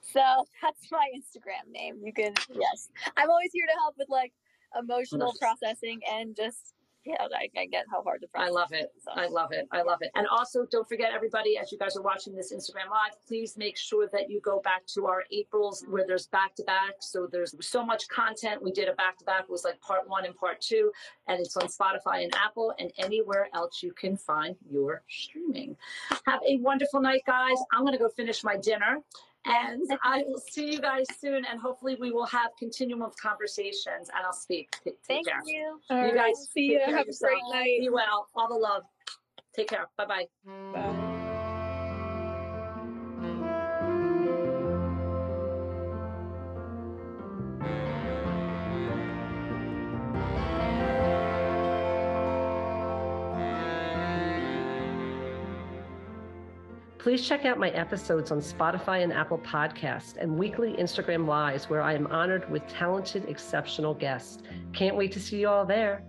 So 0.01 0.21
that's 0.63 0.91
my 0.93 1.09
Instagram 1.17 1.73
name. 1.73 2.01
You 2.05 2.13
can 2.13 2.35
yes. 2.53 2.91
I'm 3.17 3.31
always 3.31 3.51
here 3.53 3.67
to 3.67 3.79
help 3.81 3.95
with 3.99 4.09
like 4.11 4.33
emotional 4.79 5.35
processing 5.41 6.01
and 6.13 6.37
just 6.37 6.75
yeah, 7.07 7.15
I, 7.35 7.49
I 7.59 7.67
get 7.67 7.85
how 7.91 8.03
hard 8.03 8.21
the 8.21 8.27
process. 8.27 8.49
I 8.49 8.53
love 8.53 8.73
it. 8.73 8.93
So. 9.05 9.13
I 9.15 9.29
love 9.29 9.53
it. 9.53 9.69
I 9.71 9.83
love 9.83 9.99
it. 10.01 10.11
And 10.17 10.27
also, 10.27 10.67
don't 10.71 10.89
forget, 10.89 11.13
everybody, 11.15 11.57
as 11.57 11.71
you 11.71 11.79
guys 11.79 11.97
are 11.97 12.03
watching 12.03 12.35
this 12.35 12.53
Instagram 12.53 12.91
live, 12.91 13.15
please 13.27 13.57
make 13.57 13.77
sure 13.77 14.09
that 14.13 14.29
you 14.29 14.41
go 14.41 14.61
back 14.61 14.85
to 14.95 15.07
our 15.07 15.23
Aprils 15.31 15.85
where 15.89 16.05
there's 16.07 16.27
back 16.27 16.55
to 16.57 16.65
back. 16.65 16.95
So 17.01 17.29
there's 17.31 17.55
so 17.61 17.87
much 17.87 18.09
content. 18.09 18.63
We 18.63 18.73
did 18.73 18.89
a 18.89 18.95
back 18.95 19.19
to 19.19 19.25
back. 19.25 19.45
It 19.45 19.51
was 19.51 19.65
like 19.65 19.81
part 19.81 20.09
one 20.09 20.25
and 20.25 20.35
part 20.35 20.61
two, 20.61 20.91
and 21.29 21.41
it's 21.41 21.57
on 21.57 21.69
Spotify 21.69 22.25
and 22.25 22.35
Apple 22.35 22.75
and 22.79 22.91
anywhere 22.99 23.49
else 23.55 23.83
you 23.83 23.93
can 23.93 24.17
find 24.17 24.57
your 24.69 25.03
streaming. 25.09 25.77
Have 26.27 26.41
a 26.49 26.57
wonderful 26.59 27.01
night, 27.01 27.23
guys. 27.27 27.57
I'm 27.73 27.83
going 27.83 27.93
to 27.93 27.99
go 27.99 28.09
finish 28.09 28.43
my 28.43 28.57
dinner. 28.57 28.99
And 29.47 29.83
I 30.03 30.25
will 30.27 30.43
see 30.51 30.73
you 30.73 30.81
guys 30.81 31.07
soon, 31.21 31.45
and 31.45 31.61
hopefully 31.61 31.97
we 32.01 32.11
will 32.11 32.27
have 32.27 32.51
continuum 32.59 33.03
of 33.03 33.17
conversations, 33.17 34.11
and 34.15 34.27
I'll 34.27 34.33
speak. 34.33 34.77
Take 34.85 34.97
Thank 35.07 35.29
care. 35.29 35.41
you. 35.47 35.81
All 35.89 36.07
you 36.07 36.15
guys 36.15 36.49
see 36.53 36.73
you. 36.73 36.81
Have 36.85 37.09
a 37.09 37.13
great 37.21 37.43
night. 37.53 37.79
Be 37.81 37.89
well. 37.89 38.27
All 38.35 38.49
the 38.49 38.55
love. 38.55 38.83
Take 39.55 39.69
care. 39.69 39.89
Bye-bye. 39.97 40.27
Bye. 40.73 41.06
Please 57.07 57.25
check 57.25 57.45
out 57.45 57.57
my 57.57 57.71
episodes 57.71 58.33
on 58.33 58.41
Spotify 58.41 59.05
and 59.05 59.13
Apple 59.13 59.39
Podcast 59.39 60.17
and 60.17 60.37
weekly 60.37 60.73
Instagram 60.73 61.25
Lives, 61.29 61.71
where 61.71 61.81
I 61.81 61.95
am 61.95 62.09
honored 62.09 62.51
with 62.51 62.67
talented, 62.67 63.29
exceptional 63.29 63.95
guests. 63.95 64.43
Can't 64.73 64.97
wait 64.97 65.13
to 65.13 65.21
see 65.21 65.39
you 65.39 65.49
all 65.49 65.65
there. 65.65 66.03